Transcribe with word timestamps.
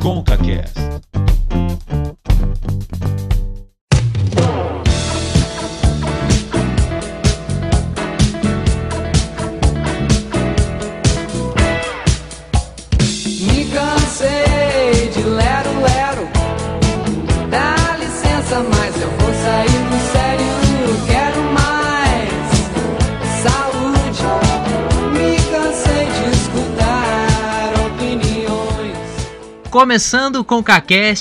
ConcaCast. 0.00 1.27
Começando 29.78 30.42
com 30.42 30.56
o 30.56 30.64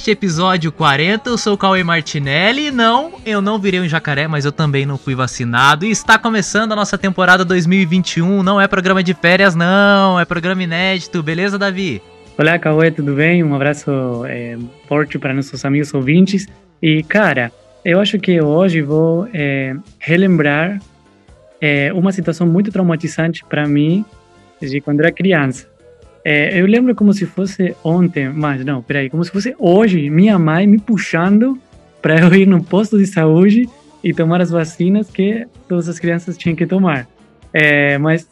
episódio 0.10 0.72
40, 0.72 1.30
eu 1.30 1.38
sou 1.38 1.54
o 1.54 1.58
Cauê 1.60 1.84
Martinelli 1.84 2.72
não, 2.72 3.12
eu 3.24 3.40
não 3.40 3.60
virei 3.60 3.80
um 3.80 3.88
jacaré, 3.88 4.28
mas 4.28 4.46
eu 4.46 4.52
também 4.52 4.84
não 4.84 4.98
fui 4.98 5.14
vacinado 5.14 5.86
e 5.86 5.92
está 5.92 6.18
começando 6.18 6.72
a 6.72 6.76
nossa 6.76 6.98
temporada 6.98 7.46
2021, 7.46 8.42
não 8.42 8.60
é 8.60 8.68
programa 8.68 9.04
de 9.04 9.14
férias 9.14 9.54
não, 9.54 10.20
é 10.20 10.26
programa 10.26 10.64
inédito, 10.64 11.22
beleza 11.22 11.60
Davi? 11.60 12.02
Olá, 12.36 12.58
Cauê, 12.58 12.90
tudo 12.90 13.14
bem? 13.14 13.44
Um 13.44 13.54
abraço 13.54 13.92
é, 14.26 14.58
forte 14.88 15.20
para 15.20 15.36
nossos 15.36 15.64
amigos 15.64 15.94
ouvintes. 15.94 16.48
E, 16.82 17.04
cara, 17.04 17.52
eu 17.86 18.02
acho 18.02 18.18
que 18.18 18.42
hoje 18.42 18.82
vou 18.82 19.28
é, 19.36 19.76
relembrar 20.00 20.82
é, 21.62 21.94
uma 21.94 22.12
situação 22.12 22.48
muito 22.48 22.72
traumatizante 22.72 23.46
para 23.48 23.68
mim 23.68 24.04
de 24.60 24.82
quando 24.82 25.02
era 25.02 25.12
criança. 25.12 25.77
É, 26.30 26.60
eu 26.60 26.66
lembro 26.66 26.94
como 26.94 27.14
se 27.14 27.26
fosse 27.26 27.74
ontem, 27.82 28.28
mas 28.28 28.66
não, 28.66 28.82
peraí, 28.82 29.10
como 29.10 29.24
se 29.24 29.32
fosse 29.32 29.56
hoje, 29.58 30.10
minha 30.10 30.38
mãe 30.38 30.68
me 30.68 30.78
puxando 30.78 31.58
para 32.02 32.20
eu 32.20 32.36
ir 32.36 32.46
no 32.46 32.62
posto 32.62 32.98
de 32.98 33.08
saúde 33.08 33.70
e 34.04 34.14
tomar 34.14 34.42
as 34.42 34.50
vacinas 34.50 35.10
que 35.10 35.48
todas 35.70 35.88
as 35.88 35.98
crianças 35.98 36.38
tinham 36.38 36.54
que 36.54 36.66
tomar. 36.66 37.08
É, 37.54 37.98
mas 37.98 38.28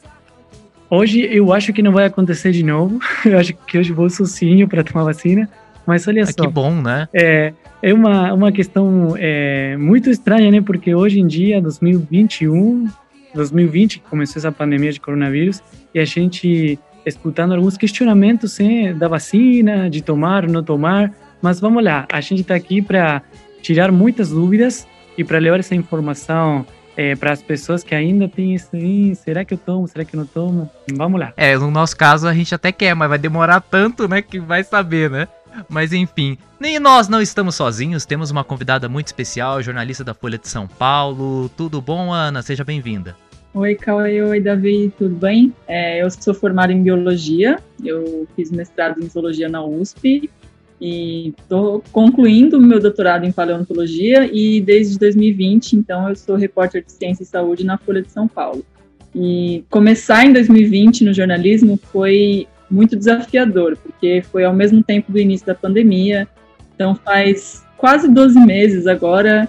Hoje 0.90 1.22
eu 1.32 1.54
acho 1.54 1.72
que 1.72 1.82
não 1.82 1.94
vai 1.94 2.06
acontecer 2.06 2.52
de 2.52 2.64
novo. 2.64 3.00
Eu 3.26 3.40
acho 3.40 3.54
que 3.54 3.78
hoje 3.78 3.92
vou 3.92 4.10
sozinho 4.10 4.68
para 4.68 4.84
tomar 4.84 5.04
vacina. 5.04 5.50
Mas 5.86 6.08
olha 6.08 6.24
Ah, 6.24 6.28
só, 6.28 6.34
que 6.34 6.48
bom, 6.48 6.74
né? 6.82 7.08
é, 7.14 7.54
é 7.82 7.94
uma, 7.94 8.34
uma 8.34 8.52
questão 8.52 9.16
é, 9.18 9.78
muito 9.78 10.10
estranha, 10.10 10.52
né? 10.52 10.62
Porque 10.62 10.94
hoje 10.94 11.20
em 11.20 11.28
dia, 11.28 11.62
2021, 11.62 12.88
2020, 13.34 14.00
que 14.00 14.10
começou 14.10 14.40
essa 14.40 14.52
pandemia 14.52 14.92
de 14.92 15.00
coronavírus, 15.00 15.62
e 15.94 16.00
a 16.00 16.06
gente 16.06 16.78
escutando 17.06 17.54
alguns 17.54 17.78
questionamentos 17.78 18.60
né, 18.60 18.94
da 18.94 19.08
vacina, 19.08 19.90
de 19.90 20.02
tomar 20.02 20.46
ou 20.46 20.52
não 20.52 20.64
tomar. 20.64 21.12
Mas 21.42 21.60
vamos 21.60 21.84
lá, 21.84 22.08
a 22.12 22.22
gente 22.22 22.42
está 22.42 22.56
aqui 22.56 22.82
para 22.82 23.22
tirar 23.62 23.92
muitas 23.92 24.30
dúvidas 24.30 24.88
e 25.18 25.24
para 25.24 25.38
levar 25.38 25.60
essa 25.60 25.76
informação 25.76 26.66
é, 26.98 27.16
para 27.16 27.32
as 27.32 27.42
pessoas 27.42 27.84
que 27.84 27.94
ainda 27.94 28.28
têm 28.28 28.56
isso 28.56 28.70
será 29.16 29.44
que 29.44 29.54
eu 29.54 29.58
tomo, 29.58 29.88
será 29.88 30.06
que 30.06 30.16
eu 30.16 30.20
não 30.20 30.28
tomo? 30.28 30.70
Vamos 30.94 31.20
lá. 31.20 31.34
É, 31.36 31.58
no 31.58 31.70
nosso 31.70 31.96
caso 31.96 32.28
a 32.28 32.34
gente 32.34 32.56
até 32.56 32.72
quer, 32.72 32.96
mas 32.96 33.10
vai 33.10 33.18
demorar 33.18 33.60
tanto, 33.60 34.08
né, 34.08 34.22
que 34.22 34.40
vai 34.40 34.64
saber, 34.64 35.10
né? 35.10 35.28
Mas 35.70 35.94
enfim, 35.94 36.38
nem 36.60 36.80
nós 36.80 37.08
não 37.08 37.22
estamos 37.22 37.56
sozinhos, 37.56 38.06
temos 38.06 38.30
uma 38.30 38.44
convidada 38.44 38.90
muito 38.90 39.08
especial, 39.08 39.62
jornalista 39.62 40.04
da 40.04 40.14
Folha 40.14 40.38
de 40.38 40.50
São 40.50 40.68
Paulo. 40.68 41.50
Tudo 41.50 41.82
bom, 41.82 42.12
Ana? 42.12 42.42
Seja 42.42 42.64
bem-vinda. 42.64 43.16
Oi, 43.56 43.74
Cauê, 43.74 44.22
oi, 44.22 44.42
Davi, 44.42 44.92
tudo 44.98 45.16
bem? 45.16 45.54
É, 45.66 46.04
eu 46.04 46.12
sou 46.12 46.34
formada 46.34 46.74
em 46.74 46.84
Biologia, 46.84 47.58
eu 47.82 48.28
fiz 48.36 48.52
mestrado 48.52 49.02
em 49.02 49.08
Zoologia 49.08 49.48
na 49.48 49.64
USP 49.64 50.30
e 50.82 51.30
estou 51.30 51.82
concluindo 51.90 52.60
meu 52.60 52.82
doutorado 52.82 53.26
em 53.26 53.32
Paleontologia 53.32 54.30
e 54.30 54.60
desde 54.60 55.00
2020, 55.00 55.78
então, 55.78 56.10
eu 56.10 56.18
sou 56.18 56.36
repórter 56.36 56.84
de 56.84 56.92
Ciência 56.92 57.24
e 57.24 57.26
Saúde 57.26 57.66
na 57.66 57.78
Folha 57.78 58.02
de 58.02 58.12
São 58.12 58.28
Paulo. 58.28 58.62
E 59.16 59.64
começar 59.70 60.26
em 60.26 60.34
2020 60.34 61.06
no 61.06 61.14
jornalismo 61.14 61.80
foi 61.94 62.50
muito 62.70 62.98
desafiador, 62.98 63.78
porque 63.78 64.22
foi 64.34 64.44
ao 64.44 64.54
mesmo 64.54 64.84
tempo 64.84 65.14
do 65.14 65.18
início 65.18 65.48
da 65.48 65.56
pandemia, 65.56 66.28
então 66.76 66.94
faz 66.94 67.64
quase 67.78 68.12
12 68.12 68.38
meses 68.38 68.86
agora 68.86 69.48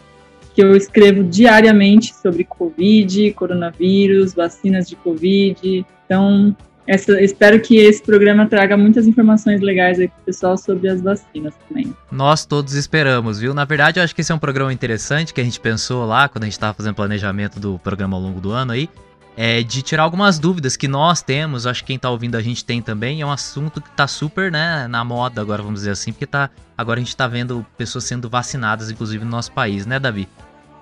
que 0.56 0.62
eu 0.62 0.75
escrevo 0.75 1.22
diariamente 1.22 2.15
sobre 2.15 2.43
Covid, 2.43 3.31
coronavírus, 3.34 4.33
vacinas 4.33 4.89
de 4.89 4.97
Covid. 4.97 5.84
Então, 6.06 6.56
essa, 6.87 7.21
espero 7.21 7.61
que 7.61 7.77
esse 7.77 8.03
programa 8.03 8.47
traga 8.47 8.75
muitas 8.75 9.06
informações 9.06 9.61
legais 9.61 10.00
aí 10.00 10.09
pro 10.09 10.25
pessoal 10.25 10.56
sobre 10.56 10.89
as 10.89 11.03
vacinas 11.03 11.53
também. 11.69 11.94
Nós 12.11 12.47
todos 12.47 12.72
esperamos, 12.72 13.39
viu? 13.39 13.53
Na 13.53 13.67
verdade, 13.67 14.00
eu 14.00 14.05
acho 14.05 14.15
que 14.15 14.22
esse 14.22 14.33
é 14.33 14.34
um 14.34 14.39
programa 14.39 14.72
interessante 14.72 15.34
que 15.34 15.43
a 15.43 15.44
gente 15.44 15.61
pensou 15.61 16.06
lá 16.06 16.27
quando 16.27 16.44
a 16.44 16.47
gente 16.47 16.55
estava 16.55 16.73
fazendo 16.73 16.94
planejamento 16.94 17.61
do 17.61 17.78
programa 17.78 18.17
ao 18.17 18.23
longo 18.23 18.41
do 18.41 18.50
ano 18.50 18.73
aí. 18.73 18.88
É 19.37 19.63
de 19.63 19.83
tirar 19.83 20.05
algumas 20.05 20.39
dúvidas 20.39 20.77
que 20.77 20.89
nós 20.89 21.21
temos, 21.21 21.67
acho 21.67 21.83
que 21.83 21.89
quem 21.89 21.99
tá 21.99 22.09
ouvindo 22.09 22.37
a 22.37 22.41
gente 22.41 22.65
tem 22.65 22.81
também. 22.81 23.21
É 23.21 23.27
um 23.27 23.31
assunto 23.31 23.81
que 23.83 23.91
tá 23.91 24.07
super, 24.07 24.51
né, 24.51 24.89
na 24.89 25.05
moda 25.05 25.41
agora, 25.43 25.63
vamos 25.63 25.81
dizer 25.81 25.91
assim, 25.91 26.11
porque 26.11 26.27
tá, 26.27 26.49
agora 26.77 26.99
a 26.99 27.03
gente 27.03 27.15
tá 27.15 27.29
vendo 27.29 27.65
pessoas 27.77 28.05
sendo 28.05 28.31
vacinadas, 28.31 28.91
inclusive 28.91 29.25
no 29.25 29.31
nosso 29.31 29.53
país, 29.53 29.85
né, 29.85 29.99
Davi? 29.99 30.27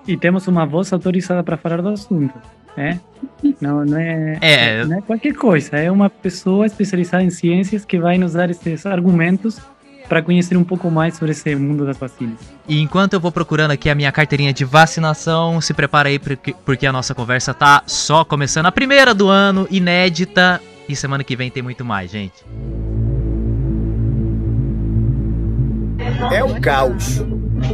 E 0.07 0.15
temos 0.15 0.47
uma 0.47 0.65
voz 0.65 0.93
autorizada 0.93 1.43
para 1.43 1.57
falar 1.57 1.81
do 1.81 1.89
assunto, 1.89 2.33
né? 2.77 3.01
Não, 3.59 3.83
não, 3.83 3.97
é, 3.97 4.37
É. 4.39 4.85
não 4.85 4.99
é 4.99 5.01
qualquer 5.01 5.33
coisa, 5.33 5.75
é 5.77 5.91
uma 5.91 6.09
pessoa 6.09 6.65
especializada 6.65 7.23
em 7.23 7.29
ciências 7.29 7.83
que 7.83 7.99
vai 7.99 8.17
nos 8.17 8.33
dar 8.33 8.49
esses 8.49 8.85
argumentos 8.85 9.59
para 10.07 10.21
conhecer 10.21 10.57
um 10.57 10.63
pouco 10.63 10.89
mais 10.89 11.15
sobre 11.15 11.31
esse 11.31 11.55
mundo 11.55 11.85
das 11.85 11.97
vacinas. 11.97 12.39
E 12.67 12.81
enquanto 12.81 13.13
eu 13.13 13.19
vou 13.19 13.31
procurando 13.31 13.71
aqui 13.71 13.89
a 13.89 13.95
minha 13.95 14.11
carteirinha 14.11 14.53
de 14.53 14.65
vacinação, 14.65 15.59
se 15.61 15.73
prepara 15.73 16.09
aí 16.09 16.19
porque, 16.19 16.55
porque 16.65 16.85
a 16.85 16.91
nossa 16.91 17.13
conversa 17.13 17.53
tá 17.53 17.83
só 17.85 18.23
começando. 18.23 18.65
A 18.67 18.71
primeira 18.71 19.13
do 19.13 19.27
ano, 19.27 19.67
inédita. 19.69 20.61
E 20.87 20.95
semana 20.95 21.23
que 21.23 21.35
vem 21.35 21.49
tem 21.49 21.63
muito 21.63 21.83
mais, 21.83 22.11
gente. 22.11 22.45
É 26.31 26.43
o 26.43 26.59
caos. 26.61 27.23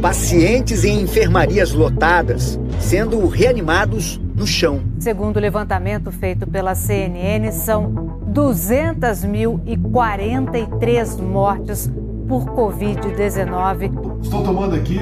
Pacientes 0.00 0.84
em 0.84 1.02
enfermarias 1.02 1.72
lotadas 1.72 2.58
sendo 2.80 3.26
reanimados 3.26 4.18
no 4.34 4.46
chão. 4.46 4.80
Segundo 4.98 5.36
o 5.36 5.40
levantamento 5.40 6.10
feito 6.10 6.46
pela 6.46 6.74
CNN, 6.74 7.52
são 7.52 7.92
200.043 8.32 11.20
mortes 11.20 11.92
por 12.32 12.46
Covid-19. 12.46 14.22
Estou 14.22 14.42
tomando 14.42 14.74
aqui 14.74 14.98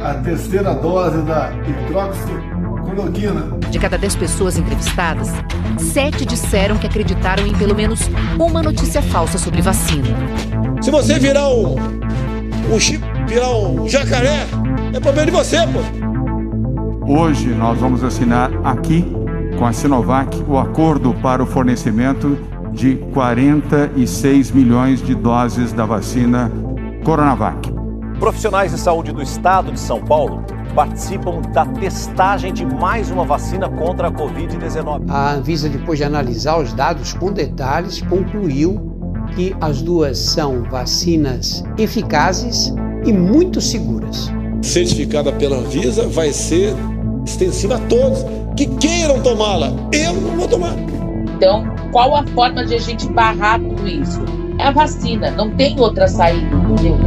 a 0.00 0.14
terceira 0.14 0.74
dose 0.74 1.22
da 1.22 1.52
hidroxicloroquina. 1.52 3.60
De 3.70 3.78
cada 3.78 3.96
10 3.96 4.16
pessoas 4.16 4.58
entrevistadas, 4.58 5.28
7 5.78 6.26
disseram 6.26 6.76
que 6.78 6.88
acreditaram 6.88 7.46
em 7.46 7.54
pelo 7.54 7.76
menos 7.76 8.00
uma 8.40 8.60
notícia 8.60 9.00
falsa 9.00 9.38
sobre 9.38 9.62
vacina. 9.62 10.08
Se 10.82 10.90
você 10.90 11.20
virar 11.20 11.48
um, 11.48 11.76
um 12.68 12.80
chip, 12.80 13.00
virar 13.28 13.56
um 13.56 13.88
jacaré, 13.88 14.44
é 14.92 14.98
problema 14.98 15.26
de 15.26 15.30
você, 15.30 15.58
pô. 15.68 15.78
Hoje 17.06 17.50
nós 17.50 17.78
vamos 17.78 18.02
assinar 18.02 18.50
aqui 18.64 19.06
com 19.56 19.64
a 19.64 19.72
Sinovac 19.72 20.42
o 20.48 20.58
acordo 20.58 21.14
para 21.14 21.40
o 21.40 21.46
fornecimento 21.46 22.36
de 22.72 22.96
46 23.12 24.50
milhões 24.50 25.02
de 25.02 25.14
doses 25.14 25.72
da 25.72 25.84
vacina 25.84 26.50
Coronavac. 27.04 27.70
Profissionais 28.18 28.72
de 28.72 28.78
saúde 28.78 29.12
do 29.12 29.20
estado 29.20 29.72
de 29.72 29.80
São 29.80 30.00
Paulo 30.00 30.44
participam 30.74 31.40
da 31.52 31.66
testagem 31.66 32.52
de 32.52 32.64
mais 32.64 33.10
uma 33.10 33.24
vacina 33.24 33.68
contra 33.68 34.08
a 34.08 34.10
Covid-19. 34.10 35.10
A 35.10 35.32
Anvisa, 35.34 35.68
depois 35.68 35.98
de 35.98 36.04
analisar 36.04 36.58
os 36.58 36.72
dados 36.72 37.12
com 37.12 37.32
detalhes, 37.32 38.00
concluiu 38.02 38.92
que 39.34 39.54
as 39.60 39.82
duas 39.82 40.18
são 40.18 40.62
vacinas 40.64 41.64
eficazes 41.76 42.72
e 43.04 43.12
muito 43.12 43.60
seguras. 43.60 44.30
Certificada 44.62 45.32
pela 45.32 45.56
Anvisa 45.56 46.06
vai 46.08 46.32
ser 46.32 46.74
extensiva 47.26 47.76
a 47.76 47.78
todos 47.80 48.24
que 48.56 48.66
queiram 48.76 49.20
tomá-la. 49.20 49.72
Eu 49.92 50.14
não 50.14 50.36
vou 50.36 50.48
tomar. 50.48 50.74
Então, 51.36 51.71
qual 51.92 52.16
a 52.16 52.26
forma 52.28 52.64
de 52.64 52.74
a 52.74 52.78
gente 52.78 53.06
barrar 53.12 53.60
tudo 53.60 53.86
isso? 53.86 54.24
É 54.58 54.64
a 54.64 54.70
vacina, 54.70 55.30
não 55.30 55.54
tem 55.54 55.78
outra 55.78 56.08
saída, 56.08 56.56
entendeu? 56.56 56.98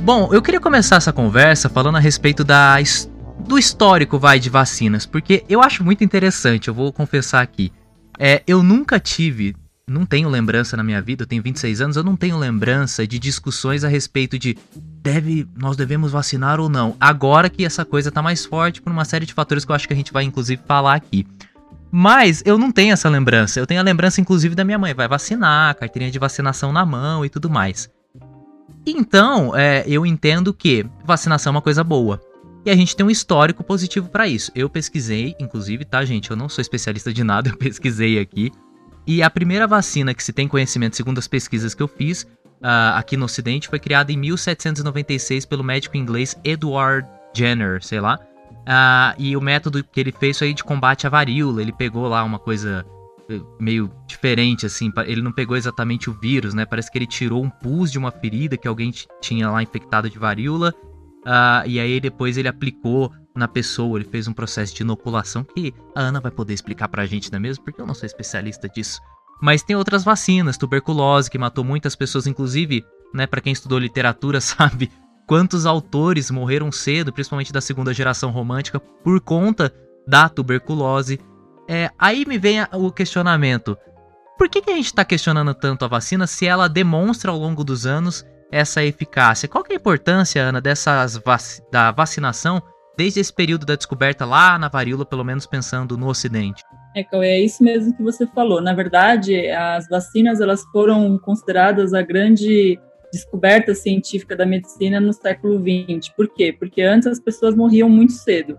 Bom, 0.00 0.30
eu 0.32 0.40
queria 0.40 0.60
começar 0.60 0.96
essa 0.96 1.12
conversa 1.12 1.68
falando 1.68 1.96
a 1.96 2.00
respeito 2.00 2.42
da, 2.42 2.76
do 3.46 3.58
histórico, 3.58 4.18
vai, 4.18 4.40
de 4.40 4.48
vacinas, 4.48 5.04
porque 5.04 5.44
eu 5.46 5.60
acho 5.60 5.84
muito 5.84 6.02
interessante, 6.02 6.68
eu 6.68 6.74
vou 6.74 6.90
confessar 6.90 7.42
aqui. 7.42 7.70
É, 8.18 8.42
eu 8.46 8.62
nunca 8.62 8.98
tive, 8.98 9.54
não 9.90 10.06
tenho 10.06 10.28
lembrança 10.28 10.76
na 10.76 10.84
minha 10.84 11.02
vida, 11.02 11.24
eu 11.24 11.26
tenho 11.26 11.42
26 11.42 11.80
anos, 11.80 11.96
eu 11.96 12.04
não 12.04 12.14
tenho 12.14 12.38
lembrança 12.38 13.06
de 13.06 13.18
discussões 13.18 13.82
a 13.82 13.88
respeito 13.88 14.38
de 14.38 14.56
deve, 15.02 15.48
nós 15.56 15.76
devemos 15.76 16.12
vacinar 16.12 16.60
ou 16.60 16.68
não. 16.68 16.96
Agora 17.00 17.50
que 17.50 17.64
essa 17.64 17.84
coisa 17.84 18.10
tá 18.10 18.22
mais 18.22 18.46
forte 18.46 18.80
por 18.80 18.92
uma 18.92 19.04
série 19.04 19.26
de 19.26 19.34
fatores 19.34 19.64
que 19.64 19.72
eu 19.72 19.74
acho 19.74 19.88
que 19.88 19.92
a 19.92 19.96
gente 19.96 20.12
vai 20.12 20.22
inclusive 20.22 20.62
falar 20.64 20.94
aqui. 20.94 21.26
Mas 21.90 22.40
eu 22.46 22.56
não 22.56 22.70
tenho 22.70 22.92
essa 22.92 23.08
lembrança. 23.08 23.58
Eu 23.58 23.66
tenho 23.66 23.80
a 23.80 23.82
lembrança, 23.82 24.20
inclusive, 24.20 24.54
da 24.54 24.64
minha 24.64 24.78
mãe. 24.78 24.94
Vai 24.94 25.08
vacinar, 25.08 25.74
carteirinha 25.74 26.12
de 26.12 26.20
vacinação 26.20 26.72
na 26.72 26.86
mão 26.86 27.24
e 27.24 27.28
tudo 27.28 27.50
mais. 27.50 27.90
Então, 28.86 29.56
é, 29.56 29.82
eu 29.88 30.06
entendo 30.06 30.54
que 30.54 30.86
vacinação 31.04 31.50
é 31.50 31.54
uma 31.56 31.62
coisa 31.62 31.82
boa. 31.82 32.20
E 32.64 32.70
a 32.70 32.76
gente 32.76 32.94
tem 32.94 33.04
um 33.04 33.10
histórico 33.10 33.64
positivo 33.64 34.08
para 34.08 34.28
isso. 34.28 34.52
Eu 34.54 34.70
pesquisei, 34.70 35.34
inclusive, 35.40 35.84
tá, 35.84 36.04
gente? 36.04 36.30
Eu 36.30 36.36
não 36.36 36.48
sou 36.48 36.62
especialista 36.62 37.12
de 37.12 37.24
nada, 37.24 37.50
eu 37.50 37.56
pesquisei 37.56 38.20
aqui. 38.20 38.52
E 39.06 39.22
a 39.22 39.30
primeira 39.30 39.66
vacina 39.66 40.14
que 40.14 40.22
se 40.22 40.32
tem 40.32 40.46
conhecimento, 40.46 40.96
segundo 40.96 41.18
as 41.18 41.26
pesquisas 41.26 41.74
que 41.74 41.82
eu 41.82 41.88
fiz, 41.88 42.22
uh, 42.22 42.94
aqui 42.94 43.16
no 43.16 43.24
Ocidente, 43.24 43.68
foi 43.68 43.78
criada 43.78 44.12
em 44.12 44.16
1796 44.16 45.44
pelo 45.46 45.64
médico 45.64 45.96
inglês 45.96 46.36
Edward 46.44 47.08
Jenner, 47.34 47.82
sei 47.82 48.00
lá. 48.00 48.18
Uh, 48.60 49.14
e 49.18 49.36
o 49.36 49.40
método 49.40 49.82
que 49.82 50.00
ele 50.00 50.12
fez 50.12 50.38
foi 50.38 50.52
de 50.52 50.62
combate 50.62 51.06
à 51.06 51.10
varíola. 51.10 51.62
Ele 51.62 51.72
pegou 51.72 52.06
lá 52.06 52.22
uma 52.22 52.38
coisa 52.38 52.84
eh, 53.28 53.40
meio 53.58 53.90
diferente, 54.06 54.66
assim. 54.66 54.92
Ele 55.06 55.22
não 55.22 55.32
pegou 55.32 55.56
exatamente 55.56 56.10
o 56.10 56.12
vírus, 56.12 56.54
né? 56.54 56.64
Parece 56.64 56.90
que 56.90 56.98
ele 56.98 57.06
tirou 57.06 57.42
um 57.42 57.50
pus 57.50 57.90
de 57.90 57.98
uma 57.98 58.10
ferida 58.10 58.56
que 58.56 58.68
alguém 58.68 58.92
tinha 59.20 59.50
lá 59.50 59.62
infectado 59.62 60.10
de 60.10 60.18
varíola 60.18 60.74
Uh, 61.20 61.66
e 61.66 61.78
aí 61.78 62.00
depois 62.00 62.38
ele 62.38 62.48
aplicou 62.48 63.12
na 63.34 63.48
pessoa, 63.48 63.98
ele 63.98 64.08
fez 64.08 64.26
um 64.26 64.32
processo 64.32 64.74
de 64.74 64.82
inoculação 64.82 65.44
que 65.44 65.74
a 65.94 66.00
Ana 66.00 66.20
vai 66.20 66.30
poder 66.30 66.52
explicar 66.52 66.88
pra 66.88 67.06
gente, 67.06 67.30
não 67.30 67.36
é 67.36 67.40
mesmo? 67.40 67.64
Porque 67.64 67.80
eu 67.80 67.86
não 67.86 67.94
sou 67.94 68.06
especialista 68.06 68.68
disso. 68.68 69.00
Mas 69.40 69.62
tem 69.62 69.76
outras 69.76 70.04
vacinas, 70.04 70.58
tuberculose, 70.58 71.30
que 71.30 71.38
matou 71.38 71.64
muitas 71.64 71.96
pessoas, 71.96 72.26
inclusive, 72.26 72.84
né, 73.14 73.26
para 73.26 73.40
quem 73.40 73.52
estudou 73.52 73.78
literatura 73.78 74.40
sabe 74.42 74.90
quantos 75.26 75.64
autores 75.64 76.30
morreram 76.30 76.72
cedo, 76.72 77.12
principalmente 77.12 77.52
da 77.52 77.60
segunda 77.60 77.94
geração 77.94 78.30
romântica, 78.30 78.80
por 78.80 79.20
conta 79.20 79.72
da 80.06 80.28
tuberculose. 80.28 81.20
É, 81.68 81.90
aí 81.98 82.26
me 82.26 82.36
vem 82.36 82.66
o 82.72 82.90
questionamento: 82.90 83.78
por 84.36 84.48
que, 84.48 84.60
que 84.60 84.70
a 84.70 84.74
gente 84.74 84.86
está 84.86 85.04
questionando 85.04 85.54
tanto 85.54 85.84
a 85.84 85.88
vacina 85.88 86.26
se 86.26 86.46
ela 86.46 86.68
demonstra 86.68 87.30
ao 87.30 87.38
longo 87.38 87.62
dos 87.62 87.86
anos 87.86 88.24
essa 88.50 88.82
eficácia. 88.82 89.48
Qual 89.48 89.62
que 89.62 89.72
é 89.72 89.76
a 89.76 89.78
importância, 89.78 90.42
Ana, 90.42 90.60
dessas 90.60 91.16
vac 91.16 91.42
da 91.70 91.92
vacinação 91.92 92.62
desde 93.00 93.18
esse 93.18 93.32
período 93.32 93.64
da 93.64 93.76
descoberta 93.76 94.26
lá 94.26 94.58
na 94.58 94.68
varíola, 94.68 95.06
pelo 95.06 95.24
menos 95.24 95.46
pensando 95.46 95.96
no 95.96 96.06
Ocidente? 96.06 96.62
É, 96.94 97.06
é 97.26 97.40
isso 97.40 97.64
mesmo 97.64 97.96
que 97.96 98.02
você 98.02 98.26
falou. 98.26 98.60
Na 98.60 98.74
verdade, 98.74 99.48
as 99.48 99.88
vacinas 99.88 100.38
elas 100.38 100.62
foram 100.64 101.16
consideradas 101.16 101.94
a 101.94 102.02
grande 102.02 102.78
descoberta 103.10 103.74
científica 103.74 104.36
da 104.36 104.44
medicina 104.44 105.00
no 105.00 105.14
século 105.14 105.58
XX. 105.58 106.10
Por 106.14 106.28
quê? 106.28 106.52
Porque 106.52 106.82
antes 106.82 107.08
as 107.08 107.18
pessoas 107.18 107.56
morriam 107.56 107.88
muito 107.88 108.12
cedo. 108.12 108.58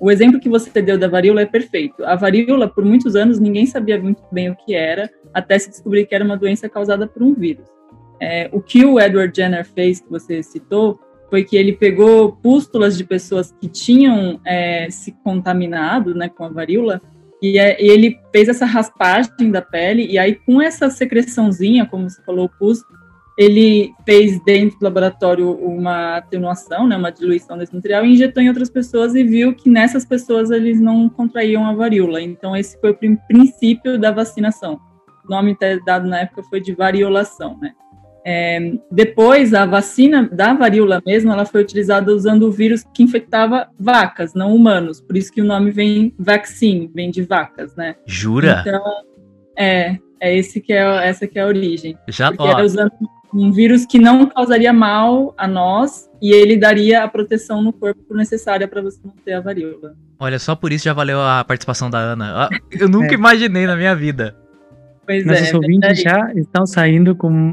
O 0.00 0.10
exemplo 0.10 0.40
que 0.40 0.48
você 0.48 0.80
deu 0.80 0.96
da 0.96 1.06
varíola 1.06 1.42
é 1.42 1.46
perfeito. 1.46 2.02
A 2.06 2.16
varíola, 2.16 2.66
por 2.66 2.86
muitos 2.86 3.14
anos, 3.14 3.38
ninguém 3.38 3.66
sabia 3.66 4.00
muito 4.00 4.22
bem 4.32 4.48
o 4.48 4.56
que 4.56 4.74
era, 4.74 5.10
até 5.34 5.58
se 5.58 5.68
descobrir 5.68 6.06
que 6.06 6.14
era 6.14 6.24
uma 6.24 6.38
doença 6.38 6.70
causada 6.70 7.06
por 7.06 7.22
um 7.22 7.34
vírus. 7.34 7.68
É, 8.18 8.48
o 8.50 8.62
que 8.62 8.82
o 8.82 8.98
Edward 8.98 9.36
Jenner 9.36 9.66
fez, 9.66 10.00
que 10.00 10.10
você 10.10 10.42
citou, 10.42 10.98
foi 11.34 11.42
que 11.42 11.56
ele 11.56 11.72
pegou 11.72 12.30
pústulas 12.30 12.96
de 12.96 13.02
pessoas 13.02 13.52
que 13.60 13.66
tinham 13.66 14.38
é, 14.46 14.86
se 14.88 15.10
contaminado 15.24 16.14
né, 16.14 16.28
com 16.28 16.44
a 16.44 16.48
varíola 16.48 17.02
e 17.42 17.58
é, 17.58 17.76
ele 17.84 18.16
fez 18.30 18.48
essa 18.48 18.64
raspagem 18.64 19.50
da 19.50 19.60
pele 19.60 20.06
e 20.06 20.16
aí 20.16 20.36
com 20.36 20.62
essa 20.62 20.88
secreçãozinha, 20.88 21.86
como 21.86 22.08
você 22.08 22.22
falou, 22.22 22.44
o 22.44 22.48
pus, 22.48 22.84
ele 23.36 23.92
fez 24.06 24.40
dentro 24.44 24.78
do 24.78 24.84
laboratório 24.84 25.50
uma 25.50 26.18
atenuação, 26.18 26.86
né, 26.86 26.96
uma 26.96 27.10
diluição 27.10 27.58
desse 27.58 27.74
material 27.74 28.04
e 28.04 28.12
injetou 28.12 28.40
em 28.40 28.48
outras 28.48 28.70
pessoas 28.70 29.16
e 29.16 29.24
viu 29.24 29.56
que 29.56 29.68
nessas 29.68 30.04
pessoas 30.04 30.52
eles 30.52 30.80
não 30.80 31.08
contraíam 31.08 31.66
a 31.66 31.74
varíola. 31.74 32.22
Então 32.22 32.56
esse 32.56 32.80
foi 32.80 32.92
o 32.92 33.18
princípio 33.26 33.98
da 33.98 34.12
vacinação. 34.12 34.78
O 35.24 35.30
nome 35.30 35.56
dado 35.84 36.06
na 36.06 36.20
época 36.20 36.44
foi 36.44 36.60
de 36.60 36.72
variolação, 36.72 37.58
né? 37.60 37.72
É, 38.26 38.72
depois, 38.90 39.52
a 39.52 39.66
vacina 39.66 40.28
da 40.32 40.54
varíola 40.54 41.02
mesmo, 41.04 41.30
ela 41.30 41.44
foi 41.44 41.60
utilizada 41.60 42.10
usando 42.12 42.44
o 42.44 42.50
vírus 42.50 42.82
que 42.94 43.02
infectava 43.02 43.68
vacas, 43.78 44.32
não 44.32 44.54
humanos. 44.54 45.00
Por 45.00 45.16
isso 45.16 45.30
que 45.30 45.42
o 45.42 45.44
nome 45.44 45.70
vem 45.70 46.14
vaccine, 46.18 46.90
vem 46.94 47.10
de 47.10 47.22
vacas, 47.22 47.76
né? 47.76 47.96
Jura? 48.06 48.62
Então, 48.66 48.82
é, 49.58 49.98
é 50.18 50.34
esse 50.34 50.60
que 50.60 50.72
é 50.72 51.06
essa 51.06 51.26
que 51.26 51.38
é 51.38 51.42
a 51.42 51.46
origem. 51.46 51.98
Já, 52.08 52.30
Porque 52.30 52.44
ó. 52.44 52.52
era 52.52 52.64
usando 52.64 52.92
um 53.34 53.52
vírus 53.52 53.84
que 53.84 53.98
não 53.98 54.26
causaria 54.26 54.72
mal 54.72 55.34
a 55.36 55.46
nós 55.46 56.08
e 56.22 56.32
ele 56.32 56.56
daria 56.56 57.02
a 57.02 57.08
proteção 57.08 57.60
no 57.60 57.72
corpo 57.72 58.14
necessária 58.14 58.66
para 58.66 58.80
você 58.80 58.98
não 59.04 59.12
ter 59.24 59.32
a 59.32 59.40
varíola. 59.40 59.94
Olha, 60.18 60.38
só 60.38 60.54
por 60.54 60.72
isso 60.72 60.84
já 60.84 60.92
valeu 60.94 61.20
a 61.20 61.44
participação 61.44 61.90
da 61.90 61.98
Ana. 61.98 62.48
Eu 62.70 62.88
nunca 62.88 63.12
é. 63.12 63.14
imaginei 63.14 63.66
na 63.66 63.76
minha 63.76 63.94
vida. 63.94 64.36
Pois 65.04 65.26
Nossos 65.26 65.50
é, 65.50 65.56
ouvintes 65.56 66.00
já 66.00 66.32
estão 66.34 66.64
saindo 66.64 67.14
com 67.14 67.52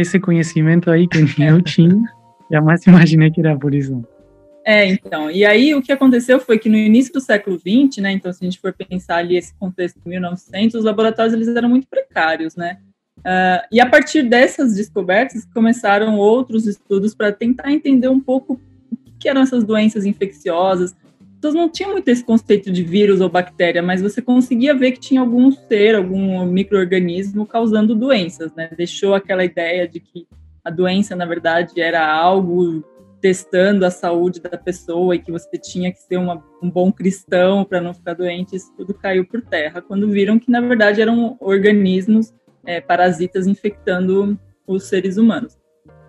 esse 0.00 0.18
conhecimento 0.18 0.90
aí 0.90 1.06
que 1.06 1.18
eu 1.42 1.62
tinha, 1.62 2.02
jamais 2.50 2.86
imaginei 2.86 3.30
que 3.30 3.40
era 3.40 3.56
por 3.56 3.74
isso. 3.74 4.02
É, 4.64 4.86
então, 4.86 5.30
e 5.30 5.44
aí 5.44 5.74
o 5.74 5.82
que 5.82 5.90
aconteceu 5.90 6.38
foi 6.38 6.58
que 6.58 6.68
no 6.68 6.76
início 6.76 7.12
do 7.12 7.20
século 7.20 7.58
XX, 7.58 8.00
né, 8.00 8.12
então 8.12 8.32
se 8.32 8.38
a 8.42 8.44
gente 8.44 8.60
for 8.60 8.72
pensar 8.72 9.16
ali 9.16 9.36
esse 9.36 9.52
contexto 9.54 10.00
de 10.00 10.08
1900, 10.08 10.76
os 10.76 10.84
laboratórios 10.84 11.34
eles 11.34 11.48
eram 11.48 11.68
muito 11.68 11.88
precários, 11.88 12.54
né, 12.54 12.78
uh, 13.18 13.66
e 13.72 13.80
a 13.80 13.86
partir 13.86 14.22
dessas 14.22 14.76
descobertas 14.76 15.44
começaram 15.52 16.16
outros 16.16 16.66
estudos 16.66 17.12
para 17.12 17.32
tentar 17.32 17.72
entender 17.72 18.08
um 18.08 18.20
pouco 18.20 18.54
o 18.92 19.18
que 19.18 19.28
eram 19.28 19.42
essas 19.42 19.64
doenças 19.64 20.06
infecciosas, 20.06 20.94
pessoas 21.42 21.54
não 21.54 21.68
tinham 21.68 21.90
muito 21.90 22.08
esse 22.08 22.24
conceito 22.24 22.70
de 22.70 22.84
vírus 22.84 23.20
ou 23.20 23.28
bactéria, 23.28 23.82
mas 23.82 24.00
você 24.00 24.22
conseguia 24.22 24.74
ver 24.74 24.92
que 24.92 25.00
tinha 25.00 25.20
algum 25.20 25.50
ser, 25.50 25.96
algum 25.96 26.46
microorganismo 26.46 27.44
causando 27.44 27.96
doenças, 27.96 28.54
né? 28.54 28.70
Deixou 28.76 29.12
aquela 29.12 29.44
ideia 29.44 29.88
de 29.88 29.98
que 29.98 30.28
a 30.64 30.70
doença, 30.70 31.16
na 31.16 31.26
verdade, 31.26 31.80
era 31.80 32.06
algo 32.06 32.84
testando 33.20 33.84
a 33.84 33.90
saúde 33.90 34.40
da 34.40 34.56
pessoa 34.56 35.16
e 35.16 35.18
que 35.18 35.32
você 35.32 35.58
tinha 35.58 35.92
que 35.92 35.98
ser 35.98 36.16
uma, 36.16 36.44
um 36.62 36.70
bom 36.70 36.92
cristão 36.92 37.64
para 37.64 37.80
não 37.80 37.92
ficar 37.92 38.14
doente, 38.14 38.54
isso 38.54 38.72
tudo 38.76 38.94
caiu 38.94 39.26
por 39.26 39.42
terra, 39.42 39.82
quando 39.82 40.08
viram 40.10 40.38
que, 40.38 40.50
na 40.50 40.60
verdade, 40.60 41.00
eram 41.00 41.36
organismos 41.40 42.32
é, 42.64 42.80
parasitas 42.80 43.48
infectando 43.48 44.38
os 44.66 44.84
seres 44.84 45.16
humanos. 45.16 45.56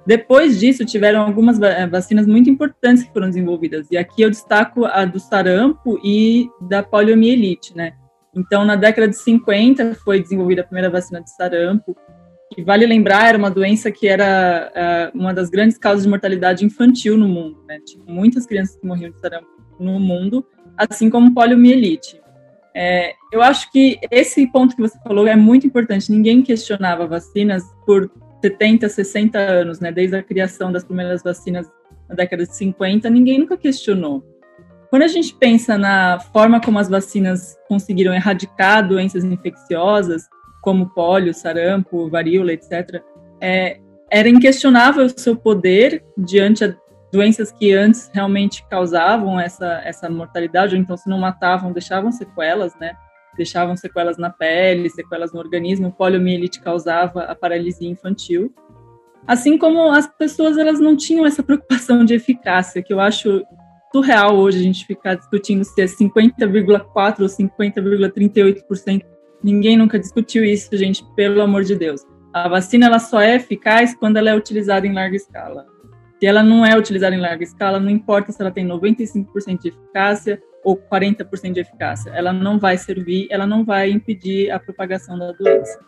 Depois 0.06 0.60
disso, 0.60 0.86
tiveram 0.86 1.22
algumas 1.22 1.62
eh, 1.62 1.88
vacinas 1.88 2.28
muito 2.28 2.50
importantes 2.50 3.04
que 3.04 3.14
foram 3.14 3.30
desenvolvidas. 3.30 3.88
E 3.90 3.98
aqui 3.98 4.22
eu 4.22 4.30
destaco 4.30 4.86
a 4.86 5.06
do 5.06 5.20
sarampo 5.20 6.00
e 6.04 6.50
da 6.62 6.84
poliomielite, 6.84 7.76
né? 7.76 7.94
Então, 8.36 8.66
na 8.66 8.76
década 8.76 9.08
de 9.08 9.16
50, 9.16 9.96
foi 10.04 10.22
desenvolvida 10.22 10.62
a 10.62 10.66
primeira 10.66 10.90
vacina 10.90 11.22
de 11.22 11.30
sarampo. 11.32 11.96
E 12.58 12.63
vale 12.63 12.86
lembrar, 12.86 13.30
era 13.30 13.38
uma 13.38 13.50
doença 13.50 13.92
que 13.92 14.08
era 14.08 15.12
uh, 15.13 15.18
uma 15.18 15.34
das 15.34 15.50
grandes 15.50 15.77
causas 15.77 16.04
de 16.04 16.10
mortalidade 16.10 16.66
infantil 16.66 17.18
no 17.18 17.27
mundo. 17.27 17.63
Né? 17.68 17.80
Tinha 17.86 18.04
muitas 18.06 18.46
crianças 18.46 18.75
que 18.75 18.86
morriam 18.86 19.12
de 19.12 19.20
sarampo 19.20 19.48
no 19.80 20.00
mundo, 20.00 20.46
assim 20.77 21.10
como 21.10 21.34
poliomielite. 21.34 22.22
É, 22.75 23.13
eu 23.32 23.42
acho 23.42 23.72
que 23.72 24.00
esse 24.10 24.48
ponto 24.48 24.75
que 24.75 24.82
você 24.82 24.98
falou 25.04 25.27
é 25.27 25.36
muito 25.36 25.66
importante. 25.66 26.12
Ninguém 26.12 26.42
questionava 26.42 27.08
vacinas 27.08 27.63
por 27.86 28.10
70, 28.44 28.90
60 28.90 29.40
anos, 29.40 29.80
né, 29.80 29.90
desde 29.90 30.18
a 30.18 30.22
criação 30.22 30.70
das 30.70 30.84
primeiras 30.84 31.24
vacinas 31.24 31.72
na 32.10 32.16
década 32.16 32.46
de 32.46 32.54
50, 32.54 33.10
ninguém 33.10 33.40
nunca 33.40 33.56
questionou. 33.56 34.22
Quando 34.90 35.04
a 35.04 35.08
gente 35.08 35.34
pensa 35.34 35.78
na 35.78 36.20
forma 36.20 36.60
como 36.60 36.78
as 36.78 36.90
vacinas 36.90 37.58
conseguiram 37.70 38.14
erradicar 38.14 38.86
doenças 38.86 39.24
infecciosas, 39.24 40.28
como 40.62 40.90
pólio, 40.90 41.34
sarampo, 41.34 42.10
varíola, 42.10 42.52
etc., 42.52 43.02
é, 43.40 43.80
era 44.12 44.28
inquestionável 44.28 45.06
o 45.06 45.10
seu 45.10 45.38
poder 45.38 46.04
diante 46.18 46.66
a 46.66 46.76
doenças 47.12 47.50
que 47.52 47.74
antes 47.74 48.12
realmente 48.14 48.66
causavam 48.68 49.40
essa, 49.40 49.82
essa 49.86 50.10
mortalidade, 50.10 50.76
ou 50.76 50.82
então 50.82 50.98
se 50.98 51.10
não 51.10 51.18
matavam, 51.18 51.72
deixavam 51.72 52.12
sequelas, 52.12 52.76
né? 52.78 52.94
Deixavam 53.36 53.75
sequelas 53.75 54.18
na 54.18 54.30
pele, 54.30 54.90
sequelas 54.90 55.34
no 55.34 55.40
organismo. 55.40 55.92
poliomielite 55.92 56.62
causava 56.62 57.24
a 57.24 57.36
paralisia 57.36 57.90
infantil. 57.90 58.54
Assim 59.25 59.58
como 59.58 59.90
as 59.92 60.08
pessoas 60.08 60.58
elas 60.58 60.80
não 60.80 60.98
tinham 60.98 61.25
essa 61.25 61.42
preocupação 61.42 62.04
de 62.04 62.13
eficácia, 62.13 62.84
que 62.84 62.94
eu 62.94 63.00
acho 63.00 63.44
surreal 63.94 64.36
hoje 64.36 64.60
a 64.60 64.63
gente 64.63 64.86
ficar 64.86 65.16
discutindo 65.16 65.63
se 65.63 65.82
é 65.82 65.86
50,4 65.86 67.22
ou 67.22 67.28
50,38%. 67.28 69.06
Ninguém 69.44 69.78
nunca 69.78 70.00
discutiu 70.00 70.44
isso, 70.44 70.75
gente, 70.75 71.06
pelo 71.16 71.42
amor 71.42 71.63
de 71.63 71.75
Deus. 71.75 72.02
A 72.34 72.48
vacina 72.48 72.88
ela 72.88 73.00
só 73.00 73.22
é 73.22 73.36
eficaz 73.36 73.96
quando 73.96 74.18
ela 74.18 74.30
é 74.30 74.36
utilizada 74.36 74.88
em 74.88 74.94
larga 74.94 75.16
escala. 75.16 75.66
Se 76.20 76.25
ela 76.25 76.42
não 76.42 76.66
é 76.66 76.75
utilizada 76.78 77.16
em 77.16 77.20
larga 77.20 77.44
escala, 77.44 77.80
não 77.80 77.90
importa 77.90 78.32
se 78.32 78.42
ela 78.42 78.50
tem 78.50 78.68
95% 78.68 79.62
de 79.62 79.68
eficácia 79.68 80.42
ou 80.63 80.77
40% 80.77 81.53
de 81.53 81.60
eficácia. 81.60 82.10
Ela 82.12 82.32
não 82.32 82.60
vai 82.60 82.77
servir, 82.77 83.27
ela 83.29 83.46
não 83.46 83.63
vai 83.63 83.91
impedir 83.91 84.51
a 84.51 84.60
propagação 84.60 85.17
da 85.17 85.32
doença. 85.32 85.79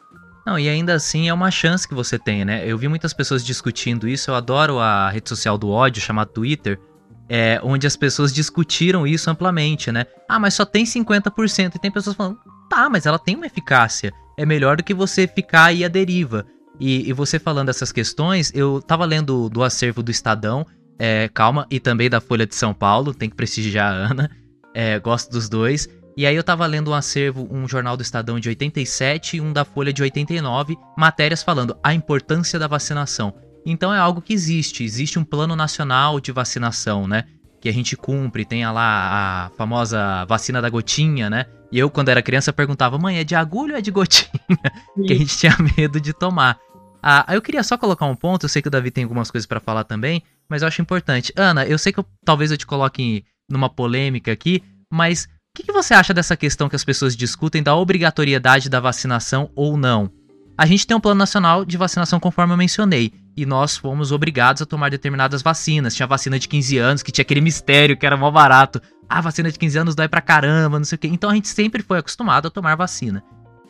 Não, 0.45 0.59
e 0.59 0.69
ainda 0.69 0.93
assim 0.93 1.27
é 1.27 1.33
uma 1.33 1.49
chance 1.49 1.87
que 1.87 1.95
você 1.95 2.19
tem, 2.19 2.45
né? 2.45 2.63
Eu 2.65 2.77
vi 2.77 2.87
muitas 2.87 3.13
pessoas 3.13 3.43
discutindo 3.43 4.07
isso, 4.07 4.29
eu 4.29 4.35
adoro 4.35 4.79
a 4.79 5.09
rede 5.09 5.27
social 5.27 5.57
do 5.57 5.69
ódio, 5.69 6.01
chamada 6.01 6.29
Twitter, 6.31 6.79
é, 7.27 7.59
onde 7.63 7.87
as 7.87 7.95
pessoas 7.95 8.31
discutiram 8.31 9.07
isso 9.07 9.29
amplamente, 9.29 9.91
né? 9.91 10.05
Ah, 10.29 10.37
mas 10.37 10.53
só 10.53 10.63
tem 10.63 10.85
50%. 10.85 11.75
E 11.75 11.79
tem 11.79 11.89
pessoas 11.89 12.15
falando, 12.15 12.37
Tá, 12.69 12.89
mas 12.89 13.05
ela 13.05 13.19
tem 13.19 13.35
uma 13.35 13.45
eficácia. 13.45 14.11
É 14.37 14.45
melhor 14.45 14.77
do 14.77 14.83
que 14.83 14.93
você 14.93 15.27
ficar 15.27 15.65
aí 15.65 15.85
à 15.85 15.87
deriva. 15.87 16.45
E, 16.79 17.07
e 17.07 17.13
você 17.13 17.39
falando 17.39 17.69
essas 17.69 17.91
questões, 17.91 18.51
eu 18.53 18.81
tava 18.81 19.05
lendo 19.05 19.49
do 19.49 19.63
acervo 19.63 20.03
do 20.03 20.11
Estadão, 20.11 20.65
é, 20.99 21.29
calma, 21.33 21.65
e 21.69 21.79
também 21.79 22.09
da 22.09 22.19
Folha 22.19 22.45
de 22.45 22.55
São 22.55 22.73
Paulo, 22.73 23.13
tem 23.13 23.29
que 23.29 23.35
prestigiar 23.35 23.93
a 23.93 23.95
Ana, 23.95 24.29
é, 24.75 24.99
gosto 24.99 25.31
dos 25.31 25.47
dois. 25.47 25.87
E 26.17 26.25
aí 26.25 26.35
eu 26.35 26.43
tava 26.43 26.65
lendo 26.65 26.91
um 26.91 26.93
acervo, 26.93 27.47
um 27.49 27.67
jornal 27.67 27.97
do 27.97 28.03
Estadão 28.03 28.39
de 28.39 28.49
87 28.49 29.37
e 29.37 29.41
um 29.41 29.51
da 29.51 29.65
Folha 29.65 29.91
de 29.91 30.03
89, 30.03 30.77
matérias 30.97 31.41
falando 31.41 31.77
a 31.81 31.93
importância 31.93 32.59
da 32.59 32.67
vacinação. 32.67 33.33
Então 33.65 33.93
é 33.93 33.97
algo 33.97 34.21
que 34.21 34.33
existe, 34.33 34.83
existe 34.83 35.17
um 35.17 35.23
plano 35.23 35.55
nacional 35.55 36.19
de 36.19 36.31
vacinação, 36.31 37.07
né? 37.07 37.23
Que 37.59 37.67
a 37.67 37.73
gente 37.73 37.97
cumpre, 37.97 38.45
tem 38.45 38.65
lá 38.65 39.45
a 39.45 39.49
famosa 39.57 40.23
vacina 40.25 40.61
da 40.61 40.69
gotinha, 40.69 41.29
né? 41.29 41.47
E 41.71 41.79
eu, 41.79 41.89
quando 41.89 42.09
era 42.09 42.21
criança, 42.21 42.53
perguntava, 42.53 42.97
mãe, 42.97 43.17
é 43.17 43.23
de 43.23 43.35
agulha 43.35 43.73
ou 43.73 43.79
é 43.79 43.81
de 43.81 43.91
gotinha? 43.91 44.29
que 45.05 45.13
a 45.13 45.17
gente 45.17 45.37
tinha 45.37 45.57
medo 45.75 45.99
de 45.99 46.13
tomar. 46.13 46.57
Ah, 47.01 47.25
eu 47.33 47.41
queria 47.41 47.63
só 47.63 47.77
colocar 47.77 48.05
um 48.05 48.15
ponto, 48.15 48.45
eu 48.45 48.49
sei 48.49 48.61
que 48.61 48.67
o 48.67 48.71
Davi 48.71 48.89
tem 48.89 49.03
algumas 49.03 49.29
coisas 49.29 49.45
para 49.45 49.59
falar 49.59 49.83
também, 49.83 50.23
mas 50.47 50.61
eu 50.61 50.67
acho 50.67 50.81
importante. 50.81 51.33
Ana, 51.35 51.65
eu 51.65 51.77
sei 51.77 51.91
que 51.91 51.99
eu, 51.99 52.05
talvez 52.23 52.51
eu 52.51 52.57
te 52.57 52.65
coloque 52.65 53.25
numa 53.49 53.69
polêmica 53.69 54.31
aqui, 54.31 54.63
mas 54.91 55.25
o 55.25 55.27
que, 55.57 55.63
que 55.63 55.71
você 55.71 55.93
acha 55.93 56.13
dessa 56.13 56.35
questão 56.35 56.67
que 56.67 56.75
as 56.75 56.83
pessoas 56.83 57.15
discutem 57.15 57.63
da 57.63 57.75
obrigatoriedade 57.75 58.69
da 58.69 58.79
vacinação 58.79 59.49
ou 59.55 59.77
não? 59.77 60.11
A 60.57 60.65
gente 60.65 60.87
tem 60.87 60.95
um 60.95 61.01
plano 61.01 61.19
nacional 61.19 61.65
de 61.65 61.77
vacinação, 61.77 62.19
conforme 62.19 62.53
eu 62.53 62.57
mencionei, 62.57 63.11
e 63.35 63.45
nós 63.45 63.75
fomos 63.75 64.13
obrigados 64.13 64.61
a 64.61 64.65
tomar 64.65 64.89
determinadas 64.89 65.41
vacinas. 65.41 65.93
Tinha 65.93 66.07
vacina 66.07 66.39
de 66.39 66.47
15 66.47 66.77
anos, 66.77 67.03
que 67.03 67.11
tinha 67.11 67.23
aquele 67.23 67.41
mistério 67.41 67.97
que 67.97 68.05
era 68.05 68.15
mó 68.15 68.31
barato. 68.31 68.81
Ah, 69.09 69.19
vacina 69.19 69.51
de 69.51 69.59
15 69.59 69.77
anos 69.77 69.95
dói 69.95 70.07
pra 70.07 70.21
caramba, 70.21 70.77
não 70.77 70.85
sei 70.85 70.95
o 70.95 70.99
quê. 70.99 71.07
Então 71.07 71.29
a 71.29 71.35
gente 71.35 71.49
sempre 71.49 71.83
foi 71.83 71.99
acostumado 71.99 72.47
a 72.47 72.51
tomar 72.51 72.75
vacina. 72.75 73.21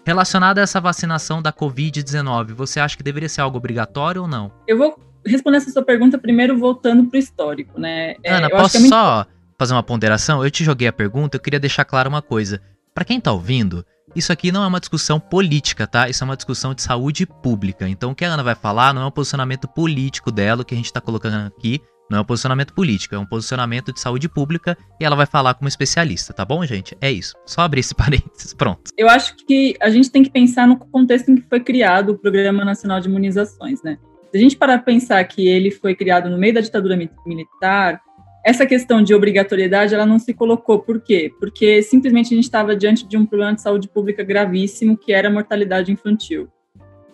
Relacionada 0.05 0.62
a 0.62 0.63
essa 0.63 0.79
vacinação 0.79 1.41
da 1.41 1.51
Covid-19, 1.51 2.53
você 2.53 2.79
acha 2.79 2.96
que 2.96 3.01
deveria 3.01 3.29
ser 3.29 3.41
algo 3.41 3.58
obrigatório 3.58 4.22
ou 4.22 4.27
não? 4.27 4.51
Eu 4.67 4.77
vou 4.77 5.00
responder 5.25 5.58
essa 5.58 5.72
sua 5.72 5.84
pergunta 5.84 6.20
primeiro 6.20 6.55
voltando 6.60 7.05
pro 7.05 7.17
histórico, 7.17 7.79
né? 7.79 8.13
É, 8.24 8.36
Ana, 8.36 8.50
posso 8.50 8.77
é 8.77 8.79
muito... 8.79 8.94
só 8.94 9.25
fazer 9.57 9.74
uma 9.74 9.83
ponderação? 9.83 10.43
Eu 10.43 10.51
te 10.51 10.63
joguei 10.63 10.88
a 10.88 10.93
pergunta, 10.93 11.38
eu 11.38 11.41
queria 11.41 11.59
deixar 11.59 11.85
claro 11.85 12.09
uma 12.09 12.21
coisa. 12.21 12.62
Para 12.93 13.05
quem 13.05 13.19
tá 13.19 13.31
ouvindo, 13.31 13.85
isso 14.15 14.31
aqui 14.31 14.51
não 14.51 14.63
é 14.63 14.67
uma 14.67 14.79
discussão 14.79 15.19
política, 15.19 15.85
tá? 15.85 16.09
Isso 16.09 16.24
é 16.24 16.25
uma 16.25 16.35
discussão 16.35 16.74
de 16.74 16.81
saúde 16.81 17.25
pública. 17.25 17.88
Então 17.88 18.12
o 18.12 18.15
que 18.15 18.24
a 18.24 18.29
Ana 18.29 18.43
vai 18.43 18.55
falar 18.55 18.93
não 18.93 19.01
é 19.01 19.05
um 19.05 19.12
posicionamento 19.12 19.67
político 19.67 20.31
dela, 20.31 20.62
o 20.62 20.65
que 20.65 20.74
a 20.74 20.77
gente 20.77 20.85
está 20.85 21.01
colocando 21.01 21.47
aqui 21.47 21.81
não 22.09 22.19
é 22.19 22.21
um 22.21 22.25
posicionamento 22.25 22.74
político, 22.74 23.15
é 23.15 23.17
um 23.17 23.25
posicionamento 23.25 23.91
de 23.91 24.00
saúde 24.00 24.29
pública 24.29 24.77
e 25.00 25.05
ela 25.05 25.15
vai 25.15 25.25
falar 25.25 25.53
como 25.55 25.67
especialista, 25.67 26.33
tá 26.33 26.45
bom, 26.45 26.63
gente? 26.65 26.95
É 27.01 27.12
isso. 27.12 27.35
Só 27.45 27.62
abrir 27.62 27.79
esse 27.79 27.95
parênteses, 27.95 28.53
pronto. 28.53 28.91
Eu 28.97 29.09
acho 29.09 29.35
que 29.38 29.75
a 29.81 29.89
gente 29.89 30.12
tem 30.12 30.24
que 30.24 30.29
pensar 30.29 30.67
no 30.67 30.77
contexto 30.77 31.29
em 31.29 31.35
que 31.35 31.41
foi 31.50 31.59
criado 31.59 32.12
o 32.12 32.17
Programa 32.17 32.63
Nacional 32.63 33.00
de 33.00 33.09
Imunizações, 33.09 33.81
né? 33.83 33.97
Se 34.31 34.38
a 34.38 34.41
gente 34.41 34.57
parar 34.57 34.79
para 34.79 34.85
pensar 34.85 35.24
que 35.24 35.47
ele 35.47 35.71
foi 35.71 35.95
criado 35.95 36.29
no 36.29 36.38
meio 36.38 36.53
da 36.53 36.62
ditadura 36.62 36.97
militar, 37.25 38.01
essa 38.45 38.63
questão 38.63 39.01
de 39.01 39.11
obrigatoriedade 39.15 39.95
ela 39.95 40.05
não 40.05 40.19
se 40.19 40.31
colocou. 40.31 40.77
Por 40.77 41.01
quê? 41.01 41.31
Porque 41.39 41.81
simplesmente 41.81 42.27
a 42.27 42.35
gente 42.35 42.43
estava 42.43 42.75
diante 42.75 43.07
de 43.07 43.17
um 43.17 43.25
problema 43.25 43.55
de 43.55 43.61
saúde 43.61 43.89
pública 43.89 44.23
gravíssimo, 44.23 44.95
que 44.95 45.11
era 45.11 45.29
a 45.29 45.31
mortalidade 45.31 45.91
infantil. 45.91 46.47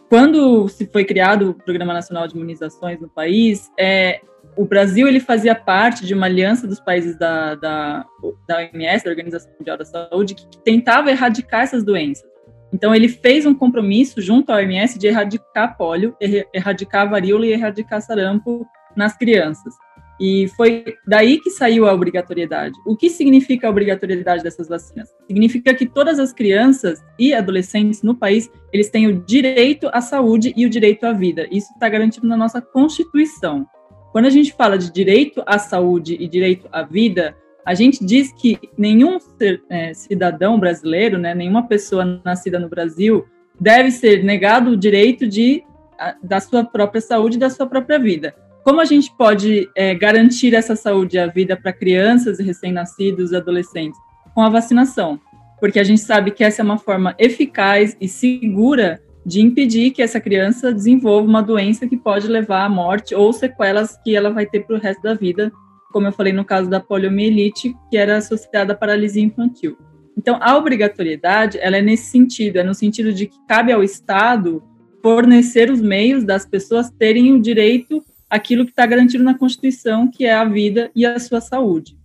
Quando 0.10 0.68
se 0.68 0.86
foi 0.86 1.06
criado 1.06 1.52
o 1.52 1.54
Programa 1.54 1.94
Nacional 1.94 2.28
de 2.28 2.36
Imunizações 2.36 3.00
no 3.00 3.08
país, 3.08 3.72
é, 3.80 4.20
o 4.58 4.66
Brasil 4.66 5.08
ele 5.08 5.22
fazia 5.22 5.56
parte 5.56 6.06
de 6.06 6.14
uma 6.14 6.26
aliança 6.26 6.68
dos 6.68 6.82
países 6.82 7.18
da, 7.18 7.56
da, 7.56 8.06
da 8.46 8.58
OMS, 8.58 9.06
da 9.06 9.10
Organização 9.10 9.54
Mundial 9.58 9.78
da 9.78 9.86
Saúde, 9.86 10.36
que 10.36 10.46
tentava 10.66 11.12
erradicar 11.12 11.62
essas 11.62 11.82
doenças. 11.82 12.30
Então, 12.74 12.94
ele 12.94 13.08
fez 13.08 13.46
um 13.46 13.54
compromisso 13.54 14.22
junto 14.22 14.52
à 14.52 14.58
OMS 14.58 15.00
de 15.00 15.08
erradicar 15.08 15.78
pólio, 15.78 16.14
erradicar 16.54 17.10
varíola 17.10 17.46
e 17.46 17.54
erradicar 17.54 18.02
sarampo 18.02 18.68
nas 18.98 19.18
crianças. 19.18 19.74
E 20.20 20.48
foi 20.56 20.86
daí 21.08 21.40
que 21.40 21.50
saiu 21.50 21.88
a 21.88 21.94
obrigatoriedade. 21.94 22.76
O 22.86 22.96
que 22.96 23.10
significa 23.10 23.68
a 23.68 23.70
obrigatoriedade 23.70 24.44
dessas 24.44 24.68
vacinas? 24.68 25.10
Significa 25.28 25.74
que 25.74 25.86
todas 25.86 26.20
as 26.20 26.32
crianças 26.32 27.04
e 27.18 27.34
adolescentes 27.34 28.04
no 28.04 28.16
país, 28.16 28.50
eles 28.72 28.90
têm 28.90 29.08
o 29.08 29.24
direito 29.24 29.90
à 29.92 30.00
saúde 30.00 30.54
e 30.56 30.66
o 30.66 30.70
direito 30.70 31.06
à 31.06 31.14
vida. 31.14 31.48
Isso 31.52 31.74
está 31.74 31.90
garantido 31.90 32.28
na 32.28 32.38
nossa 32.38 32.62
Constituição. 32.62 33.66
Quando 34.12 34.26
a 34.26 34.30
gente 34.30 34.54
fala 34.54 34.78
de 34.78 34.92
direito 34.92 35.42
à 35.46 35.58
saúde 35.58 36.18
e 36.20 36.28
direito 36.28 36.68
à 36.72 36.84
vida, 36.84 37.36
a 37.66 37.74
gente 37.74 38.04
diz 38.06 38.32
que 38.32 38.60
nenhum 38.78 39.20
ser, 39.20 39.64
é, 39.70 39.94
cidadão 39.94 40.60
brasileiro, 40.60 41.18
né, 41.18 41.34
nenhuma 41.34 41.68
pessoa 41.68 42.22
nascida 42.24 42.60
no 42.60 42.70
Brasil, 42.70 43.26
deve 43.60 43.92
ser 43.92 44.24
negado 44.24 44.72
o 44.72 44.78
direito 44.78 45.28
de, 45.28 45.64
da 46.22 46.40
sua 46.40 46.64
própria 46.64 47.00
saúde 47.00 47.38
e 47.38 47.40
da 47.40 47.50
sua 47.50 47.68
própria 47.68 48.00
vida. 48.00 48.36
Como 48.64 48.80
a 48.80 48.86
gente 48.86 49.12
pode 49.18 49.68
é, 49.76 49.96
garantir 49.96 50.54
essa 50.54 50.76
saúde 50.76 51.18
e 51.18 51.20
a 51.20 51.26
vida 51.26 51.58
para 51.58 51.74
crianças 51.74 52.40
e 52.40 52.44
recém-nascidos 52.44 53.32
e 53.32 53.36
adolescentes? 53.36 54.00
Com 54.36 54.42
a 54.42 54.50
vacinação. 54.50 55.20
Porque 55.60 55.80
a 55.80 55.84
gente 55.84 56.02
sabe 56.02 56.30
que 56.30 56.44
essa 56.44 56.62
é 56.62 56.66
uma 56.66 56.78
forma 56.78 57.16
eficaz 57.18 57.98
e 58.00 58.08
segura 58.08 59.02
de 59.26 59.42
impedir 59.42 59.92
que 59.92 60.02
essa 60.02 60.20
criança 60.20 60.72
desenvolva 60.72 61.28
uma 61.28 61.42
doença 61.42 61.88
que 61.88 61.98
pode 61.98 62.28
levar 62.28 62.64
à 62.64 62.70
morte 62.70 63.16
ou 63.16 63.34
sequelas 63.34 63.98
que 64.04 64.16
ela 64.16 64.30
vai 64.30 64.46
ter 64.46 64.62
para 64.62 64.76
o 64.76 64.80
resto 64.80 65.02
da 65.02 65.16
vida, 65.16 65.52
como 65.92 66.08
eu 66.08 66.12
falei 66.12 66.34
no 66.34 66.46
caso 66.46 66.70
da 66.70 66.80
poliomielite, 66.80 67.76
que 67.90 67.98
era 67.98 68.18
associada 68.18 68.74
à 68.74 68.76
paralisia 68.76 69.24
infantil. 69.24 69.76
Então, 70.16 70.38
a 70.40 70.56
obrigatoriedade, 70.56 71.58
ela 71.60 71.78
é 71.78 71.82
nesse 71.82 72.12
sentido, 72.12 72.58
é 72.58 72.64
no 72.64 72.76
sentido 72.76 73.12
de 73.12 73.26
que 73.26 73.38
cabe 73.48 73.72
ao 73.72 73.84
Estado 73.84 74.62
fornecer 75.02 75.72
os 75.72 75.82
meios 75.82 76.24
das 76.24 76.46
pessoas 76.46 76.92
terem 76.92 77.34
o 77.34 77.42
direito 77.42 78.04
aquilo 78.32 78.64
que 78.64 78.72
está 78.72 78.86
garantido 78.86 79.26
na 79.26 79.38
Constituição, 79.38 80.10
que 80.10 80.26
é 80.26 80.34
a 80.34 80.46
vida 80.46 80.90
e 80.96 81.06
a 81.06 81.20
sua 81.20 81.42
saúde. 81.42 82.00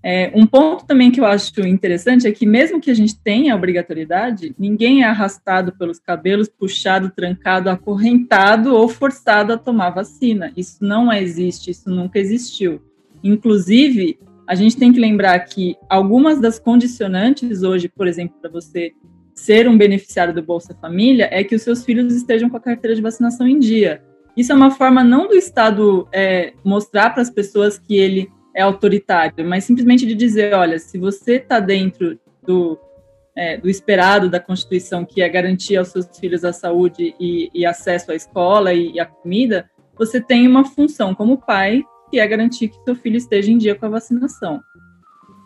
É, 0.00 0.30
um 0.32 0.46
ponto 0.46 0.86
também 0.86 1.10
que 1.10 1.18
eu 1.18 1.24
acho 1.24 1.60
interessante 1.62 2.28
é 2.28 2.30
que, 2.30 2.46
mesmo 2.46 2.80
que 2.80 2.92
a 2.92 2.94
gente 2.94 3.18
tenha 3.18 3.56
obrigatoriedade, 3.56 4.54
ninguém 4.56 5.02
é 5.02 5.06
arrastado 5.06 5.72
pelos 5.72 5.98
cabelos, 5.98 6.48
puxado, 6.48 7.10
trancado, 7.10 7.68
acorrentado 7.68 8.72
ou 8.72 8.88
forçado 8.88 9.52
a 9.52 9.58
tomar 9.58 9.90
vacina. 9.90 10.52
Isso 10.56 10.78
não 10.84 11.12
existe, 11.12 11.72
isso 11.72 11.90
nunca 11.90 12.20
existiu. 12.20 12.80
Inclusive, 13.24 14.20
a 14.46 14.54
gente 14.54 14.76
tem 14.76 14.92
que 14.92 15.00
lembrar 15.00 15.40
que 15.40 15.74
algumas 15.90 16.40
das 16.40 16.60
condicionantes 16.60 17.64
hoje, 17.64 17.88
por 17.88 18.06
exemplo, 18.06 18.36
para 18.40 18.48
você 18.48 18.92
ser 19.34 19.68
um 19.68 19.76
beneficiário 19.76 20.32
do 20.32 20.40
Bolsa 20.40 20.72
Família, 20.80 21.28
é 21.32 21.42
que 21.42 21.56
os 21.56 21.62
seus 21.62 21.84
filhos 21.84 22.14
estejam 22.14 22.48
com 22.48 22.56
a 22.56 22.60
carteira 22.60 22.94
de 22.94 23.02
vacinação 23.02 23.48
em 23.48 23.58
dia. 23.58 24.00
Isso 24.36 24.52
é 24.52 24.54
uma 24.54 24.70
forma 24.70 25.02
não 25.02 25.26
do 25.26 25.34
Estado 25.34 26.06
é, 26.12 26.52
mostrar 26.62 27.10
para 27.10 27.22
as 27.22 27.30
pessoas 27.30 27.78
que 27.78 27.96
ele 27.96 28.30
é 28.54 28.62
autoritário, 28.62 29.46
mas 29.46 29.64
simplesmente 29.64 30.06
de 30.06 30.14
dizer, 30.14 30.54
olha, 30.54 30.78
se 30.78 30.98
você 30.98 31.36
está 31.36 31.60
dentro 31.60 32.18
do, 32.42 32.78
é, 33.34 33.56
do 33.56 33.68
esperado 33.68 34.30
da 34.30 34.40
Constituição, 34.40 35.04
que 35.04 35.20
é 35.22 35.28
garantir 35.28 35.76
aos 35.76 35.88
seus 35.88 36.06
filhos 36.18 36.44
a 36.44 36.52
saúde 36.52 37.14
e, 37.20 37.50
e 37.54 37.66
acesso 37.66 38.12
à 38.12 38.14
escola 38.14 38.72
e, 38.72 38.92
e 38.92 39.00
à 39.00 39.06
comida, 39.06 39.70
você 39.96 40.20
tem 40.20 40.46
uma 40.46 40.64
função 40.64 41.14
como 41.14 41.38
pai, 41.38 41.82
que 42.10 42.18
é 42.18 42.26
garantir 42.26 42.68
que 42.68 42.82
seu 42.84 42.94
filho 42.94 43.16
esteja 43.16 43.50
em 43.50 43.58
dia 43.58 43.74
com 43.74 43.86
a 43.86 43.90
vacinação. 43.90 44.60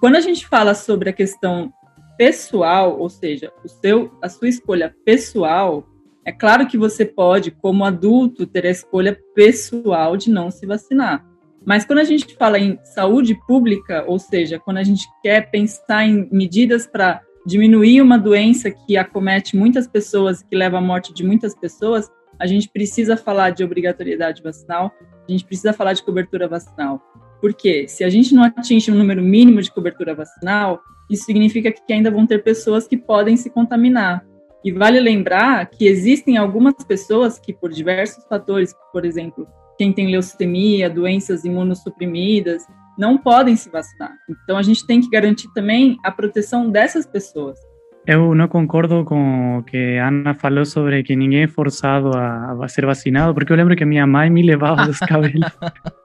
Quando 0.01 0.17
a 0.17 0.21
gente 0.21 0.47
fala 0.47 0.75
sobre 0.75 1.11
a 1.11 1.13
questão 1.13 1.73
pessoal, 2.17 2.99
ou 2.99 3.09
seja, 3.09 3.53
o 3.65 3.69
seu, 3.69 4.13
a 4.23 4.29
sua 4.29 4.49
escolha 4.49 4.95
pessoal, 5.05 5.87
é 6.31 6.33
claro 6.33 6.65
que 6.65 6.79
você 6.79 7.05
pode, 7.05 7.51
como 7.51 7.85
adulto, 7.85 8.47
ter 8.47 8.65
a 8.65 8.71
escolha 8.71 9.19
pessoal 9.35 10.17
de 10.17 10.31
não 10.31 10.49
se 10.49 10.65
vacinar. 10.65 11.27
Mas 11.67 11.85
quando 11.85 11.99
a 11.99 12.05
gente 12.05 12.37
fala 12.37 12.57
em 12.57 12.79
saúde 12.85 13.35
pública, 13.49 14.05
ou 14.07 14.17
seja, 14.17 14.57
quando 14.61 14.77
a 14.77 14.85
gente 14.85 15.09
quer 15.25 15.51
pensar 15.51 16.07
em 16.07 16.29
medidas 16.31 16.87
para 16.87 17.21
diminuir 17.45 18.01
uma 18.01 18.17
doença 18.17 18.71
que 18.71 18.97
acomete 18.97 19.57
muitas 19.57 19.89
pessoas, 19.89 20.41
que 20.41 20.55
leva 20.55 20.79
à 20.79 20.81
morte 20.81 21.13
de 21.13 21.25
muitas 21.25 21.53
pessoas, 21.53 22.09
a 22.39 22.47
gente 22.47 22.69
precisa 22.69 23.17
falar 23.17 23.51
de 23.51 23.65
obrigatoriedade 23.65 24.41
vacinal, 24.41 24.93
a 25.29 25.33
gente 25.33 25.45
precisa 25.45 25.73
falar 25.73 25.95
de 25.95 26.05
cobertura 26.05 26.47
vacinal. 26.47 27.03
Porque 27.41 27.89
se 27.89 28.05
a 28.05 28.09
gente 28.09 28.33
não 28.37 28.45
atinge 28.45 28.89
um 28.93 28.95
número 28.95 29.21
mínimo 29.21 29.61
de 29.61 29.73
cobertura 29.73 30.15
vacinal, 30.15 30.81
isso 31.11 31.25
significa 31.25 31.73
que 31.73 31.93
ainda 31.93 32.09
vão 32.09 32.25
ter 32.25 32.45
pessoas 32.45 32.87
que 32.87 32.97
podem 32.97 33.37
se 33.37 33.51
contaminar. 33.51 34.25
E 34.65 34.73
vale 34.73 35.01
lembrar 35.01 35.67
que 35.67 35.87
existem 35.87 36.37
algumas 36.37 36.75
pessoas 36.85 37.39
que, 37.39 37.53
por 37.53 37.71
diversos 37.71 38.25
fatores, 38.27 38.75
por 38.93 39.05
exemplo, 39.05 39.47
quem 39.79 39.93
tem 39.93 40.11
leucemia, 40.11 40.91
doenças 40.91 41.45
imunossuprimidas, 41.45 42.67
não 42.99 43.17
podem 43.17 43.57
se 43.57 43.71
vacinar. 43.71 44.13
Então 44.45 44.59
a 44.59 44.63
gente 44.63 44.87
tem 44.87 45.01
que 45.01 45.09
garantir 45.09 45.49
também 45.55 45.97
a 46.05 46.11
proteção 46.11 46.71
dessas 46.71 47.07
pessoas. 47.07 47.59
Eu 48.07 48.35
não 48.35 48.49
concordo 48.49 49.05
com 49.05 49.59
o 49.59 49.63
que 49.63 49.99
a 49.99 50.09
Ana 50.09 50.35
falou 50.35 50.65
sobre 50.65 51.03
que 51.03 51.15
ninguém 51.15 51.45
é 51.45 51.49
forçado 51.49 52.11
a, 52.17 52.57
a 52.63 52.69
ser 52.69 52.85
vacinado, 52.85 53.35
porque 53.35 53.53
eu 53.53 53.57
lembro 53.57 53.77
que 53.77 53.85
minha 53.85 54.07
mãe 54.07 54.29
me 54.31 54.43
levava 54.43 54.87
dos 54.87 54.99
cabelos. 55.01 55.51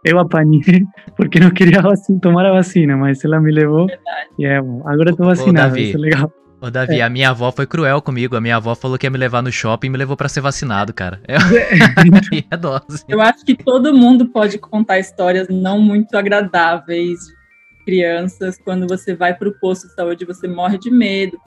eu 0.03 0.19
apanhei 0.19 0.85
porque 1.17 1.39
não 1.39 1.51
queria 1.51 1.81
tomar 2.21 2.45
a 2.45 2.53
vacina, 2.53 2.95
mas 2.95 3.23
ela 3.25 3.39
me 3.39 3.51
levou. 3.51 3.87
Verdade. 3.87 4.29
E 4.37 4.45
é, 4.45 4.57
agora 4.57 5.11
estou 5.11 5.25
vacinado, 5.25 5.67
Ô, 5.67 5.69
Davi, 5.69 5.89
isso 5.89 5.97
é 5.97 5.99
legal. 5.99 6.31
Ô, 6.61 6.69
Davi, 6.69 6.99
É. 6.99 7.03
a 7.03 7.09
minha 7.09 7.29
avó 7.29 7.51
foi 7.51 7.67
cruel 7.67 8.01
comigo. 8.01 8.35
A 8.35 8.41
minha 8.41 8.55
avó 8.55 8.73
falou 8.75 8.97
que 8.97 9.05
ia 9.05 9.09
me 9.09 9.17
levar 9.17 9.41
no 9.43 9.51
shopping 9.51 9.87
e 9.87 9.89
me 9.89 9.97
levou 9.97 10.15
pra 10.17 10.29
ser 10.29 10.41
vacinado, 10.41 10.93
cara. 10.93 11.21
É, 11.27 11.35
é 11.35 11.37
dose. 12.57 13.03
Eu 13.07 13.21
acho 13.21 13.45
que 13.45 13.55
todo 13.55 13.93
mundo 13.93 14.27
pode 14.27 14.57
contar 14.57 14.99
histórias 14.99 15.47
não 15.49 15.79
muito 15.79 16.15
agradáveis 16.17 17.19
de 17.19 17.85
crianças. 17.85 18.57
Quando 18.63 18.87
você 18.87 19.13
vai 19.15 19.33
para 19.33 19.49
o 19.49 19.53
posto 19.59 19.87
de 19.87 19.93
saúde, 19.93 20.25
você 20.25 20.47
morre 20.47 20.77
de 20.77 20.89
medo. 20.89 21.37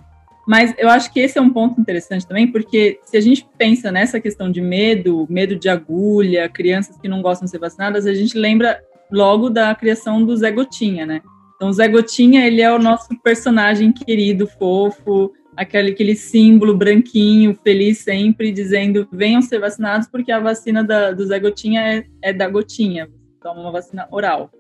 Mas 0.46 0.74
eu 0.78 0.88
acho 0.88 1.12
que 1.12 1.20
esse 1.20 1.36
é 1.36 1.42
um 1.42 1.50
ponto 1.50 1.78
interessante 1.78 2.26
também, 2.26 2.50
porque 2.50 2.98
se 3.04 3.18
a 3.18 3.20
gente 3.20 3.46
pensa 3.58 3.92
nessa 3.92 4.18
questão 4.18 4.50
de 4.50 4.62
medo, 4.62 5.26
medo 5.28 5.54
de 5.56 5.68
agulha, 5.68 6.48
crianças 6.48 6.96
que 6.96 7.06
não 7.06 7.20
gostam 7.20 7.44
de 7.44 7.50
ser 7.50 7.58
vacinadas, 7.58 8.06
a 8.06 8.14
gente 8.14 8.38
lembra 8.38 8.80
logo 9.12 9.50
da 9.50 9.74
criação 9.74 10.24
do 10.24 10.34
Zé 10.34 10.50
Gotinha, 10.50 11.04
né? 11.04 11.20
Então, 11.58 11.70
o 11.70 11.72
Zé 11.72 11.88
Gotinha, 11.88 12.46
ele 12.46 12.62
é 12.62 12.72
o 12.72 12.78
nosso 12.78 13.08
personagem 13.20 13.90
querido, 13.90 14.46
fofo, 14.46 15.32
aquele, 15.56 15.90
aquele 15.90 16.14
símbolo 16.14 16.76
branquinho, 16.76 17.58
feliz 17.64 17.98
sempre, 17.98 18.52
dizendo 18.52 19.08
venham 19.10 19.42
ser 19.42 19.58
vacinados, 19.58 20.06
porque 20.06 20.30
a 20.30 20.38
vacina 20.38 20.84
da, 20.84 21.10
do 21.10 21.26
Zé 21.26 21.40
Gotinha 21.40 21.80
é, 21.82 22.04
é 22.22 22.32
da 22.32 22.48
gotinha, 22.48 23.08
toma 23.42 23.60
uma 23.60 23.72
vacina 23.72 24.06
oral. 24.12 24.52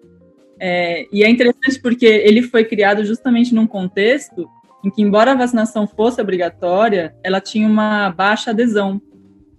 É, 0.58 1.06
e 1.12 1.22
é 1.22 1.30
interessante 1.30 1.80
porque 1.80 2.04
ele 2.04 2.42
foi 2.42 2.64
criado 2.64 3.04
justamente 3.04 3.54
num 3.54 3.64
contexto 3.64 4.50
em 4.84 4.90
que, 4.90 5.00
embora 5.00 5.30
a 5.30 5.36
vacinação 5.36 5.86
fosse 5.86 6.20
obrigatória, 6.20 7.14
ela 7.22 7.40
tinha 7.40 7.68
uma 7.68 8.10
baixa 8.10 8.50
adesão. 8.50 9.00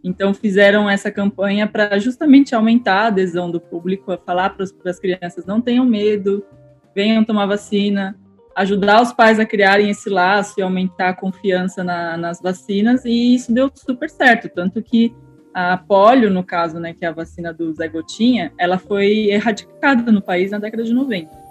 Então, 0.03 0.34
fizeram 0.34 0.89
essa 0.89 1.10
campanha 1.10 1.65
para 1.67 1.98
justamente 2.00 2.53
aumentar 2.53 3.03
a 3.03 3.08
adesão 3.08 3.50
do 3.50 3.62
público, 3.62 4.12
a 4.12 4.17
falar 4.17 4.50
para 4.50 4.65
as 4.86 5.00
crianças: 5.00 5.46
não 5.46 5.62
tenham 5.62 5.86
medo, 5.86 6.43
venham 6.96 7.24
tomar 7.24 7.46
vacina, 7.46 8.17
ajudar 8.55 9.01
os 9.01 9.13
pais 9.13 9.39
a 9.39 9.46
criarem 9.46 9.89
esse 9.89 10.10
laço 10.10 10.55
e 10.58 10.62
aumentar 10.62 11.10
a 11.10 11.13
confiança 11.13 11.84
na, 11.84 12.17
nas 12.17 12.41
vacinas, 12.41 13.05
e 13.05 13.36
isso 13.36 13.53
deu 13.53 13.72
super 13.74 14.10
certo. 14.10 14.50
Tanto 14.50 14.81
que 14.81 15.15
a 15.53 15.77
polio, 15.77 16.29
no 16.29 16.43
caso, 16.43 16.79
né, 16.79 16.93
que 16.93 17.05
é 17.05 17.08
a 17.08 17.13
vacina 17.13 17.53
do 17.53 17.74
Zé 17.74 17.88
Gotinha, 17.88 18.51
ela 18.58 18.77
foi 18.77 19.29
erradicada 19.29 20.12
no 20.12 20.22
país 20.22 20.51
na 20.51 20.60
década 20.60 20.84
de 20.84 20.93
90. 20.93 21.48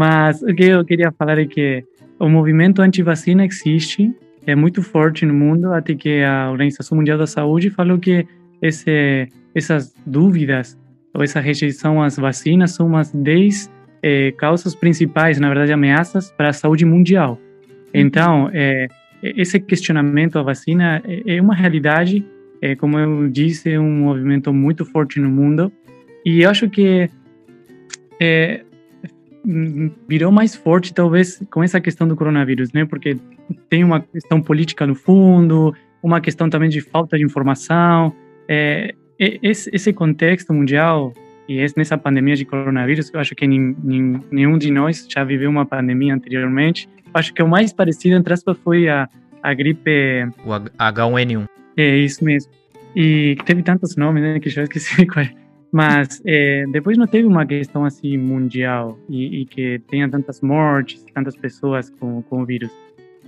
Mas 0.00 0.40
o 0.40 0.54
que 0.54 0.64
eu 0.64 0.82
queria 0.82 1.12
falar 1.12 1.38
é 1.38 1.44
que 1.44 1.84
o 2.18 2.26
movimento 2.26 2.80
anti-vacina 2.80 3.44
existe, 3.44 4.10
é 4.46 4.54
muito 4.54 4.82
forte 4.82 5.26
no 5.26 5.34
mundo, 5.34 5.74
até 5.74 5.94
que 5.94 6.22
a 6.22 6.50
Organização 6.50 6.96
Mundial 6.96 7.18
da 7.18 7.26
Saúde 7.26 7.68
falou 7.68 7.98
que 7.98 8.26
esse, 8.62 9.28
essas 9.54 9.94
dúvidas 10.06 10.80
ou 11.12 11.22
essa 11.22 11.38
rejeição 11.38 12.02
às 12.02 12.16
vacinas 12.16 12.70
são 12.70 12.86
umas 12.86 13.12
10 13.12 13.70
eh, 14.02 14.32
causas 14.38 14.74
principais, 14.74 15.38
na 15.38 15.48
verdade, 15.48 15.70
ameaças 15.70 16.32
para 16.32 16.48
a 16.48 16.54
saúde 16.54 16.86
mundial. 16.86 17.38
Então, 17.92 18.48
eh, 18.54 18.88
esse 19.22 19.60
questionamento 19.60 20.38
à 20.38 20.42
vacina 20.42 21.02
é, 21.06 21.36
é 21.36 21.42
uma 21.42 21.54
realidade, 21.54 22.24
é, 22.62 22.74
como 22.74 22.98
eu 22.98 23.28
disse, 23.28 23.70
é 23.70 23.78
um 23.78 24.04
movimento 24.04 24.50
muito 24.50 24.82
forte 24.86 25.20
no 25.20 25.28
mundo, 25.28 25.70
e 26.24 26.40
eu 26.40 26.48
acho 26.48 26.70
que 26.70 27.10
é, 28.18 28.64
virou 30.08 30.30
mais 30.30 30.54
forte, 30.54 30.92
talvez, 30.92 31.42
com 31.50 31.62
essa 31.62 31.80
questão 31.80 32.06
do 32.06 32.14
coronavírus, 32.16 32.72
né? 32.72 32.84
Porque 32.84 33.16
tem 33.68 33.82
uma 33.84 34.00
questão 34.00 34.40
política 34.40 34.86
no 34.86 34.94
fundo, 34.94 35.74
uma 36.02 36.20
questão 36.20 36.48
também 36.50 36.68
de 36.68 36.80
falta 36.80 37.16
de 37.16 37.24
informação. 37.24 38.12
É, 38.48 38.94
esse, 39.18 39.70
esse 39.72 39.92
contexto 39.92 40.52
mundial 40.52 41.12
e 41.48 41.58
esse, 41.58 41.76
nessa 41.76 41.96
pandemia 41.98 42.36
de 42.36 42.44
coronavírus, 42.44 43.10
eu 43.12 43.20
acho 43.20 43.34
que 43.34 43.46
nin- 43.46 43.74
nin- 43.82 44.20
nenhum 44.30 44.56
de 44.58 44.70
nós 44.70 45.06
já 45.08 45.24
viveu 45.24 45.50
uma 45.50 45.66
pandemia 45.66 46.14
anteriormente. 46.14 46.88
Acho 47.12 47.34
que 47.34 47.42
o 47.42 47.48
mais 47.48 47.72
parecido, 47.72 48.16
entre 48.16 48.32
aspas, 48.32 48.56
foi 48.62 48.88
a, 48.88 49.08
a 49.42 49.52
gripe. 49.54 50.28
O 50.44 50.52
H- 50.52 50.70
H1N1. 50.78 51.46
É 51.76 51.96
isso 51.96 52.24
mesmo. 52.24 52.52
E 52.94 53.36
teve 53.44 53.62
tantos 53.62 53.96
nomes, 53.96 54.22
né, 54.22 54.40
que 54.40 54.48
já 54.50 54.62
esqueci 54.62 55.06
qual 55.06 55.24
é. 55.24 55.39
Mas 55.72 56.20
é, 56.24 56.64
depois 56.72 56.98
não 56.98 57.06
teve 57.06 57.26
uma 57.26 57.46
questão 57.46 57.84
assim 57.84 58.16
mundial 58.16 58.98
e, 59.08 59.42
e 59.42 59.46
que 59.46 59.80
tenha 59.88 60.08
tantas 60.08 60.40
mortes, 60.40 61.04
tantas 61.14 61.36
pessoas 61.36 61.90
com, 61.90 62.22
com 62.22 62.42
o 62.42 62.46
vírus. 62.46 62.70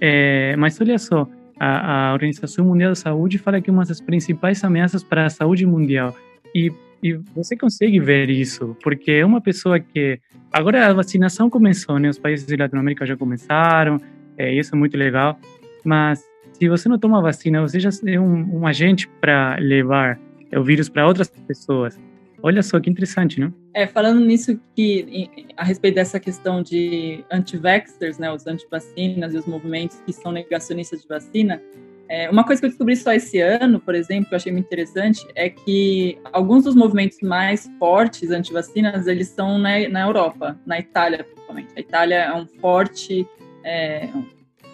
É, 0.01 0.57
mas 0.57 0.81
olha 0.81 0.99
só, 0.99 1.29
a, 1.59 2.09
a 2.09 2.13
Organização 2.13 2.65
Mundial 2.65 2.91
da 2.91 2.97
Saúde 2.97 3.39
fala 3.39 3.61
que 3.61 3.71
uma 3.71 3.85
das 3.85 4.01
principais 4.01 4.65
ameaças 4.65 5.05
para 5.05 5.27
a 5.27 5.31
saúde 5.31 5.65
mundial. 5.65 6.13
E, 6.53 6.73
e 7.01 7.13
você 7.35 7.57
consegue 7.57 8.01
ver 8.01 8.29
isso, 8.29 8.77
porque 8.83 9.13
é 9.13 9.25
uma 9.25 9.41
pessoa 9.41 9.79
que. 9.79 10.19
Agora 10.53 10.87
a 10.87 10.93
vacinação 10.93 11.49
começou, 11.49 12.01
né? 12.01 12.09
Os 12.09 12.19
países 12.19 12.47
de 12.47 12.57
Latinoamérica 12.57 13.07
já 13.07 13.17
começaram, 13.17 13.99
é, 14.37 14.53
isso 14.53 14.75
é 14.75 14.79
muito 14.79 14.97
legal. 14.97 15.39
Mas 15.85 16.21
se 16.53 16.69
você 16.69 16.89
não 16.89 16.99
toma 16.99 17.23
vacina, 17.23 17.61
você 17.61 17.79
já 17.79 17.91
é 18.07 18.19
um, 18.19 18.61
um 18.61 18.67
agente 18.67 19.09
para 19.21 19.57
levar 19.61 20.19
o 20.53 20.63
vírus 20.65 20.89
para 20.89 21.07
outras 21.07 21.29
pessoas. 21.47 21.99
Olha 22.43 22.63
só 22.63 22.81
que 22.81 22.91
interessante, 22.91 23.39
não? 23.39 23.55
É, 23.73 23.87
falando 23.87 24.21
nisso 24.21 24.61
que 24.75 25.31
a 25.57 25.65
respeito 25.65 25.95
dessa 25.95 26.19
questão 26.19 26.63
de 26.63 27.25
anti-vaxxers, 27.31 28.19
né, 28.19 28.33
os 28.33 28.47
anti-vacinas 28.47 29.33
e 29.33 29.39
os 29.39 29.47
movimentos 29.47 30.01
que 30.05 30.13
são 30.13 30.33
negacionistas 30.33 31.03
de 31.03 31.09
vacina, 31.09 31.63
é, 32.09 32.29
uma 32.29 32.45
coisa 32.45 32.61
que 32.61 32.67
eu 32.67 32.71
descobri 32.71 32.95
só 32.97 33.13
esse 33.13 33.41
ano, 33.41 33.81
por 33.81 33.95
exemplo, 33.95 34.29
que 34.29 34.35
eu 34.35 34.37
achei 34.37 34.53
muito 34.53 34.67
interessante, 34.67 35.27
é 35.35 35.49
que 35.49 36.19
alguns 36.33 36.65
dos 36.65 36.75
movimentos 36.75 37.19
mais 37.23 37.71
fortes 37.79 38.31
anti-vacinas, 38.31 39.07
eles 39.07 39.29
são 39.29 39.57
na, 39.57 39.89
na 39.89 40.03
Europa, 40.03 40.59
na 40.67 40.79
Itália, 40.79 41.25
principalmente. 41.25 41.69
A 41.75 41.81
Itália 41.81 42.17
é 42.17 42.35
um 42.35 42.47
forte, 42.61 43.27
é, 43.65 44.11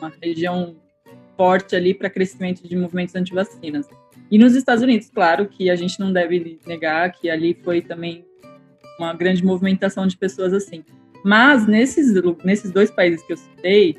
uma 0.00 0.12
região 0.20 0.74
forte 1.36 1.76
ali 1.76 1.94
para 1.94 2.10
crescimento 2.10 2.66
de 2.66 2.74
movimentos 2.74 3.14
anti-vacinas. 3.14 3.86
E 4.30 4.38
nos 4.38 4.54
Estados 4.54 4.82
Unidos, 4.82 5.10
claro 5.12 5.46
que 5.48 5.70
a 5.70 5.76
gente 5.76 5.98
não 5.98 6.12
deve 6.12 6.58
negar 6.66 7.12
que 7.12 7.30
ali 7.30 7.56
foi 7.64 7.80
também 7.80 8.24
uma 8.98 9.14
grande 9.14 9.44
movimentação 9.44 10.06
de 10.06 10.16
pessoas 10.16 10.52
assim. 10.52 10.84
Mas 11.24 11.66
nesses, 11.66 12.12
nesses 12.44 12.70
dois 12.70 12.90
países 12.90 13.22
que 13.22 13.32
eu 13.32 13.36
citei, 13.36 13.96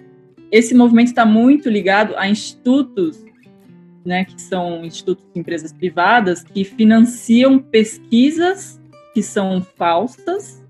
esse 0.52 0.74
movimento 0.74 1.08
está 1.08 1.26
muito 1.26 1.70
ligado 1.70 2.16
a 2.18 2.28
institutos, 2.28 3.24
né, 4.06 4.26
que 4.26 4.42
são 4.42 4.84
institutos 4.86 5.26
de 5.34 5.40
empresas 5.40 5.74
privadas 5.74 6.44
que 6.44 6.64
financiam 6.64 7.60
pesquisas 7.60 8.80
que 9.14 9.22
são 9.22 9.62
falsas 9.62 10.64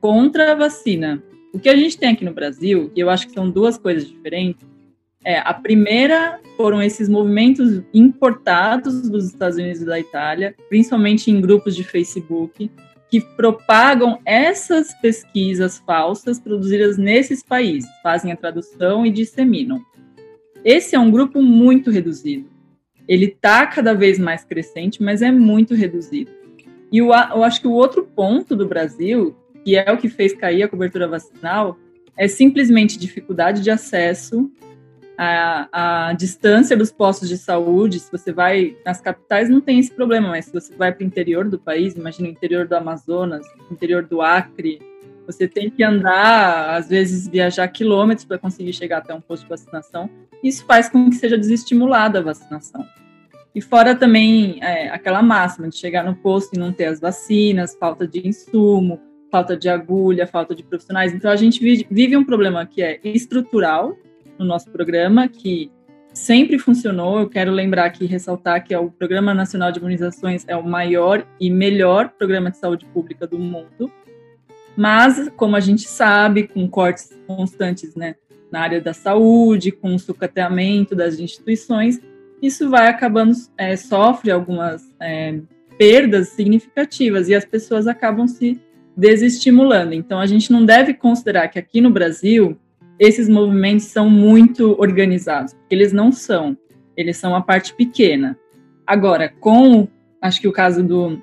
contra 0.00 0.52
a 0.52 0.54
vacina. 0.54 1.22
O 1.52 1.58
que 1.58 1.68
a 1.68 1.76
gente 1.76 1.98
tem 1.98 2.10
aqui 2.10 2.24
no 2.24 2.32
Brasil, 2.32 2.90
e 2.96 3.00
eu 3.00 3.10
acho 3.10 3.26
que 3.26 3.34
são 3.34 3.50
duas 3.50 3.76
coisas 3.76 4.08
diferentes, 4.08 4.66
é, 5.24 5.38
a 5.38 5.54
primeira 5.54 6.40
foram 6.56 6.82
esses 6.82 7.08
movimentos 7.08 7.82
importados 7.94 9.08
dos 9.08 9.26
Estados 9.26 9.56
Unidos 9.56 9.82
e 9.82 9.86
da 9.86 9.98
Itália, 9.98 10.54
principalmente 10.68 11.30
em 11.30 11.40
grupos 11.40 11.76
de 11.76 11.84
Facebook, 11.84 12.70
que 13.10 13.20
propagam 13.20 14.18
essas 14.24 14.94
pesquisas 15.00 15.78
falsas 15.78 16.40
produzidas 16.40 16.96
nesses 16.96 17.42
países, 17.42 17.88
fazem 18.02 18.32
a 18.32 18.36
tradução 18.36 19.04
e 19.04 19.10
disseminam. 19.10 19.84
Esse 20.64 20.94
é 20.94 20.98
um 20.98 21.10
grupo 21.10 21.42
muito 21.42 21.90
reduzido. 21.90 22.48
Ele 23.06 23.26
está 23.26 23.66
cada 23.66 23.92
vez 23.92 24.18
mais 24.18 24.44
crescente, 24.44 25.02
mas 25.02 25.20
é 25.20 25.30
muito 25.30 25.74
reduzido. 25.74 26.30
E 26.90 26.98
eu, 26.98 27.12
acho 27.12 27.60
que 27.60 27.66
o 27.66 27.72
outro 27.72 28.04
ponto 28.04 28.54
do 28.54 28.66
Brasil, 28.66 29.36
que 29.64 29.76
é 29.76 29.90
o 29.92 29.98
que 29.98 30.08
fez 30.08 30.32
cair 30.32 30.62
a 30.62 30.68
cobertura 30.68 31.08
vacinal, 31.08 31.76
é 32.16 32.28
simplesmente 32.28 32.98
dificuldade 32.98 33.62
de 33.62 33.70
acesso 33.70 34.50
a, 35.16 36.08
a 36.08 36.12
distância 36.14 36.76
dos 36.76 36.90
postos 36.90 37.28
de 37.28 37.36
saúde, 37.36 38.00
se 38.00 38.10
você 38.10 38.32
vai 38.32 38.76
nas 38.84 39.00
capitais 39.00 39.48
não 39.48 39.60
tem 39.60 39.78
esse 39.78 39.92
problema, 39.92 40.28
mas 40.28 40.46
se 40.46 40.52
você 40.52 40.74
vai 40.74 40.92
para 40.92 41.04
o 41.04 41.06
interior 41.06 41.48
do 41.48 41.58
país, 41.58 41.94
imagina 41.94 42.28
o 42.28 42.32
interior 42.32 42.66
do 42.66 42.74
Amazonas, 42.74 43.46
interior 43.70 44.04
do 44.04 44.22
Acre, 44.22 44.80
você 45.26 45.46
tem 45.46 45.70
que 45.70 45.84
andar, 45.84 46.76
às 46.76 46.88
vezes 46.88 47.28
viajar 47.28 47.68
quilômetros 47.68 48.24
para 48.24 48.38
conseguir 48.38 48.72
chegar 48.72 48.98
até 48.98 49.14
um 49.14 49.20
posto 49.20 49.44
de 49.44 49.50
vacinação. 49.50 50.10
Isso 50.42 50.64
faz 50.64 50.88
com 50.88 51.08
que 51.08 51.16
seja 51.16 51.38
desestimulada 51.38 52.18
a 52.18 52.22
vacinação. 52.22 52.84
E 53.54 53.60
fora 53.60 53.94
também 53.94 54.58
é, 54.62 54.88
aquela 54.88 55.22
máxima 55.22 55.68
de 55.68 55.76
chegar 55.76 56.02
no 56.02 56.16
posto 56.16 56.56
e 56.56 56.58
não 56.58 56.72
ter 56.72 56.86
as 56.86 56.98
vacinas, 56.98 57.76
falta 57.78 58.06
de 58.06 58.26
insumo, 58.26 58.98
falta 59.30 59.56
de 59.56 59.68
agulha, 59.68 60.26
falta 60.26 60.54
de 60.54 60.62
profissionais. 60.62 61.14
Então 61.14 61.30
a 61.30 61.36
gente 61.36 61.60
vive, 61.60 61.86
vive 61.90 62.16
um 62.16 62.24
problema 62.24 62.66
que 62.66 62.82
é 62.82 62.98
estrutural 63.04 63.96
no 64.42 64.48
nosso 64.48 64.70
programa, 64.70 65.28
que 65.28 65.70
sempre 66.12 66.58
funcionou. 66.58 67.20
Eu 67.20 67.28
quero 67.28 67.50
lembrar 67.50 67.86
aqui, 67.86 68.04
ressaltar 68.04 68.64
que 68.64 68.74
é 68.74 68.78
o 68.78 68.90
Programa 68.90 69.32
Nacional 69.32 69.72
de 69.72 69.78
Imunizações 69.78 70.44
é 70.46 70.56
o 70.56 70.62
maior 70.62 71.26
e 71.40 71.50
melhor 71.50 72.10
programa 72.10 72.50
de 72.50 72.58
saúde 72.58 72.84
pública 72.86 73.26
do 73.26 73.38
mundo. 73.38 73.90
Mas, 74.76 75.30
como 75.36 75.56
a 75.56 75.60
gente 75.60 75.86
sabe, 75.86 76.48
com 76.48 76.68
cortes 76.68 77.16
constantes 77.26 77.94
né, 77.94 78.16
na 78.50 78.60
área 78.60 78.80
da 78.80 78.92
saúde, 78.92 79.70
com 79.70 79.94
o 79.94 79.98
sucateamento 79.98 80.94
das 80.94 81.18
instituições, 81.18 82.00
isso 82.40 82.68
vai 82.68 82.88
acabando, 82.88 83.32
é, 83.56 83.76
sofre 83.76 84.30
algumas 84.30 84.82
é, 85.00 85.38
perdas 85.78 86.28
significativas 86.30 87.28
e 87.28 87.34
as 87.34 87.44
pessoas 87.44 87.86
acabam 87.86 88.26
se 88.26 88.60
desestimulando. 88.96 89.94
Então, 89.94 90.18
a 90.18 90.26
gente 90.26 90.50
não 90.52 90.64
deve 90.64 90.94
considerar 90.94 91.48
que 91.48 91.58
aqui 91.58 91.80
no 91.80 91.90
Brasil 91.90 92.58
esses 93.02 93.28
movimentos 93.28 93.86
são 93.86 94.08
muito 94.08 94.80
organizados, 94.80 95.56
eles 95.68 95.92
não 95.92 96.12
são, 96.12 96.56
eles 96.96 97.16
são 97.16 97.34
a 97.34 97.40
parte 97.40 97.74
pequena. 97.74 98.38
Agora, 98.86 99.28
com, 99.40 99.88
acho 100.20 100.40
que 100.40 100.46
o 100.46 100.52
caso 100.52 100.84
do, 100.84 101.20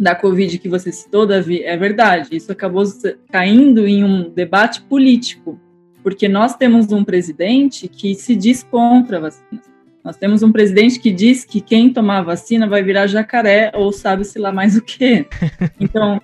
da 0.00 0.14
Covid 0.14 0.58
que 0.58 0.70
você 0.70 0.90
citou, 0.90 1.26
Davi, 1.26 1.62
é 1.62 1.76
verdade, 1.76 2.34
isso 2.34 2.50
acabou 2.50 2.82
caindo 3.30 3.86
em 3.86 4.02
um 4.02 4.30
debate 4.30 4.80
político, 4.80 5.60
porque 6.02 6.28
nós 6.28 6.56
temos 6.56 6.90
um 6.92 7.04
presidente 7.04 7.88
que 7.88 8.14
se 8.14 8.34
diz 8.34 8.62
contra 8.62 9.20
vacinas. 9.20 9.68
Nós 10.02 10.16
temos 10.16 10.42
um 10.42 10.50
presidente 10.50 10.98
que 10.98 11.12
diz 11.12 11.44
que 11.44 11.60
quem 11.60 11.92
tomar 11.92 12.22
vacina 12.22 12.66
vai 12.66 12.82
virar 12.82 13.06
jacaré 13.06 13.70
ou 13.74 13.92
sabe-se 13.92 14.38
lá 14.38 14.50
mais 14.50 14.78
o 14.78 14.80
quê. 14.80 15.26
Então, 15.78 16.22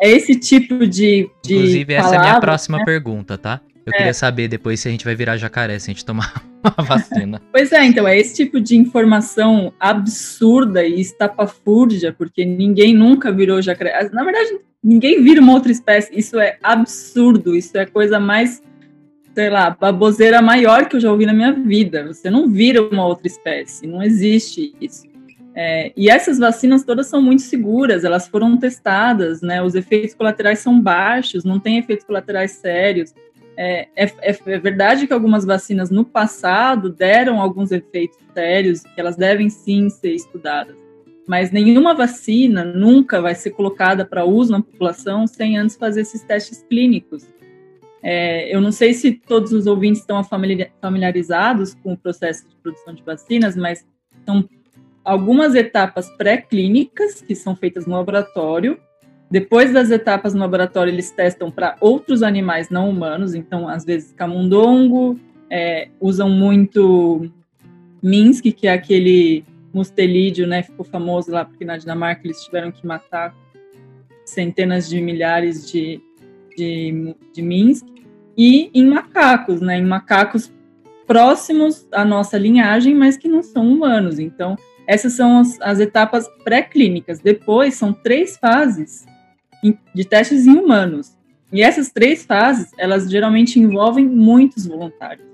é 0.00 0.10
esse 0.10 0.36
tipo 0.36 0.86
de. 0.86 1.28
de 1.42 1.54
Inclusive, 1.56 1.94
essa 1.94 2.14
é 2.14 2.18
a 2.18 2.20
minha 2.20 2.40
próxima 2.40 2.78
né? 2.78 2.84
pergunta, 2.84 3.36
tá? 3.36 3.60
Eu 3.86 3.92
é. 3.92 3.96
queria 3.98 4.14
saber 4.14 4.48
depois 4.48 4.80
se 4.80 4.88
a 4.88 4.90
gente 4.90 5.04
vai 5.04 5.14
virar 5.14 5.36
jacaré 5.36 5.78
se 5.78 5.90
a 5.90 5.94
gente 5.94 6.04
tomar 6.04 6.42
a 6.64 6.82
vacina. 6.82 7.40
pois 7.52 7.70
é, 7.72 7.84
então, 7.84 8.08
é 8.08 8.18
esse 8.18 8.34
tipo 8.34 8.60
de 8.60 8.76
informação 8.76 9.72
absurda 9.78 10.84
e 10.84 11.00
estapafúrdia, 11.00 12.12
porque 12.12 12.44
ninguém 12.44 12.94
nunca 12.94 13.30
virou 13.30 13.60
jacaré. 13.60 14.08
Na 14.12 14.24
verdade, 14.24 14.58
ninguém 14.82 15.22
vira 15.22 15.40
uma 15.40 15.52
outra 15.52 15.70
espécie. 15.70 16.18
Isso 16.18 16.38
é 16.38 16.56
absurdo, 16.62 17.54
isso 17.54 17.76
é 17.76 17.84
coisa 17.84 18.18
mais, 18.18 18.62
sei 19.34 19.50
lá, 19.50 19.70
baboseira 19.70 20.40
maior 20.40 20.88
que 20.88 20.96
eu 20.96 21.00
já 21.00 21.12
ouvi 21.12 21.26
na 21.26 21.34
minha 21.34 21.52
vida. 21.52 22.06
Você 22.06 22.30
não 22.30 22.48
vira 22.48 22.82
uma 22.82 23.06
outra 23.06 23.26
espécie, 23.26 23.86
não 23.86 24.02
existe 24.02 24.74
isso. 24.80 25.04
É, 25.56 25.92
e 25.96 26.10
essas 26.10 26.38
vacinas 26.38 26.82
todas 26.82 27.06
são 27.06 27.22
muito 27.22 27.42
seguras, 27.42 28.02
elas 28.02 28.26
foram 28.26 28.56
testadas, 28.56 29.40
né? 29.40 29.62
Os 29.62 29.76
efeitos 29.76 30.12
colaterais 30.12 30.58
são 30.58 30.80
baixos, 30.80 31.44
não 31.44 31.60
tem 31.60 31.78
efeitos 31.78 32.04
colaterais 32.04 32.52
sérios. 32.52 33.14
É, 33.56 33.88
é, 33.94 34.04
é, 34.04 34.38
é, 34.46 34.58
verdade 34.58 35.06
que 35.06 35.12
algumas 35.12 35.44
vacinas 35.44 35.90
no 35.90 36.04
passado 36.04 36.90
deram 36.90 37.40
alguns 37.40 37.70
efeitos 37.70 38.18
sérios, 38.32 38.82
que 38.82 39.00
elas 39.00 39.16
devem 39.16 39.48
sim 39.48 39.88
ser 39.88 40.12
estudadas, 40.12 40.76
mas 41.26 41.52
nenhuma 41.52 41.94
vacina 41.94 42.64
nunca 42.64 43.20
vai 43.20 43.34
ser 43.34 43.50
colocada 43.50 44.04
para 44.04 44.24
uso 44.24 44.52
na 44.52 44.62
população 44.62 45.26
sem 45.26 45.56
antes 45.56 45.76
fazer 45.76 46.00
esses 46.00 46.22
testes 46.22 46.64
clínicos. 46.68 47.26
É, 48.02 48.54
eu 48.54 48.60
não 48.60 48.72
sei 48.72 48.92
se 48.92 49.12
todos 49.12 49.52
os 49.52 49.66
ouvintes 49.66 50.00
estão 50.00 50.22
familiarizados 50.80 51.74
com 51.74 51.94
o 51.94 51.96
processo 51.96 52.46
de 52.48 52.56
produção 52.56 52.92
de 52.92 53.02
vacinas, 53.02 53.56
mas 53.56 53.86
são 54.26 54.46
algumas 55.04 55.54
etapas 55.54 56.10
pré-clínicas 56.16 57.22
que 57.22 57.34
são 57.34 57.54
feitas 57.54 57.86
no 57.86 57.96
laboratório 57.96 58.78
depois 59.34 59.72
das 59.72 59.90
etapas 59.90 60.32
no 60.32 60.38
laboratório, 60.38 60.92
eles 60.92 61.10
testam 61.10 61.50
para 61.50 61.76
outros 61.80 62.22
animais 62.22 62.70
não 62.70 62.88
humanos, 62.88 63.34
então, 63.34 63.68
às 63.68 63.84
vezes, 63.84 64.12
camundongo, 64.12 65.18
é, 65.50 65.88
usam 66.00 66.30
muito 66.30 67.28
Minsk, 68.00 68.44
que 68.52 68.68
é 68.68 68.72
aquele 68.72 69.44
mustelídeo, 69.72 70.46
né, 70.46 70.62
ficou 70.62 70.84
famoso 70.84 71.32
lá 71.32 71.44
porque 71.44 71.64
na 71.64 71.76
Dinamarca 71.76 72.20
eles 72.24 72.44
tiveram 72.44 72.70
que 72.70 72.86
matar 72.86 73.34
centenas 74.24 74.88
de 74.88 75.00
milhares 75.00 75.68
de, 75.68 76.00
de, 76.56 77.16
de 77.32 77.42
Minsk, 77.42 77.88
e 78.38 78.70
em 78.72 78.86
macacos, 78.86 79.60
né, 79.60 79.78
em 79.78 79.84
macacos 79.84 80.52
próximos 81.08 81.88
à 81.90 82.04
nossa 82.04 82.38
linhagem, 82.38 82.94
mas 82.94 83.16
que 83.16 83.26
não 83.26 83.42
são 83.42 83.68
humanos. 83.68 84.20
Então, 84.20 84.56
essas 84.86 85.14
são 85.14 85.40
as, 85.40 85.60
as 85.60 85.80
etapas 85.80 86.28
pré-clínicas. 86.44 87.18
Depois, 87.18 87.74
são 87.74 87.92
três 87.92 88.36
fases 88.36 89.04
de 89.94 90.04
testes 90.04 90.46
em 90.46 90.56
humanos. 90.56 91.16
E 91.52 91.62
essas 91.62 91.90
três 91.90 92.24
fases, 92.24 92.70
elas 92.76 93.08
geralmente 93.08 93.60
envolvem 93.60 94.06
muitos 94.06 94.66
voluntários. 94.66 95.26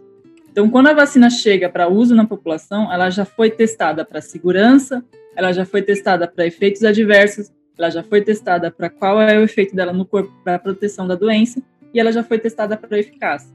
Então, 0.52 0.68
quando 0.68 0.88
a 0.88 0.92
vacina 0.92 1.30
chega 1.30 1.68
para 1.68 1.88
uso 1.88 2.14
na 2.14 2.26
população, 2.26 2.92
ela 2.92 3.08
já 3.08 3.24
foi 3.24 3.50
testada 3.50 4.04
para 4.04 4.20
segurança, 4.20 5.02
ela 5.34 5.52
já 5.52 5.64
foi 5.64 5.80
testada 5.80 6.26
para 6.28 6.46
efeitos 6.46 6.84
adversos, 6.84 7.50
ela 7.78 7.88
já 7.88 8.02
foi 8.02 8.20
testada 8.20 8.70
para 8.70 8.90
qual 8.90 9.20
é 9.22 9.38
o 9.38 9.44
efeito 9.44 9.74
dela 9.74 9.92
no 9.92 10.04
corpo 10.04 10.32
para 10.44 10.56
a 10.56 10.58
proteção 10.58 11.06
da 11.06 11.14
doença, 11.14 11.62
e 11.94 12.00
ela 12.00 12.12
já 12.12 12.22
foi 12.22 12.38
testada 12.38 12.76
para 12.76 12.98
eficácia. 12.98 13.50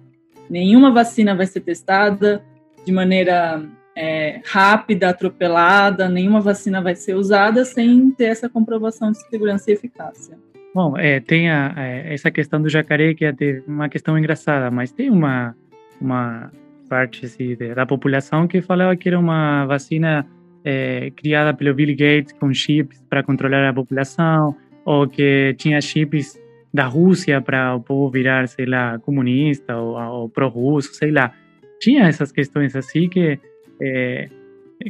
Nenhuma 0.50 0.92
vacina 0.92 1.36
vai 1.36 1.46
ser 1.46 1.60
testada 1.62 2.44
de 2.86 2.92
maneira 2.92 3.64
é, 3.96 4.42
rápida, 4.46 5.10
atropelada, 5.10 6.10
nenhuma 6.10 6.42
vacina 6.42 6.82
vai 6.82 6.96
ser 6.96 7.16
usada 7.16 7.64
sem 7.66 8.12
ter 8.12 8.26
essa 8.26 8.50
comprovação 8.50 9.12
de 9.12 9.20
segurança 9.30 9.70
e 9.70 9.74
eficácia. 9.74 10.38
Bom, 10.76 10.98
é, 10.98 11.22
tem 11.22 11.50
a, 11.50 11.74
é, 11.78 12.14
essa 12.14 12.30
questão 12.30 12.62
do 12.62 12.68
jacaré 12.68 13.14
que 13.14 13.24
é 13.24 13.34
uma 13.66 13.88
questão 13.88 14.20
engraçada, 14.20 14.70
mas 14.70 14.92
tem 14.92 15.10
uma, 15.10 15.56
uma 16.02 16.52
parte 16.90 17.26
assim, 17.26 17.56
da 17.74 17.86
população 17.86 18.46
que 18.46 18.62
falava 18.62 18.94
que 18.98 19.08
era 19.08 19.18
uma 19.18 19.66
vacina 19.66 20.28
é, 20.66 21.12
criada 21.12 21.54
pelo 21.54 21.74
Bill 21.74 21.96
Gates 21.96 22.34
com 22.34 22.54
chips 22.54 23.02
para 23.10 23.24
controlar 23.24 23.70
a 23.70 23.74
população, 23.74 24.54
ou 24.84 25.08
que 25.08 25.56
tinha 25.58 25.80
chips 25.80 26.38
da 26.74 26.88
Rússia 26.88 27.40
para 27.40 27.74
o 27.74 27.80
povo 27.80 28.12
virar, 28.12 28.46
sei 28.50 28.66
lá, 28.66 29.00
comunista 29.00 29.78
ou, 29.78 29.96
ou 29.96 30.28
pró-russo, 30.28 30.94
sei 30.94 31.10
lá. 31.10 31.32
Tinha 31.80 32.04
essas 32.04 32.34
questões 32.34 32.76
assim 32.76 33.08
que 33.08 33.40
é, 33.82 34.28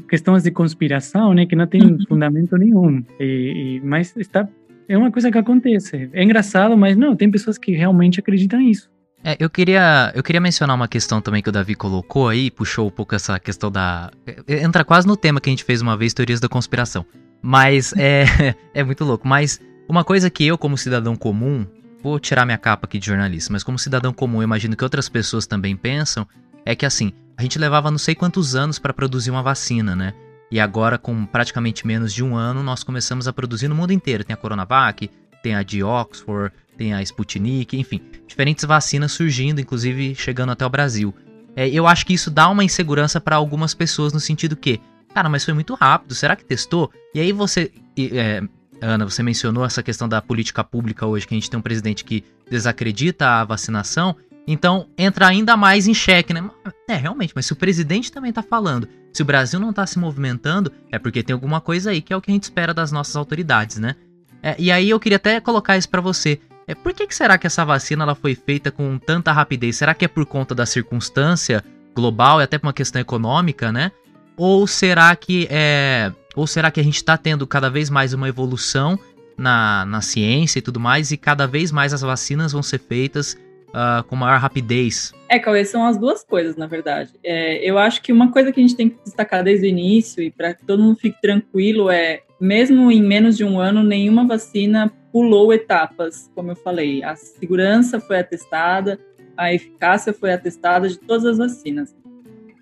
questões 0.10 0.41
de 0.41 0.50
conspiração, 0.50 1.36
né, 1.36 1.45
que 1.45 1.56
não 1.56 1.67
tem 1.67 1.84
uhum. 1.84 2.00
fundamento 2.10 2.58
nenhum. 2.58 3.04
E, 3.19 3.78
e, 3.78 3.82
mas 3.82 4.17
está 4.17 4.50
é 4.88 4.98
uma 4.98 5.12
coisa 5.12 5.32
que 5.32 5.38
acontece. 5.38 6.10
É 6.13 6.24
engraçado, 6.24 6.78
mas 6.78 6.95
não, 6.95 7.15
tem 7.15 7.30
pessoas 7.30 7.58
que 7.58 7.71
realmente 7.71 8.19
acreditam 8.19 8.60
nisso. 8.60 8.89
É, 9.24 9.36
eu 9.39 9.50
queria, 9.50 10.12
eu 10.13 10.21
queria 10.21 10.39
mencionar 10.39 10.76
uma 10.76 10.88
questão 10.88 11.19
também 11.19 11.41
que 11.41 11.50
o 11.50 11.52
Davi 11.52 11.74
colocou 11.74 12.30
aí, 12.30 12.52
puxou 12.52 12.88
um 12.88 12.91
pouco 12.91 13.15
essa 13.15 13.39
questão 13.39 13.71
da. 13.71 14.12
É, 14.48 14.62
entra 14.63 14.86
quase 14.86 15.08
no 15.08 15.17
tema 15.17 15.41
que 15.41 15.50
a 15.50 15.52
gente 15.52 15.63
fez 15.63 15.82
uma 15.82 15.98
vez, 15.98 16.13
teorias 16.13 16.39
da 16.39 16.48
conspiração. 16.48 17.04
Mas 17.41 17.91
é, 17.98 18.26
é 18.74 18.84
muito 18.84 19.04
louco. 19.04 19.28
Mas 19.28 19.60
uma 19.89 20.04
coisa 20.04 20.30
que 20.30 20.45
eu, 20.45 20.58
como 20.60 20.78
cidadão 20.78 21.15
comum, 21.15 21.65
vou 22.04 22.19
tirar 22.19 22.45
minha 22.45 22.58
capa 22.58 22.86
aqui 22.86 23.00
de 23.00 23.08
jornalista, 23.08 23.52
mas 23.52 23.63
como 23.63 23.80
cidadão 23.80 24.13
comum, 24.13 24.38
eu 24.38 24.43
imagino 24.43 24.76
que 24.76 24.84
outras 24.84 25.10
pessoas 25.10 25.48
também 25.48 25.76
pensam, 25.76 26.28
é 26.63 26.76
que 26.76 26.86
assim, 26.86 27.12
a 27.36 27.41
gente 27.41 27.58
levava 27.58 27.89
não 27.89 27.98
sei 27.98 28.13
quantos 28.13 28.56
anos 28.56 28.78
para 28.78 28.93
produzir 28.93 29.32
uma 29.32 29.41
vacina, 29.41 29.95
né? 29.95 30.13
E 30.51 30.60
agora, 30.60 30.97
com 30.97 31.25
praticamente 31.25 31.86
menos 31.86 32.13
de 32.13 32.23
um 32.23 32.36
ano, 32.36 32.63
nós 32.63 32.84
começamos 32.84 33.27
a 33.27 33.34
produzir 33.34 33.67
no 33.67 33.75
mundo 33.75 33.91
inteiro. 33.91 34.23
Tem 34.23 34.34
a 34.34 34.38
Coronavac, 34.38 35.10
tem 35.41 35.55
a 35.55 35.63
de 35.63 35.84
Oxford, 35.84 36.53
tem 36.77 36.93
a 36.93 37.01
Sputnik, 37.01 37.77
enfim, 37.77 38.01
diferentes 38.27 38.65
vacinas 38.65 39.12
surgindo, 39.12 39.62
inclusive 39.62 40.15
chegando 40.15 40.51
até 40.51 40.65
o 40.65 40.69
Brasil. 40.69 41.13
É, 41.55 41.67
eu 41.69 41.88
acho 41.88 42.05
que 42.05 42.13
isso 42.13 42.29
dá 42.29 42.49
uma 42.49 42.63
insegurança 42.63 43.21
para 43.21 43.36
algumas 43.36 43.73
pessoas 43.73 44.12
no 44.12 44.19
sentido 44.19 44.55
que, 44.55 44.79
cara, 45.13 45.29
mas 45.29 45.45
foi 45.45 45.53
muito 45.53 45.73
rápido, 45.73 46.13
será 46.13 46.36
que 46.36 46.43
testou? 46.43 46.91
E 47.13 47.19
aí 47.19 47.31
você, 47.31 47.71
é, 47.97 48.43
Ana, 48.81 49.05
você 49.05 49.23
mencionou 49.23 49.63
essa 49.63 49.81
questão 49.81 50.08
da 50.08 50.21
política 50.21 50.63
pública 50.63 51.05
hoje, 51.05 51.25
que 51.25 51.34
a 51.34 51.38
gente 51.38 51.49
tem 51.49 51.58
um 51.58 51.63
presidente 51.63 52.03
que 52.03 52.23
desacredita 52.49 53.25
a 53.25 53.45
vacinação, 53.45 54.15
então 54.47 54.88
entra 54.97 55.27
ainda 55.27 55.58
mais 55.58 55.88
em 55.88 55.93
xeque, 55.93 56.34
né? 56.34 56.49
É, 56.88 56.95
realmente, 56.95 57.34
mas 57.36 57.45
se 57.45 57.53
o 57.53 57.55
presidente 57.55 58.12
também 58.12 58.31
tá 58.31 58.43
falando, 58.43 58.88
se 59.12 59.21
o 59.21 59.25
Brasil 59.25 59.60
não 59.60 59.73
tá 59.73 59.86
se 59.86 59.97
movimentando, 59.97 60.71
é 60.91 60.99
porque 60.99 61.23
tem 61.23 61.34
alguma 61.34 61.60
coisa 61.60 61.91
aí 61.91 62.01
que 62.01 62.13
é 62.13 62.17
o 62.17 62.21
que 62.21 62.29
a 62.29 62.34
gente 62.34 62.43
espera 62.43 62.73
das 62.73 62.91
nossas 62.91 63.15
autoridades, 63.15 63.77
né? 63.77 63.95
É, 64.43 64.55
e 64.60 64.71
aí 64.71 64.89
eu 64.89 64.99
queria 64.99 65.15
até 65.15 65.39
colocar 65.39 65.77
isso 65.77 65.89
para 65.89 66.01
você. 66.01 66.39
É, 66.67 66.75
por 66.75 66.93
que, 66.93 67.08
que 67.08 67.15
será 67.15 67.38
que 67.38 67.47
essa 67.47 67.65
vacina 67.65 68.03
ela 68.03 68.15
foi 68.15 68.36
feita 68.36 68.71
com 68.71 68.97
tanta 68.99 69.31
rapidez? 69.31 69.77
Será 69.77 69.93
que 69.93 70.05
é 70.05 70.08
por 70.08 70.25
conta 70.25 70.53
da 70.53 70.65
circunstância 70.65 71.63
global 71.95 72.39
e 72.39 72.43
até 72.43 72.58
por 72.58 72.67
uma 72.67 72.73
questão 72.73 73.01
econômica, 73.01 73.71
né? 73.71 73.91
Ou 74.38 74.67
será 74.67 75.15
que 75.15 75.47
é. 75.49 76.12
Ou 76.36 76.45
será 76.45 76.69
que 76.69 76.79
a 76.79 76.84
gente 76.84 76.97
está 76.97 77.17
tendo 77.17 77.47
cada 77.47 77.69
vez 77.69 77.89
mais 77.89 78.13
uma 78.13 78.27
evolução 78.27 78.99
na, 79.38 79.86
na 79.86 80.01
ciência 80.01 80.60
e 80.60 80.62
tudo 80.62 80.79
mais, 80.79 81.12
e 81.12 81.17
cada 81.17 81.47
vez 81.47 81.71
mais 81.71 81.93
as 81.93 82.01
vacinas 82.01 82.51
vão 82.51 82.63
ser 82.63 82.79
feitas 82.79 83.38
uh, 83.69 84.04
com 84.04 84.15
maior 84.15 84.39
rapidez? 84.39 85.13
É, 85.30 85.39
Cauê, 85.39 85.65
são 85.65 85.86
as 85.86 85.97
duas 85.97 86.23
coisas, 86.23 86.56
na 86.56 86.67
verdade. 86.67 87.13
É, 87.23 87.58
eu 87.67 87.78
acho 87.78 88.01
que 88.01 88.12
uma 88.12 88.32
coisa 88.32 88.51
que 88.51 88.60
a 88.60 88.63
gente 88.63 88.75
tem 88.75 88.89
que 88.89 88.97
destacar 89.04 89.43
desde 89.43 89.65
o 89.65 89.69
início, 89.69 90.23
e 90.23 90.32
para 90.32 90.54
que 90.54 90.65
todo 90.65 90.84
mundo 90.84 90.97
fique 90.97 91.19
tranquilo, 91.21 91.89
é 91.89 92.21
mesmo 92.39 92.91
em 92.91 93.01
menos 93.01 93.38
de 93.38 93.43
um 93.43 93.60
ano, 93.60 93.84
nenhuma 93.84 94.25
vacina 94.28 94.91
pulou 95.12 95.54
etapas, 95.54 96.30
como 96.36 96.51
eu 96.51 96.56
falei. 96.56 97.04
A 97.04 97.15
segurança 97.15 97.99
foi 97.99 98.19
atestada, 98.19 98.99
a 99.38 99.54
eficácia 99.54 100.13
foi 100.13 100.34
atestada 100.34 100.89
de 100.89 100.97
todas 100.97 101.25
as 101.25 101.38
vacinas. 101.38 101.95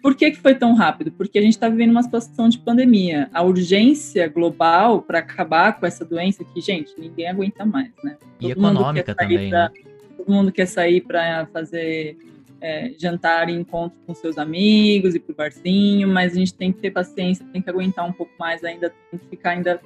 Por 0.02 0.16
que, 0.16 0.32
que 0.32 0.38
foi 0.38 0.54
tão 0.54 0.76
rápido? 0.76 1.14
Porque 1.14 1.40
a 1.40 1.42
gente 1.42 1.54
está 1.54 1.70
vivendo 1.70 1.92
uma 1.92 2.04
situação 2.04 2.50
de 2.50 2.60
pandemia. 2.60 3.30
A 3.34 3.42
urgência 3.42 4.28
global 4.28 5.02
para 5.02 5.20
acabar 5.20 5.80
com 5.80 5.86
essa 5.86 6.04
doença 6.04 6.44
que, 6.44 6.60
gente, 6.60 6.94
ninguém 6.98 7.30
aguenta 7.30 7.66
mais, 7.66 7.90
né? 8.04 8.18
E 8.42 8.52
econômica 8.52 9.16
também, 9.16 9.50
pra, 9.50 9.70
né? 9.70 9.93
Todo 10.24 10.34
mundo 10.34 10.54
quer 10.54 10.68
sair 10.68 11.02
para 11.02 11.46
fazer 11.48 12.18
é, 12.62 12.94
jantar 12.98 13.50
e 13.50 13.52
encontro 13.52 14.00
com 14.08 14.16
seus 14.16 14.38
amigos 14.38 15.14
e 15.14 15.20
pro 15.20 15.36
barzinho, 15.36 16.08
mas 16.08 16.32
a 16.32 16.36
gente 16.36 16.54
tem 16.54 16.72
que 16.72 16.80
ter 16.80 16.92
paciência, 16.92 17.46
tem 17.52 17.62
que 17.62 17.70
aguentar 17.70 18.08
um 18.08 18.14
pouco 18.14 18.32
mais 18.40 18.64
ainda, 18.64 18.90
tem 19.12 19.20
que 19.20 19.28
ficar 19.28 19.50
ainda 19.52 19.82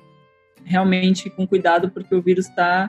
realmente 0.63 1.27
com 1.27 1.47
cuidado 1.47 1.89
porque 1.89 2.13
o 2.13 2.21
vírus 2.21 2.47
está 2.47 2.87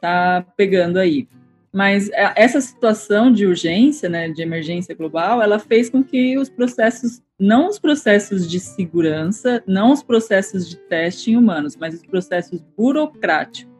tá 0.00 0.44
pegando 0.56 0.98
aí. 0.98 1.28
Mas 1.72 2.10
é, 2.10 2.32
essa 2.34 2.60
situação 2.60 3.32
de 3.32 3.46
urgência, 3.46 4.08
né, 4.08 4.28
de 4.28 4.42
emergência 4.42 4.92
global, 4.92 5.40
ela 5.40 5.60
fez 5.60 5.88
com 5.88 6.02
que 6.02 6.36
os 6.36 6.50
processos, 6.50 7.22
não 7.38 7.68
os 7.68 7.78
processos 7.78 8.50
de 8.50 8.58
segurança, 8.58 9.62
não 9.68 9.92
os 9.92 10.02
processos 10.02 10.68
de 10.68 10.76
teste 10.76 11.30
em 11.30 11.36
humanos, 11.36 11.76
mas 11.76 11.94
os 11.94 12.02
processos 12.02 12.60
burocráticos, 12.76 13.70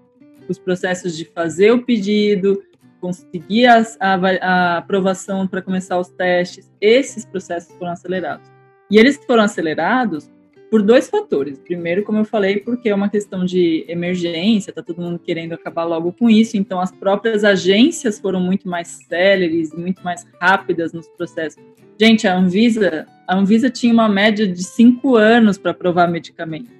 os 0.48 0.58
processos 0.58 1.16
de 1.16 1.24
fazer 1.24 1.72
o 1.72 1.82
pedido, 1.82 2.62
conseguir 3.02 3.66
a, 3.66 3.84
a, 4.00 4.78
aprovação 4.78 5.44
para 5.48 5.60
começar 5.60 5.98
os 5.98 6.08
testes, 6.08 6.70
esses 6.80 7.26
processos 7.26 7.76
foram 7.76 7.90
acelerados. 7.90 8.48
E 8.88 8.96
eles 8.96 9.20
foram 9.26 9.42
acelerados 9.42 10.30
por 10.70 10.82
dois 10.82 11.10
fatores. 11.10 11.58
Primeiro, 11.58 12.04
como 12.04 12.18
eu 12.18 12.24
falei, 12.24 12.60
porque 12.60 12.88
é 12.88 12.94
uma 12.94 13.08
questão 13.08 13.44
de 13.44 13.84
emergência, 13.88 14.70
está 14.70 14.82
todo 14.82 15.02
mundo 15.02 15.18
querendo 15.18 15.52
acabar 15.52 15.84
logo 15.84 16.12
com 16.12 16.30
isso, 16.30 16.56
então 16.56 16.80
as 16.80 16.92
próprias 16.92 17.42
agências 17.42 18.20
foram 18.20 18.40
muito 18.40 18.68
mais 18.68 19.00
céleres, 19.08 19.74
muito 19.74 20.02
mais 20.04 20.24
rápidas 20.40 20.92
nos 20.92 21.08
processos. 21.08 21.62
Gente, 22.00 22.28
a 22.28 22.36
Anvisa, 22.36 23.06
a 23.26 23.36
Anvisa 23.36 23.68
tinha 23.68 23.92
uma 23.92 24.08
média 24.08 24.46
de 24.46 24.62
cinco 24.62 25.16
anos 25.16 25.58
para 25.58 25.72
aprovar 25.72 26.08
medicamento. 26.08 26.70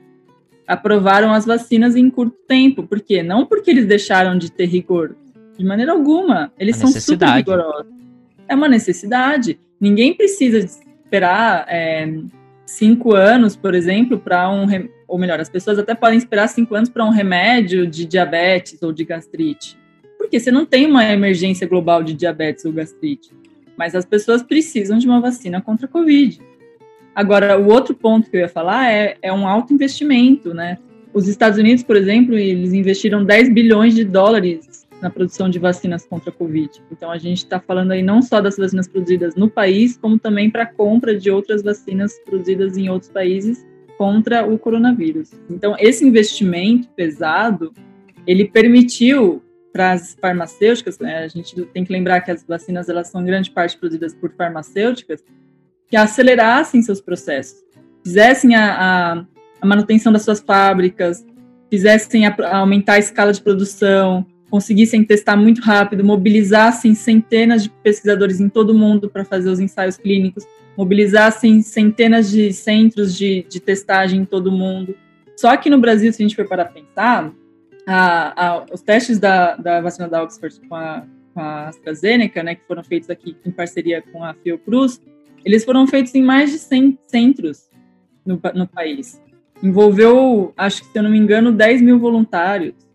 Aprovaram 0.67 1.33
as 1.33 1.45
vacinas 1.45 1.97
em 1.97 2.09
curto 2.09 2.37
tempo, 2.47 2.85
por 2.85 3.01
quê? 3.01 3.23
Não 3.23 3.45
porque 3.45 3.71
eles 3.73 3.87
deixaram 3.87 4.39
de 4.39 4.51
ter 4.51 4.67
rigor, 4.67 5.17
de 5.59 5.65
maneira 5.65 5.93
alguma. 5.93 6.53
Eles 6.59 6.77
são 6.77 6.89
super 6.89 7.29
rigorosos. 7.29 7.93
É 8.49 8.55
uma 8.55 8.69
necessidade. 8.69 9.59
Ninguém 9.81 10.15
precisa 10.15 10.59
esperar. 10.59 11.67
É, 11.69 12.07
cinco 12.73 13.15
anos, 13.15 13.55
por 13.55 13.75
exemplo, 13.75 14.19
para 14.19 14.51
um. 14.51 14.67
Ou 15.07 15.19
melhor, 15.19 15.39
as 15.41 15.49
pessoas 15.49 15.79
até 15.79 15.95
podem 15.95 16.19
esperar 16.19 16.49
cinco 16.49 16.75
anos 16.75 16.89
para 16.89 17.05
um 17.05 17.11
remédio 17.11 17.87
de 17.87 18.07
diabetes 18.07 18.83
ou 18.83 18.93
de 18.93 19.05
gastrite. 19.05 19.77
Porque 20.17 20.41
você 20.41 20.51
não 20.51 20.65
tem 20.65 20.87
uma 20.87 21.05
emergência 21.05 21.67
global 21.67 22.03
de 22.03 22.15
diabetes 22.15 22.65
ou 22.65 22.73
gastrite. 22.73 23.31
Mas 23.77 23.95
as 23.95 24.05
pessoas 24.05 24.43
precisam 24.43 24.99
de 24.99 25.07
uma 25.07 25.21
vacina 25.21 25.61
contra 25.61 25.87
a 25.87 25.89
Covid. 25.89 26.41
Agora, 27.15 27.59
o 27.59 27.69
outro 27.69 27.95
ponto 27.95 28.31
que 28.31 28.37
eu 28.37 28.41
ia 28.41 28.49
falar 28.49 28.91
é, 28.91 29.17
é 29.21 29.33
um 29.33 29.47
alto 29.47 29.75
investimento, 29.75 30.55
né? 30.55 30.79
Os 31.13 31.29
Estados 31.29 31.59
Unidos, 31.59 31.83
por 31.83 31.97
exemplo, 31.97 32.39
eles 32.39 32.73
investiram 32.73 33.23
10 33.23 33.53
bilhões 33.53 33.95
de 33.95 34.03
dólares 34.03 34.82
na 35.03 35.11
produção 35.11 35.51
de 35.51 35.59
vacinas 35.59 36.07
contra 36.07 36.31
a 36.31 36.33
Covid. 36.33 36.81
Então, 36.91 37.11
a 37.11 37.19
gente 37.19 37.39
está 37.39 37.59
falando 37.59 37.91
aí 37.91 38.03
não 38.03 38.23
só 38.23 38.41
das 38.41 38.57
vacinas 38.57 38.87
produzidas 38.87 39.35
no 39.35 39.51
país, 39.51 39.97
como 39.97 40.19
também 40.19 40.49
para 40.49 40.63
a 40.63 40.67
compra 40.67 41.19
de 41.19 41.31
outras 41.31 41.63
vacinas 41.63 42.19
produzidas 42.25 42.77
em 42.77 42.89
outros 42.89 43.11
países 43.11 43.67
contra 43.99 44.47
o 44.47 44.59
coronavírus. 44.59 45.33
Então, 45.51 45.75
esse 45.79 46.07
investimento 46.07 46.89
pesado, 46.91 47.73
ele 48.27 48.47
permitiu 48.47 49.43
para 49.73 49.93
as 49.93 50.17
farmacêuticas, 50.21 50.99
né, 50.99 51.25
a 51.25 51.29
gente 51.29 51.61
tem 51.67 51.85
que 51.85 51.93
lembrar 51.93 52.21
que 52.21 52.31
as 52.31 52.45
vacinas 52.45 52.89
elas 52.89 53.09
são 53.09 53.23
em 53.23 53.25
grande 53.25 53.51
parte 53.51 53.77
produzidas 53.77 54.15
por 54.15 54.31
farmacêuticas, 54.33 55.25
que 55.89 55.97
acelerassem 55.97 56.83
seus 56.83 57.01
processos, 57.01 57.65
fizessem 58.05 58.55
a, 58.55 58.75
a, 58.75 59.27
a 59.61 59.67
manutenção 59.67 60.13
das 60.13 60.23
suas 60.23 60.41
fábricas, 60.41 61.25
fizessem 61.71 62.27
a, 62.27 62.37
aumentar 62.59 62.95
a 62.95 62.99
escala 62.99 63.33
de 63.33 63.43
produção, 63.43 64.27
conseguissem 64.53 65.03
testar 65.03 65.35
muito 65.35 65.63
rápido, 65.63 66.05
mobilizassem 66.05 66.95
centenas 66.95 67.63
de 67.63 67.71
pesquisadores 67.71 68.39
em 68.39 68.51
todo 68.51 68.69
o 68.69 68.75
mundo 68.75 69.09
para 69.09 69.25
fazer 69.25 69.49
os 69.49 69.59
ensaios 69.59 69.97
clínicos, 69.97 70.47
mobilizassem 70.77 71.63
centenas 71.63 72.31
de 72.31 72.53
centros 72.53 73.17
de, 73.17 73.47
de 73.49 73.59
testagem 73.59 74.21
em 74.21 74.25
todo 74.27 74.49
o 74.49 74.53
mundo. 74.53 74.95
Só 75.39 75.57
que 75.57 75.71
no 75.71 75.79
Brasil, 75.79 76.13
se 76.13 76.23
a 76.23 76.29
gente 76.29 76.37
for 76.37 76.47
para 76.47 76.67
pensar, 76.67 77.33
a, 77.87 78.47
a, 78.47 78.67
os 78.71 78.83
testes 78.83 79.19
da, 79.19 79.57
da, 79.57 79.81
vacina 79.81 80.07
da 80.07 80.23
Oxford 80.23 80.61
com 80.69 80.75
a, 80.75 81.07
com 81.33 81.41
a 81.41 81.69
AstraZeneca, 81.69 82.43
né, 82.43 82.55
que 82.55 82.67
foram 82.69 82.85
feitos 82.85 83.09
aqui 83.09 83.35
em 83.47 83.51
parceria 83.51 84.03
com 84.13 84.23
a 84.23 84.35
Fiocruz, 84.35 85.01
eles 85.47 85.65
foram 85.65 85.87
feitos 85.87 86.15
em 86.15 86.23
mais 86.23 86.51
de 86.53 86.59
100 86.59 86.99
centros 87.07 87.71
no, 88.23 88.39
no 88.55 88.69
país. 88.69 89.19
Envolveu, 89.63 90.53
acho 90.59 90.83
que 90.83 90.93
se 90.93 90.99
eu 90.99 91.05
não 91.05 91.11
me 91.11 91.17
engano, 91.17 91.51
10 91.51 91.81
mil 91.81 91.99
voluntários 91.99 92.92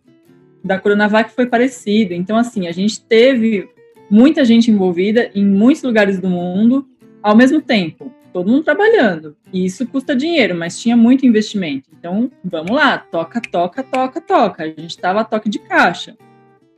da 0.67 0.80
Coronavac 0.80 1.32
foi 1.32 1.47
parecido. 1.47 2.13
Então, 2.13 2.38
assim, 2.38 2.67
a 2.67 2.71
gente 2.71 3.01
teve 3.01 3.69
muita 4.10 4.45
gente 4.45 4.69
envolvida 4.69 5.32
em 5.34 5.45
muitos 5.45 5.82
lugares 5.84 6.19
do 6.19 6.30
mundo 6.30 6.88
ao 7.23 7.36
mesmo 7.36 7.62
tempo, 7.62 8.13
todo 8.32 8.51
mundo 8.51 8.63
trabalhando. 8.63 9.36
E 9.51 9.65
isso 9.65 9.88
custa 9.88 10.15
dinheiro, 10.15 10.56
mas 10.56 10.80
tinha 10.80 10.95
muito 10.95 11.25
investimento. 11.25 11.89
Então, 11.97 12.30
vamos 12.43 12.71
lá, 12.71 12.97
toca, 12.97 13.41
toca, 13.41 13.84
toca, 13.84 14.21
toca. 14.21 14.63
A 14.63 14.67
gente 14.67 14.91
estava 14.91 15.21
a 15.21 15.23
toque 15.23 15.49
de 15.49 15.60
caixa. 15.60 16.15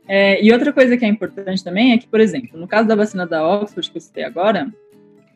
É, 0.08 0.42
e 0.44 0.52
outra 0.52 0.72
coisa 0.72 0.96
que 0.96 1.04
é 1.04 1.08
importante 1.08 1.62
também 1.62 1.92
é 1.92 1.98
que, 1.98 2.08
por 2.08 2.20
exemplo, 2.20 2.58
no 2.58 2.66
caso 2.66 2.88
da 2.88 2.96
vacina 2.96 3.26
da 3.26 3.46
Oxford, 3.46 3.90
que 3.90 3.96
eu 3.96 4.00
citei 4.00 4.24
agora, 4.24 4.72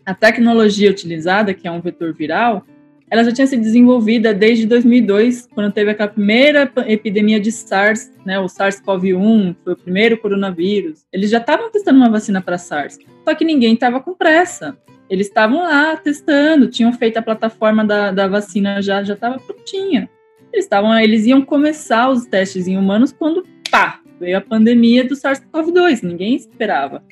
a 0.04 0.14
tecnologia 0.14 0.90
utilizada, 0.90 1.54
que 1.54 1.68
é 1.68 1.70
um 1.70 1.80
vetor 1.80 2.12
viral, 2.12 2.66
ela 3.10 3.22
já 3.24 3.32
tinha 3.32 3.46
sido 3.46 3.62
desenvolvida 3.62 4.32
desde 4.32 4.66
2002, 4.66 5.46
quando 5.54 5.72
teve 5.72 5.90
aquela 5.90 6.08
primeira 6.08 6.70
epidemia 6.86 7.38
de 7.38 7.52
SARS, 7.52 8.10
né, 8.24 8.40
o 8.40 8.46
SARS-CoV-1, 8.46 9.56
foi 9.62 9.72
o 9.72 9.76
primeiro 9.76 10.18
coronavírus. 10.18 11.04
Eles 11.12 11.30
já 11.30 11.38
estavam 11.38 11.70
testando 11.70 11.98
uma 11.98 12.10
vacina 12.10 12.40
para 12.40 12.58
SARS, 12.58 12.98
só 13.24 13.34
que 13.34 13.44
ninguém 13.44 13.74
estava 13.74 14.00
com 14.00 14.14
pressa. 14.14 14.76
Eles 15.08 15.26
estavam 15.26 15.62
lá 15.62 15.96
testando, 15.96 16.68
tinham 16.68 16.92
feito 16.92 17.18
a 17.18 17.22
plataforma 17.22 17.84
da, 17.84 18.10
da 18.10 18.26
vacina 18.26 18.80
já 18.80 19.02
já 19.02 19.14
estava 19.14 19.38
prontinha. 19.38 20.08
Eles 20.52 20.64
estavam, 20.64 20.98
eles 20.98 21.26
iam 21.26 21.42
começar 21.42 22.08
os 22.08 22.26
testes 22.26 22.66
em 22.66 22.78
humanos 22.78 23.12
quando 23.12 23.46
pá, 23.70 24.00
veio 24.18 24.38
a 24.38 24.40
pandemia 24.40 25.04
do 25.06 25.14
SARS-CoV-2, 25.14 26.02
ninguém 26.02 26.34
esperava 26.34 27.02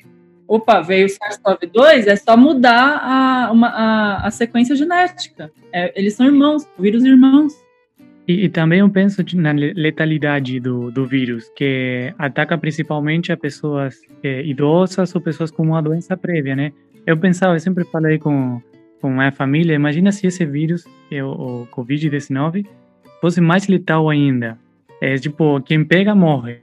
opa, 0.55 0.81
veio 0.81 1.07
o 1.07 1.09
SARS-CoV-2, 1.09 2.07
é 2.07 2.15
só 2.15 2.37
mudar 2.37 2.99
a, 3.01 3.51
uma, 3.51 3.67
a, 3.69 4.27
a 4.27 4.31
sequência 4.31 4.75
genética. 4.75 5.51
É, 5.71 5.91
eles 5.99 6.13
são 6.13 6.27
irmãos, 6.27 6.67
vírus 6.77 7.03
irmãos. 7.03 7.53
E, 8.27 8.45
e, 8.45 8.49
também 8.49 8.79
eu 8.79 8.89
penso 8.89 9.23
na 9.35 9.51
letalidade 9.51 10.59
do, 10.59 10.91
do 10.91 11.05
vírus, 11.05 11.51
que 11.55 12.13
ataca 12.17 12.57
principalmente 12.57 13.31
a 13.31 13.37
pessoas 13.37 13.99
é, 14.23 14.43
idosas 14.45 15.13
ou 15.13 15.19
pessoas 15.19 15.49
com 15.49 15.63
uma 15.63 15.81
doença 15.81 16.15
prévia, 16.15 16.55
né? 16.55 16.71
Eu 17.05 17.17
pensava, 17.17 17.55
eu 17.55 17.59
sempre 17.59 17.83
falei 17.83 18.17
com, 18.19 18.61
com 19.01 19.09
minha 19.09 19.31
família, 19.31 19.73
imagina 19.73 20.11
se 20.11 20.27
esse 20.27 20.45
vírus, 20.45 20.85
é 21.11 21.21
o, 21.23 21.31
o 21.63 21.67
Covid-19, 21.67 22.65
fosse 23.19 23.41
mais 23.41 23.67
letal 23.67 24.09
ainda. 24.09 24.57
É 25.01 25.15
tipo, 25.17 25.59
quem 25.61 25.83
pega 25.83 26.15
morre 26.15 26.61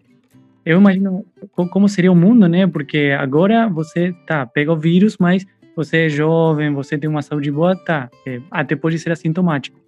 eu 0.64 0.78
imagino 0.78 1.24
como 1.54 1.88
seria 1.88 2.12
o 2.12 2.16
mundo, 2.16 2.48
né? 2.48 2.66
Porque 2.66 3.14
agora 3.18 3.68
você, 3.68 4.14
tá, 4.26 4.46
pega 4.46 4.72
o 4.72 4.76
vírus, 4.76 5.16
mas 5.18 5.46
você 5.74 6.06
é 6.06 6.08
jovem, 6.08 6.72
você 6.72 6.98
tem 6.98 7.08
uma 7.08 7.22
saúde 7.22 7.50
boa, 7.50 7.76
tá, 7.76 8.10
é, 8.26 8.40
até 8.50 8.76
pode 8.76 8.98
ser 8.98 9.12
assintomático. 9.12 9.78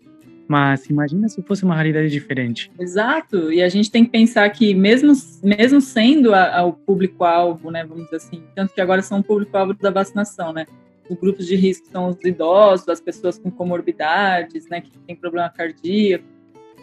Mas 0.49 0.87
imagina 0.87 1.29
se 1.29 1.41
fosse 1.43 1.65
uma 1.65 1.75
realidade 1.75 2.09
diferente. 2.11 2.71
Exato, 2.79 3.53
e 3.53 3.63
a 3.63 3.69
gente 3.69 3.91
tem 3.91 4.05
que 4.05 4.11
pensar 4.11 4.49
que 4.51 4.75
mesmo, 4.75 5.13
mesmo 5.43 5.81
sendo 5.81 6.35
a, 6.35 6.59
a, 6.59 6.65
o 6.65 6.73
público-alvo, 6.73 7.71
né, 7.71 7.85
vamos 7.85 8.05
dizer 8.05 8.17
assim, 8.17 8.43
tanto 8.55 8.75
que 8.75 8.81
agora 8.81 9.03
são 9.03 9.21
o 9.21 9.23
público-alvo 9.23 9.75
da 9.75 9.91
vacinação, 9.91 10.53
né, 10.53 10.67
os 11.09 11.17
grupos 11.17 11.47
de 11.47 11.57
risco 11.57 11.87
são 11.91 12.09
os 12.09 12.17
idosos, 12.25 12.89
as 12.89 13.01
pessoas 13.01 13.39
com 13.39 13.51
comorbidades, 13.51 14.69
né, 14.69 14.81
que 14.81 14.91
têm 15.07 15.17
problema 15.17 15.49
cardíaco, 15.49 16.25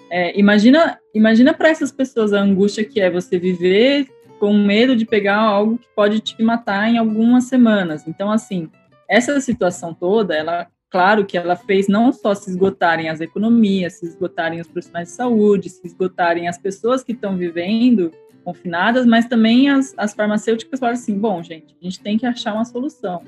é, 0.10 0.38
imagina 0.40 1.00
imagina 1.14 1.54
para 1.54 1.70
essas 1.70 1.92
pessoas 1.92 2.34
a 2.34 2.40
angústia 2.40 2.84
que 2.84 3.00
é 3.00 3.10
você 3.10 3.38
viver 3.38 4.08
com 4.40 4.54
medo 4.54 4.96
de 4.96 5.06
pegar 5.06 5.38
algo 5.38 5.78
que 5.78 5.88
pode 5.96 6.20
te 6.22 6.42
matar 6.42 6.90
em 6.90 6.98
algumas 6.98 7.44
semanas. 7.44 8.08
Então, 8.08 8.32
assim, 8.32 8.70
essa 9.08 9.40
situação 9.42 9.94
toda, 9.94 10.34
ela, 10.34 10.68
claro 10.90 11.26
que 11.26 11.38
ela 11.38 11.58
fez 11.58 11.90
não 11.90 12.14
só 12.14 12.34
se 12.34 12.50
esgotarem 12.50 13.10
as 13.10 13.20
economias, 13.20 13.96
se 13.96 14.06
esgotarem 14.06 14.62
os 14.62 14.68
profissionais 14.68 15.10
de 15.10 15.14
saúde, 15.14 15.70
se 15.70 15.86
esgotarem 15.86 16.48
as 16.48 16.58
pessoas 16.58 17.04
que 17.04 17.12
estão 17.12 17.36
vivendo 17.36 18.12
confinadas, 18.46 19.06
mas 19.06 19.26
também 19.26 19.70
as, 19.70 19.94
as 19.98 20.14
farmacêuticas 20.14 20.80
falaram 20.80 20.98
assim, 20.98 21.20
bom, 21.20 21.44
gente, 21.44 21.76
a 21.80 21.84
gente 21.84 22.00
tem 22.00 22.18
que 22.18 22.26
achar 22.26 22.54
uma 22.54 22.66
solução. 22.66 23.22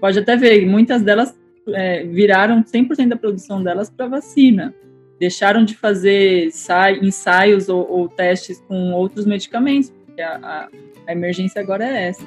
Pode 0.00 0.18
até 0.18 0.36
ver, 0.36 0.66
muitas 0.66 1.00
delas 1.00 1.38
é, 1.68 2.04
viraram 2.04 2.64
100% 2.64 3.08
da 3.08 3.16
produção 3.16 3.62
delas 3.62 3.88
para 3.88 4.08
vacina 4.08 4.74
deixaram 5.20 5.64
de 5.64 5.76
fazer 5.76 6.50
ensaios 7.02 7.68
ou, 7.68 7.86
ou 7.88 8.08
testes 8.08 8.58
com 8.66 8.92
outros 8.92 9.26
medicamentos, 9.26 9.90
porque 9.90 10.22
a, 10.22 10.36
a, 10.42 10.68
a 11.06 11.12
emergência 11.12 11.60
agora 11.60 11.84
é 11.84 12.08
essa. 12.08 12.24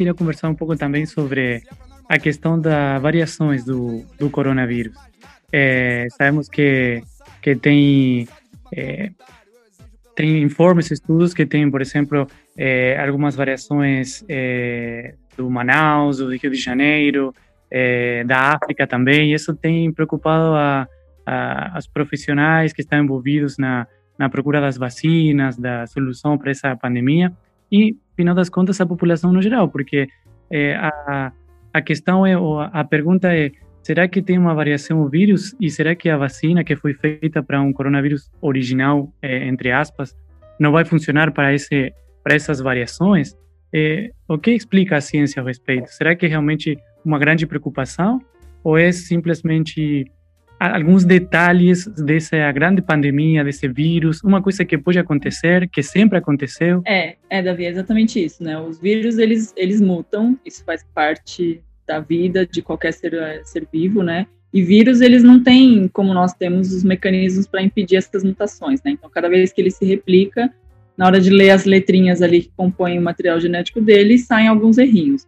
Queria 0.00 0.14
conversar 0.14 0.48
um 0.48 0.54
pouco 0.54 0.74
também 0.78 1.04
sobre 1.04 1.62
a 2.08 2.18
questão 2.18 2.58
das 2.58 3.02
variações 3.02 3.66
do, 3.66 4.02
do 4.18 4.30
coronavírus. 4.30 4.96
É, 5.52 6.06
sabemos 6.16 6.48
que, 6.48 7.02
que 7.42 7.54
tem, 7.54 8.26
é, 8.74 9.10
tem 10.16 10.42
informes, 10.42 10.90
estudos 10.90 11.34
que 11.34 11.44
tem, 11.44 11.70
por 11.70 11.82
exemplo, 11.82 12.26
é, 12.56 12.98
algumas 12.98 13.36
variações 13.36 14.24
é, 14.26 15.16
do 15.36 15.50
Manaus, 15.50 16.16
do 16.16 16.34
Rio 16.34 16.50
de 16.50 16.56
Janeiro, 16.56 17.34
é, 17.70 18.24
da 18.24 18.54
África 18.54 18.86
também. 18.86 19.34
Isso 19.34 19.54
tem 19.54 19.92
preocupado 19.92 20.54
a, 20.54 20.88
a, 21.26 21.76
as 21.76 21.86
profissionais 21.86 22.72
que 22.72 22.80
estão 22.80 23.04
envolvidos 23.04 23.58
na, 23.58 23.86
na 24.18 24.30
procura 24.30 24.62
das 24.62 24.78
vacinas, 24.78 25.58
da 25.58 25.86
solução 25.86 26.38
para 26.38 26.50
essa 26.52 26.74
pandemia 26.74 27.30
e, 27.70 27.96
final 28.16 28.34
das 28.34 28.48
contas, 28.48 28.80
a 28.80 28.86
população 28.86 29.32
no 29.32 29.40
geral, 29.40 29.68
porque 29.68 30.08
é, 30.50 30.74
a, 30.74 31.32
a 31.72 31.82
questão 31.82 32.26
é, 32.26 32.34
a 32.72 32.84
pergunta 32.84 33.34
é, 33.34 33.52
será 33.82 34.08
que 34.08 34.20
tem 34.20 34.38
uma 34.38 34.54
variação 34.54 35.00
o 35.00 35.08
vírus 35.08 35.54
e 35.60 35.70
será 35.70 35.94
que 35.94 36.08
a 36.08 36.16
vacina 36.16 36.64
que 36.64 36.76
foi 36.76 36.94
feita 36.94 37.42
para 37.42 37.60
um 37.60 37.72
coronavírus 37.72 38.30
original, 38.40 39.12
é, 39.22 39.46
entre 39.46 39.70
aspas, 39.70 40.16
não 40.58 40.72
vai 40.72 40.84
funcionar 40.84 41.32
para 41.32 41.54
esse 41.54 41.92
para 42.22 42.34
essas 42.34 42.60
variações? 42.60 43.34
É, 43.72 44.10
o 44.28 44.36
que 44.36 44.50
explica 44.50 44.96
a 44.96 45.00
ciência 45.00 45.40
a 45.40 45.44
respeito? 45.44 45.88
Será 45.88 46.14
que 46.14 46.26
é 46.26 46.28
realmente 46.28 46.76
uma 47.04 47.18
grande 47.18 47.46
preocupação 47.46 48.20
ou 48.62 48.76
é 48.76 48.92
simplesmente 48.92 50.04
alguns 50.60 51.06
detalhes 51.06 51.86
dessa 51.86 52.52
grande 52.52 52.82
pandemia, 52.82 53.42
desse 53.42 53.66
vírus, 53.66 54.22
uma 54.22 54.42
coisa 54.42 54.62
que 54.62 54.76
pode 54.76 54.98
acontecer, 54.98 55.66
que 55.70 55.82
sempre 55.82 56.18
aconteceu. 56.18 56.82
É, 56.86 57.16
é, 57.30 57.42
Davi, 57.42 57.64
é 57.64 57.70
exatamente 57.70 58.22
isso, 58.22 58.44
né? 58.44 58.60
Os 58.60 58.78
vírus, 58.78 59.16
eles, 59.16 59.54
eles 59.56 59.80
mutam, 59.80 60.38
isso 60.44 60.62
faz 60.64 60.84
parte 60.94 61.62
da 61.86 61.98
vida 61.98 62.46
de 62.46 62.60
qualquer 62.60 62.92
ser, 62.92 63.40
ser 63.44 63.66
vivo, 63.72 64.02
né? 64.02 64.26
E 64.52 64.62
vírus, 64.62 65.00
eles 65.00 65.22
não 65.22 65.42
têm, 65.42 65.88
como 65.88 66.12
nós 66.12 66.34
temos, 66.34 66.72
os 66.72 66.84
mecanismos 66.84 67.46
para 67.46 67.62
impedir 67.62 67.96
essas 67.96 68.22
mutações, 68.22 68.82
né? 68.84 68.90
Então, 68.90 69.08
cada 69.08 69.30
vez 69.30 69.52
que 69.52 69.62
ele 69.62 69.70
se 69.70 69.86
replica, 69.86 70.52
na 70.94 71.06
hora 71.06 71.20
de 71.20 71.30
ler 71.30 71.50
as 71.50 71.64
letrinhas 71.64 72.20
ali 72.20 72.42
que 72.42 72.52
compõem 72.54 72.98
o 72.98 73.02
material 73.02 73.40
genético 73.40 73.80
dele, 73.80 74.18
saem 74.18 74.48
alguns 74.48 74.76
errinhos. 74.76 75.26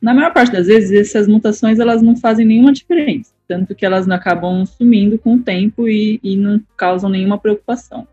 Na 0.00 0.14
maior 0.14 0.32
parte 0.32 0.52
das 0.52 0.68
vezes, 0.68 0.90
essas 0.92 1.28
mutações, 1.28 1.78
elas 1.78 2.00
não 2.00 2.16
fazem 2.16 2.46
nenhuma 2.46 2.72
diferença 2.72 3.39
tanto 3.50 3.74
que 3.74 3.84
elas 3.84 4.08
acabam 4.08 4.64
sumindo 4.64 5.18
com 5.18 5.34
o 5.34 5.42
tempo 5.42 5.88
e, 5.88 6.20
e 6.22 6.36
não 6.36 6.62
causam 6.76 7.10
nenhuma 7.10 7.36
preocupação. 7.36 8.06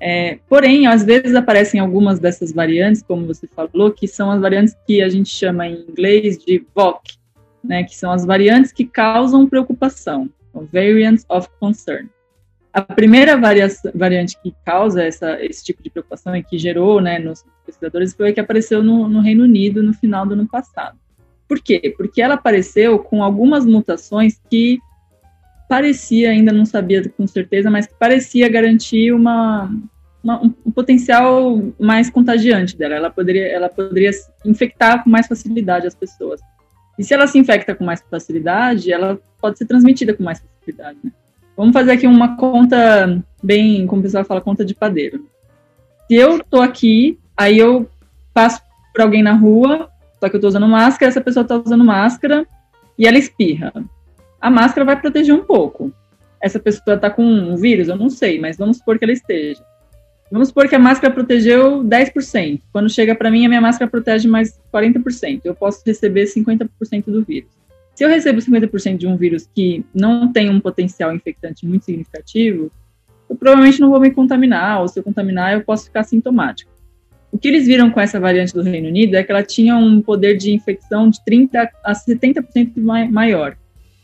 É, 0.00 0.38
porém, 0.48 0.86
às 0.86 1.04
vezes 1.04 1.34
aparecem 1.34 1.78
algumas 1.78 2.18
dessas 2.18 2.52
variantes, 2.54 3.02
como 3.02 3.26
você 3.26 3.46
falou, 3.46 3.92
que 3.92 4.08
são 4.08 4.30
as 4.30 4.40
variantes 4.40 4.74
que 4.86 5.02
a 5.02 5.10
gente 5.10 5.28
chama 5.28 5.66
em 5.66 5.84
inglês 5.86 6.38
de 6.38 6.64
VOC, 6.74 7.18
né, 7.62 7.84
que 7.84 7.94
são 7.94 8.10
as 8.10 8.24
variantes 8.24 8.72
que 8.72 8.86
causam 8.86 9.46
preocupação, 9.46 10.30
variants 10.72 11.26
of 11.28 11.46
concern. 11.60 12.08
A 12.72 12.80
primeira 12.80 13.38
variante 13.94 14.40
que 14.42 14.54
causa 14.64 15.04
essa, 15.04 15.38
esse 15.44 15.62
tipo 15.62 15.82
de 15.82 15.90
preocupação 15.90 16.34
e 16.34 16.42
que 16.42 16.56
gerou 16.56 16.98
né, 16.98 17.18
nos 17.18 17.44
pesquisadores 17.66 18.14
foi 18.14 18.30
a 18.30 18.32
que 18.32 18.40
apareceu 18.40 18.82
no, 18.82 19.06
no 19.06 19.20
Reino 19.20 19.44
Unido 19.44 19.82
no 19.82 19.92
final 19.92 20.24
do 20.24 20.32
ano 20.32 20.48
passado. 20.48 20.96
Por 21.52 21.60
quê? 21.60 21.92
Porque 21.94 22.22
ela 22.22 22.32
apareceu 22.32 22.98
com 22.98 23.22
algumas 23.22 23.66
mutações 23.66 24.40
que 24.48 24.78
parecia, 25.68 26.30
ainda 26.30 26.50
não 26.50 26.64
sabia 26.64 27.06
com 27.10 27.26
certeza, 27.26 27.70
mas 27.70 27.86
parecia 27.86 28.48
garantir 28.48 29.12
uma, 29.12 29.70
uma, 30.24 30.40
um 30.64 30.70
potencial 30.70 31.62
mais 31.78 32.08
contagiante 32.08 32.74
dela. 32.74 32.94
Ela 32.94 33.10
poderia, 33.10 33.48
ela 33.48 33.68
poderia 33.68 34.10
infectar 34.46 35.04
com 35.04 35.10
mais 35.10 35.26
facilidade 35.26 35.86
as 35.86 35.94
pessoas. 35.94 36.40
E 36.98 37.04
se 37.04 37.12
ela 37.12 37.26
se 37.26 37.38
infecta 37.38 37.74
com 37.74 37.84
mais 37.84 38.02
facilidade, 38.10 38.90
ela 38.90 39.20
pode 39.38 39.58
ser 39.58 39.66
transmitida 39.66 40.14
com 40.14 40.22
mais 40.22 40.40
facilidade. 40.40 40.96
Né? 41.04 41.12
Vamos 41.54 41.74
fazer 41.74 41.92
aqui 41.92 42.06
uma 42.06 42.34
conta 42.34 43.22
bem, 43.42 43.86
como 43.86 44.00
o 44.00 44.02
pessoal 44.02 44.24
fala, 44.24 44.40
conta 44.40 44.64
de 44.64 44.74
padeiro. 44.74 45.28
Se 46.06 46.14
eu 46.14 46.42
tô 46.42 46.62
aqui, 46.62 47.18
aí 47.36 47.58
eu 47.58 47.90
passo 48.32 48.62
por 48.94 49.02
alguém 49.02 49.22
na 49.22 49.34
rua, 49.34 49.91
só 50.22 50.28
que 50.28 50.36
eu 50.36 50.40
tô 50.40 50.46
usando 50.46 50.68
máscara, 50.68 51.10
essa 51.10 51.20
pessoa 51.20 51.44
tá 51.44 51.56
usando 51.56 51.84
máscara 51.84 52.46
e 52.96 53.08
ela 53.08 53.18
espirra. 53.18 53.72
A 54.40 54.48
máscara 54.48 54.84
vai 54.84 55.00
proteger 55.00 55.34
um 55.34 55.42
pouco. 55.42 55.92
Essa 56.40 56.60
pessoa 56.60 56.96
tá 56.96 57.10
com 57.10 57.24
um 57.24 57.56
vírus, 57.56 57.88
eu 57.88 57.96
não 57.96 58.08
sei, 58.08 58.40
mas 58.40 58.56
vamos 58.56 58.76
supor 58.76 59.00
que 59.00 59.04
ela 59.04 59.12
esteja. 59.12 59.60
Vamos 60.30 60.46
supor 60.46 60.68
que 60.68 60.76
a 60.76 60.78
máscara 60.78 61.12
protegeu 61.12 61.82
10%. 61.82 62.60
Quando 62.72 62.88
chega 62.88 63.16
para 63.16 63.32
mim, 63.32 63.44
a 63.44 63.48
minha 63.48 63.60
máscara 63.60 63.90
protege 63.90 64.28
mais 64.28 64.60
40%. 64.72 65.40
Eu 65.42 65.56
posso 65.56 65.82
receber 65.84 66.26
50% 66.26 67.06
do 67.06 67.24
vírus. 67.24 67.50
Se 67.92 68.04
eu 68.04 68.08
recebo 68.08 68.38
50% 68.38 68.98
de 68.98 69.08
um 69.08 69.16
vírus 69.16 69.50
que 69.52 69.84
não 69.92 70.32
tem 70.32 70.48
um 70.48 70.60
potencial 70.60 71.12
infectante 71.12 71.66
muito 71.66 71.84
significativo, 71.84 72.70
eu 73.28 73.34
provavelmente 73.34 73.80
não 73.80 73.90
vou 73.90 73.98
me 73.98 74.12
contaminar, 74.12 74.82
ou 74.82 74.86
se 74.86 75.00
eu 75.00 75.02
contaminar, 75.02 75.52
eu 75.52 75.64
posso 75.64 75.86
ficar 75.86 76.04
sintomático. 76.04 76.71
O 77.32 77.38
que 77.38 77.48
eles 77.48 77.66
viram 77.66 77.90
com 77.90 77.98
essa 77.98 78.20
variante 78.20 78.52
do 78.52 78.62
Reino 78.62 78.88
Unido 78.88 79.16
é 79.16 79.24
que 79.24 79.32
ela 79.32 79.42
tinha 79.42 79.74
um 79.74 80.02
poder 80.02 80.36
de 80.36 80.52
infecção 80.52 81.08
de 81.08 81.24
30 81.24 81.70
a 81.82 81.92
70% 81.94 82.74
maior. 83.10 83.56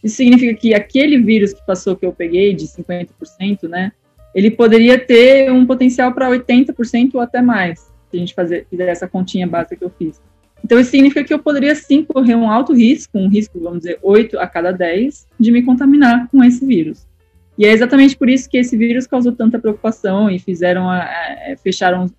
Isso 0.02 0.16
significa 0.16 0.54
que 0.54 0.74
aquele 0.74 1.18
vírus 1.18 1.52
que 1.52 1.64
passou 1.66 1.94
que 1.94 2.06
eu 2.06 2.12
peguei, 2.12 2.54
de 2.54 2.64
50%, 2.64 3.68
né, 3.68 3.92
ele 4.34 4.50
poderia 4.50 4.98
ter 4.98 5.52
um 5.52 5.66
potencial 5.66 6.12
para 6.12 6.30
80% 6.30 7.14
ou 7.14 7.20
até 7.20 7.42
mais, 7.42 7.80
se 8.10 8.16
a 8.16 8.18
gente 8.18 8.34
fazer, 8.34 8.66
fizer 8.70 8.88
essa 8.88 9.06
continha 9.06 9.46
básica 9.46 9.76
que 9.76 9.84
eu 9.84 9.90
fiz. 9.90 10.20
Então, 10.64 10.78
isso 10.78 10.90
significa 10.90 11.22
que 11.22 11.32
eu 11.32 11.38
poderia 11.38 11.74
sim 11.74 12.04
correr 12.04 12.34
um 12.34 12.50
alto 12.50 12.72
risco, 12.72 13.18
um 13.18 13.28
risco, 13.28 13.60
vamos 13.60 13.80
dizer, 13.80 13.98
8 14.02 14.38
a 14.38 14.46
cada 14.46 14.72
10, 14.72 15.26
de 15.38 15.50
me 15.50 15.62
contaminar 15.62 16.28
com 16.30 16.42
esse 16.42 16.64
vírus. 16.64 17.07
E 17.58 17.66
é 17.66 17.72
exatamente 17.72 18.16
por 18.16 18.30
isso 18.30 18.48
que 18.48 18.56
esse 18.56 18.76
vírus 18.76 19.06
causou 19.06 19.32
tanta 19.32 19.58
preocupação 19.58 20.30
e 20.30 20.38
fizeram 20.38 20.88
a, 20.88 20.98
a, 21.00 21.56
fecharam 21.60 22.04
os, 22.04 22.14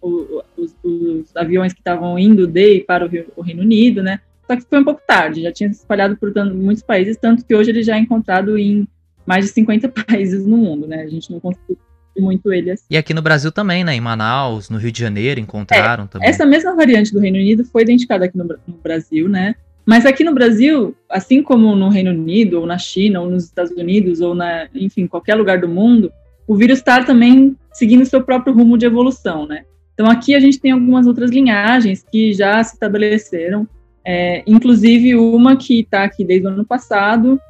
os, 0.57 0.75
os, 0.83 1.35
aviões 1.35 1.71
que 1.71 1.79
estavam 1.79 2.19
indo 2.19 2.45
de 2.45 2.75
e 2.75 2.83
para 2.83 3.05
o, 3.05 3.07
Rio, 3.07 3.25
o, 3.37 3.41
Reino 3.41 3.61
Unido, 3.61 4.03
né? 4.03 4.19
Só 4.45 4.57
que 4.57 4.63
foi 4.63 4.79
um 4.79 4.83
pouco 4.83 5.01
tarde, 5.07 5.43
já 5.43 5.51
tinha 5.51 5.71
se 5.71 5.79
espalhado 5.79 6.17
por 6.17 6.33
tanto, 6.33 6.53
muitos 6.53 6.83
países, 6.83 7.15
tanto 7.15 7.45
que 7.45 7.55
hoje 7.55 7.69
ele 7.69 7.83
já 7.83 7.95
é 7.95 7.99
encontrado 7.99 8.57
em 8.57 8.85
mais 9.25 9.45
de 9.45 9.51
50 9.51 9.87
países 10.03 10.45
no 10.45 10.57
mundo, 10.57 10.85
né? 10.85 11.03
A 11.03 11.07
gente 11.07 11.31
não 11.31 11.39
conseguiu 11.39 11.77
muito 12.17 12.51
ele 12.51 12.71
assim. 12.71 12.83
E 12.89 12.97
aqui 12.97 13.13
no 13.13 13.21
Brasil 13.21 13.49
também, 13.49 13.85
né? 13.85 13.95
Em 13.95 14.01
Manaus, 14.01 14.69
no 14.69 14.77
Rio 14.77 14.91
de 14.91 14.99
Janeiro, 14.99 15.39
encontraram 15.39 16.03
é, 16.03 16.07
também. 16.07 16.27
Essa 16.27 16.45
mesma 16.45 16.75
variante 16.75 17.13
do 17.13 17.19
Reino 17.19 17.37
Unido 17.37 17.63
foi 17.63 17.83
identificada 17.83 18.25
aqui 18.25 18.37
no, 18.37 18.43
no 18.43 18.77
Brasil, 18.83 19.29
né? 19.29 19.55
Mas 19.89 20.05
aqui 20.05 20.23
no 20.23 20.35
Brasil, 20.35 20.95
assim 21.09 21.41
como 21.41 21.75
no 21.75 21.89
Reino 21.89 22.11
Unido, 22.11 22.59
ou 22.59 22.67
na 22.67 22.77
China, 22.77 23.21
ou 23.21 23.27
nos 23.27 23.45
Estados 23.45 23.71
Unidos, 23.71 24.21
ou 24.21 24.35
na, 24.35 24.67
enfim, 24.75 25.07
qualquer 25.07 25.33
lugar 25.33 25.59
do 25.59 25.67
mundo, 25.67 26.13
o 26.47 26.55
vírus 26.55 26.77
está 26.77 27.03
também 27.03 27.55
seguindo 27.73 28.05
seu 28.05 28.21
próprio 28.21 28.53
rumo 28.53 28.77
de 28.77 28.85
evolução, 28.85 29.47
né? 29.47 29.63
Então 29.95 30.05
aqui 30.05 30.35
a 30.35 30.39
gente 30.39 30.59
tem 30.59 30.69
algumas 30.69 31.07
outras 31.07 31.31
linhagens 31.31 32.05
que 32.07 32.33
já 32.33 32.63
se 32.63 32.75
estabeleceram, 32.75 33.67
é, 34.05 34.43
inclusive 34.45 35.15
uma 35.15 35.55
que 35.57 35.79
está 35.79 36.03
aqui 36.03 36.23
desde 36.23 36.45
o 36.45 36.51
ano 36.51 36.63
passado, 36.63 37.41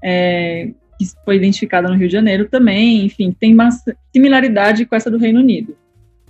é, 0.00 0.70
que 0.96 1.04
foi 1.24 1.34
identificada 1.34 1.88
no 1.88 1.96
Rio 1.96 2.06
de 2.06 2.12
Janeiro 2.12 2.48
também, 2.48 3.06
enfim, 3.06 3.34
tem 3.36 3.52
uma 3.52 3.70
similaridade 4.12 4.86
com 4.86 4.94
essa 4.94 5.10
do 5.10 5.18
Reino 5.18 5.40
Unido. 5.40 5.76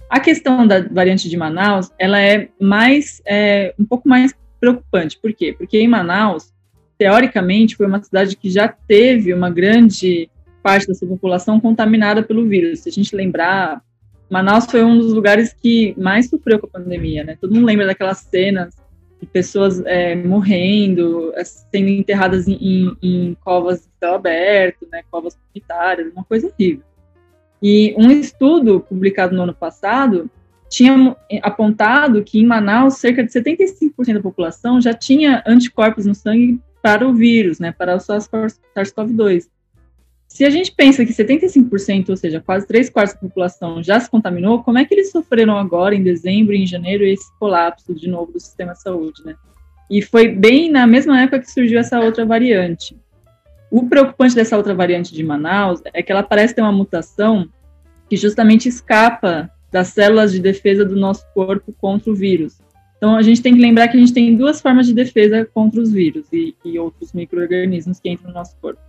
A 0.09 0.19
questão 0.19 0.67
da 0.67 0.81
variante 0.81 1.29
de 1.29 1.37
Manaus, 1.37 1.91
ela 1.99 2.19
é 2.19 2.49
mais, 2.59 3.21
é, 3.27 3.75
um 3.79 3.85
pouco 3.85 4.09
mais 4.09 4.35
preocupante. 4.61 5.19
Por 5.21 5.33
quê? 5.33 5.55
Porque 5.57 5.79
em 5.79 5.89
Manaus, 5.89 6.53
teoricamente, 6.97 7.77
foi 7.77 7.87
uma 7.87 8.03
cidade 8.03 8.37
que 8.37 8.51
já 8.51 8.69
teve 8.69 9.33
uma 9.33 9.51
grande 9.51 10.31
parte 10.63 10.87
da 10.87 10.95
sua 10.95 11.09
população 11.09 11.61
contaminada 11.61 12.23
pelo 12.23 12.47
vírus. 12.47 12.81
Se 12.81 12.89
a 12.89 12.93
gente 12.93 13.15
lembrar, 13.15 13.83
Manaus 14.29 14.67
foi 14.67 14.85
um 14.85 14.99
dos 14.99 15.13
lugares 15.13 15.53
que 15.53 15.95
mais 15.97 16.29
sofreu 16.29 16.59
com 16.59 16.67
a 16.67 16.71
pandemia, 16.71 17.25
né? 17.25 17.39
Todo 17.41 17.55
mundo 17.55 17.67
lembra 17.67 17.87
daquelas 17.87 18.19
cenas 18.19 18.75
de 19.21 19.27
pessoas 19.27 19.81
é, 19.85 20.15
morrendo, 20.15 21.33
é, 21.35 21.45
sendo 21.45 21.89
enterradas 21.89 22.47
em, 22.47 22.55
em, 22.55 22.97
em, 23.03 23.35
covas 23.43 23.81
de 23.81 23.89
céu 23.99 24.15
aberto, 24.15 24.87
né? 24.93 25.03
Covas 25.11 25.35
comunitárias, 25.37 26.13
uma 26.13 26.25
coisa 26.25 26.47
horrível. 26.47 26.85
E 27.63 27.95
um 27.97 28.11
estudo 28.11 28.81
publicado 28.81 29.35
no 29.35 29.43
ano 29.43 29.55
passado 29.55 30.31
tinha 30.69 31.17
apontado 31.43 32.23
que 32.23 32.39
em 32.39 32.47
Manaus 32.47 32.99
cerca 32.99 33.25
de 33.25 33.31
75% 33.31 34.15
da 34.15 34.21
população 34.21 34.81
já 34.81 34.93
tinha 34.93 35.43
anticorpos 35.47 36.07
no 36.07 36.15
sangue 36.15 36.61
para 36.83 37.07
o 37.07 37.15
vírus, 37.15 37.59
né, 37.59 37.73
para 37.73 37.97
o 37.97 37.99
SARS-CoV-2. 37.99 39.49
Se 40.29 40.45
a 40.45 40.51
gente 40.51 40.73
pensa 40.73 41.07
que 41.07 41.13
75%, 41.13 42.11
ou 42.11 42.17
seja, 42.17 42.39
quase 42.39 42.67
3 42.67 42.91
quartos 42.91 43.15
da 43.15 43.21
população 43.21 43.83
já 43.83 43.99
se 43.99 44.11
contaminou, 44.11 44.63
como 44.63 44.79
é 44.79 44.85
que 44.85 44.95
eles 44.95 45.11
sofreram 45.11 45.57
agora, 45.57 45.95
em 45.95 46.03
dezembro 46.03 46.55
e 46.55 46.63
em 46.63 46.67
janeiro, 46.67 47.03
esse 47.03 47.27
colapso 47.39 47.95
de 47.95 48.09
novo 48.09 48.33
do 48.33 48.39
sistema 48.39 48.75
de 48.75 48.83
saúde, 48.83 49.25
né? 49.25 49.35
E 49.91 50.03
foi 50.03 50.29
bem 50.29 50.71
na 50.71 50.87
mesma 50.87 51.19
época 51.23 51.41
que 51.41 51.51
surgiu 51.51 51.81
essa 51.81 51.99
outra 51.99 52.27
variante. 52.27 52.95
O 53.71 53.89
preocupante 53.89 54.35
dessa 54.35 54.57
outra 54.57 54.75
variante 54.75 55.15
de 55.15 55.25
Manaus 55.25 55.81
é 55.95 56.03
que 56.03 56.13
ela 56.13 56.23
parece 56.23 56.55
ter 56.55 56.61
uma 56.61 56.73
mutação 56.73 57.49
que 58.09 58.17
justamente 58.17 58.69
escapa 58.69 59.51
das 59.71 59.89
células 59.89 60.33
de 60.33 60.41
defesa 60.41 60.85
do 60.85 60.97
nosso 60.97 61.25
corpo 61.35 61.75
contra 61.79 62.11
o 62.11 62.15
vírus. 62.15 62.59
Então, 62.97 63.15
a 63.15 63.23
gente 63.23 63.41
tem 63.41 63.55
que 63.55 63.61
lembrar 63.61 63.89
que 63.89 63.97
a 63.97 64.01
gente 64.01 64.13
tem 64.13 64.35
duas 64.35 64.61
formas 64.61 64.87
de 64.87 64.93
defesa 64.93 65.49
contra 65.55 65.81
os 65.81 65.93
vírus 65.93 66.27
e, 66.33 66.55
e 66.65 66.79
outros 66.79 67.13
micro-organismos 67.13 68.01
que 68.01 68.11
entram 68.11 68.29
no 68.29 68.35
nosso 68.35 68.57
corpo. 68.61 68.81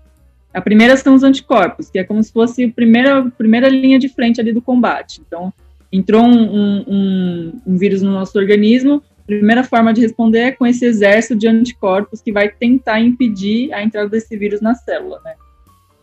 A 0.52 0.60
primeira 0.60 0.98
são 0.98 1.14
os 1.14 1.24
anticorpos, 1.24 1.92
que 1.92 2.00
é 2.00 2.04
como 2.04 2.24
se 2.24 2.32
fosse 2.32 2.64
a 2.64 2.70
primeira, 2.72 3.30
primeira 3.38 3.70
linha 3.70 4.00
de 4.00 4.10
frente 4.10 4.42
ali 4.42 4.52
do 4.52 4.62
combate. 4.62 5.22
Então, 5.26 5.54
entrou 5.92 6.24
um, 6.24 6.84
um, 6.88 7.54
um 7.68 7.78
vírus 7.78 8.02
no 8.02 8.12
nosso 8.12 8.38
organismo, 8.40 9.04
a 9.22 9.26
primeira 9.26 9.64
forma 9.64 9.94
de 9.94 10.02
responder 10.02 10.40
é 10.40 10.52
com 10.52 10.66
esse 10.66 10.86
exército 10.86 11.36
de 11.36 11.48
anticorpos 11.48 12.20
que 12.20 12.32
vai 12.32 12.50
tentar 12.50 13.00
impedir 13.00 13.72
a 13.74 13.84
entrada 13.84 14.10
desse 14.10 14.36
vírus 14.36 14.60
na 14.60 14.74
célula, 14.74 15.22
né? 15.24 15.36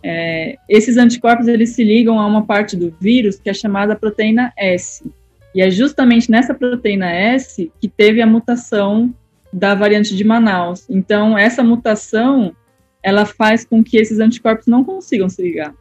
É, 0.09 0.57
esses 0.69 0.97
anticorpos 0.97 1.49
eles 1.49 1.71
se 1.71 1.83
ligam 1.83 2.21
a 2.21 2.27
uma 2.27 2.47
parte 2.47 2.77
do 2.77 2.95
vírus 3.01 3.41
que 3.41 3.51
é 3.51 3.53
chamada 3.53 3.97
proteína 3.97 4.53
S. 4.57 5.05
E 5.53 5.61
é 5.61 5.69
justamente 5.69 6.31
nessa 6.31 6.55
proteína 6.55 7.11
S 7.11 7.73
que 7.81 7.89
teve 7.89 8.23
a 8.23 8.27
mutação 8.27 9.13
da 9.53 9.75
variante 9.75 10.15
de 10.15 10.23
Manaus. 10.23 10.89
Então, 10.89 11.37
essa 11.37 11.65
mutação 11.65 12.55
ela 13.03 13.27
faz 13.27 13.65
com 13.65 13.83
que 13.83 13.97
esses 13.97 14.21
anticorpos 14.21 14.69
não 14.69 14.85
consigam 14.85 15.29
se 15.29 15.43
ligar. 15.43 15.75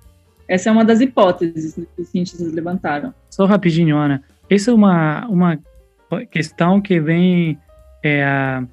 Essa 0.48 0.70
é 0.70 0.72
uma 0.72 0.84
das 0.84 1.02
hipóteses 1.02 1.76
que 1.76 2.02
os 2.02 2.08
cientistas 2.08 2.52
levantaram. 2.52 3.14
Só 3.30 3.46
rapidinho, 3.46 3.96
Ana. 3.96 4.24
Essa 4.50 4.72
é 4.72 4.74
uma, 4.74 5.28
uma 5.28 5.60
questão 6.32 6.82
que 6.82 7.00
vem 7.00 7.60
é, 8.04 8.64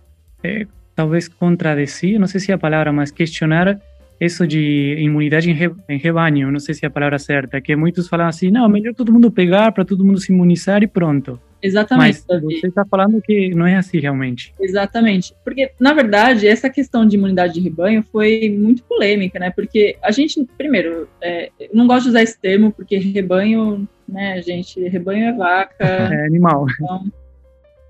é, 0.42 0.66
talvez 0.94 1.28
contradizer, 1.28 2.18
não 2.18 2.26
sei 2.26 2.40
se 2.40 2.53
é 2.53 2.55
a 2.55 2.59
palavra, 2.59 2.90
mas 2.90 3.11
questionar 3.11 3.78
isso 4.27 4.47
de 4.47 4.97
imunidade 4.99 5.51
em, 5.51 5.55
re, 5.55 5.70
em 5.89 5.99
rebanho, 5.99 6.51
não 6.51 6.61
sei 6.61 6.75
se 6.75 6.85
é 6.85 6.89
a 6.89 6.91
palavra 6.91 7.18
certa, 7.18 7.61
que 7.61 7.75
muitos 7.75 8.09
falam 8.09 8.29
assim, 8.29 8.51
não, 8.51 8.68
melhor 8.68 8.95
todo 8.95 9.12
mundo 9.12 9.31
pegar 9.31 9.73
para 9.73 9.85
todo 9.85 10.05
mundo 10.05 10.20
se 10.20 10.33
imunizar 10.33 10.83
e 10.83 10.87
pronto. 10.87 11.41
Exatamente. 11.62 12.25
Mas 12.29 12.43
você 12.43 12.66
está 12.66 12.85
falando 12.85 13.23
que 13.23 13.55
não 13.55 13.66
é 13.66 13.77
assim 13.77 14.01
realmente. 14.01 14.53
Exatamente. 14.61 15.33
Porque, 15.45 15.70
na 15.79 15.95
verdade, 15.95 16.49
essa 16.49 16.68
questão 16.68 17.07
de 17.07 17.16
imunidade 17.16 17.55
de 17.55 17.61
rebanho 17.61 18.03
foi 18.03 18.51
muito 18.59 18.83
polêmica, 18.83 19.39
né? 19.39 19.51
Porque 19.51 19.97
a 20.03 20.11
gente, 20.11 20.45
primeiro, 20.59 21.09
é, 21.20 21.51
não 21.73 21.87
gosto 21.87 22.05
de 22.05 22.09
usar 22.11 22.23
esse 22.23 22.39
termo, 22.41 22.73
porque 22.73 22.99
rebanho, 22.99 23.89
né, 24.09 24.43
gente, 24.43 24.81
rebanho 24.89 25.27
é 25.27 25.33
vaca. 25.33 25.77
É 26.12 26.27
animal. 26.27 26.66
Então, 26.75 27.05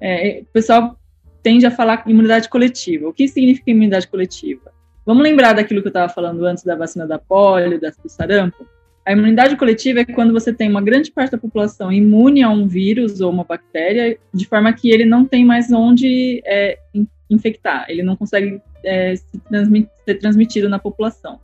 é, 0.01 0.41
o 0.43 0.53
pessoal 0.53 0.99
tende 1.43 1.65
a 1.65 1.71
falar 1.71 2.05
imunidade 2.07 2.49
coletiva. 2.49 3.09
O 3.09 3.13
que 3.13 3.27
significa 3.27 3.71
imunidade 3.71 4.07
coletiva? 4.07 4.72
Vamos 5.05 5.23
lembrar 5.23 5.53
daquilo 5.53 5.81
que 5.81 5.89
eu 5.89 5.91
estava 5.91 6.13
falando 6.13 6.45
antes 6.45 6.63
da 6.65 6.77
vacina 6.77 7.07
da 7.07 7.19
polio, 7.19 7.81
da, 7.81 7.91
do 7.91 8.09
sarampo? 8.09 8.67
A 9.05 9.13
imunidade 9.13 9.57
coletiva 9.57 10.01
é 10.01 10.05
quando 10.05 10.33
você 10.33 10.53
tem 10.53 10.71
uma 10.71 10.81
grande 10.81 11.11
parte 11.11 11.33
da 11.33 11.39
população 11.39 11.93
imune 11.93 12.43
a 12.43 12.49
um 12.49 12.69
vírus 12.69 13.21
ou 13.21 13.33
uma 13.33 13.43
bactéria, 13.43 14.17
de 14.33 14.47
forma 14.47 14.73
que 14.73 14.93
ele 14.93 15.05
não 15.05 15.25
tem 15.25 15.45
mais 15.45 15.73
onde 15.73 16.41
é, 16.47 16.79
infectar, 17.29 17.87
ele 17.89 18.03
não 18.03 18.15
consegue 18.15 18.63
é, 18.85 19.17
se 19.17 19.41
ser 20.05 20.15
transmitido 20.17 20.69
na 20.69 20.79
população. 20.79 21.41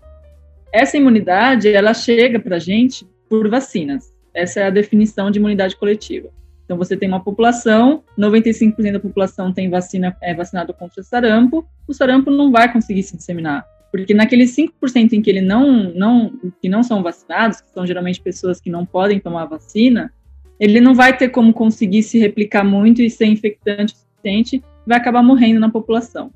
Essa 0.73 0.97
imunidade, 0.97 1.69
ela 1.69 1.95
chega 1.95 2.39
para 2.39 2.57
a 2.57 2.61
gente 2.61 3.07
por 3.29 3.49
vacinas. 3.49 4.13
Essa 4.33 4.61
é 4.61 4.67
a 4.67 4.71
definição 4.71 5.31
de 5.31 5.39
imunidade 5.39 5.77
coletiva. 5.77 6.29
Então, 6.69 6.77
você 6.77 6.99
tem 6.99 7.09
uma 7.09 7.25
população, 7.25 8.05
95% 8.19 8.93
da 8.93 9.01
população 9.01 9.55
tem 9.55 9.71
vacina, 9.71 10.15
é 10.21 10.35
vacinado 10.35 10.75
contra 10.75 11.03
sarampo, 11.03 11.67
o 11.87 11.95
sarampo 11.95 12.31
não 12.31 12.53
vai 12.53 12.71
conseguir 12.71 13.03
se 13.05 13.17
disseminar 13.17 13.65
porque 13.91 14.13
naqueles 14.13 14.55
5% 14.55 15.13
em 15.13 15.23
que 15.23 15.31
ele 15.31 15.41
não, 15.41 15.85
não, 15.95 16.33
que 16.61 16.69
não 16.69 16.83
são 16.83 17.03
vacinados, 17.03 17.61
que 17.61 17.71
são 17.71 17.87
geralmente 17.87 18.21
pessoas 18.21 18.61
que 18.61 18.71
não 18.71 18.85
podem 18.85 19.19
tomar 19.19 19.47
vacina, 19.47 20.13
ele 20.61 20.81
não 20.81 20.95
vai 20.95 21.17
ter 21.17 21.31
como 21.31 21.53
conseguir 21.53 22.03
se 22.03 22.19
replicar 22.19 22.65
muito 22.65 23.01
e 23.01 23.09
ser 23.09 23.27
infectante 23.27 23.95
o 23.95 23.97
suficiente, 23.97 24.63
vai 24.87 24.99
acabar 24.99 25.23
morrendo 25.23 25.61
na 25.61 25.71
população. 25.71 26.31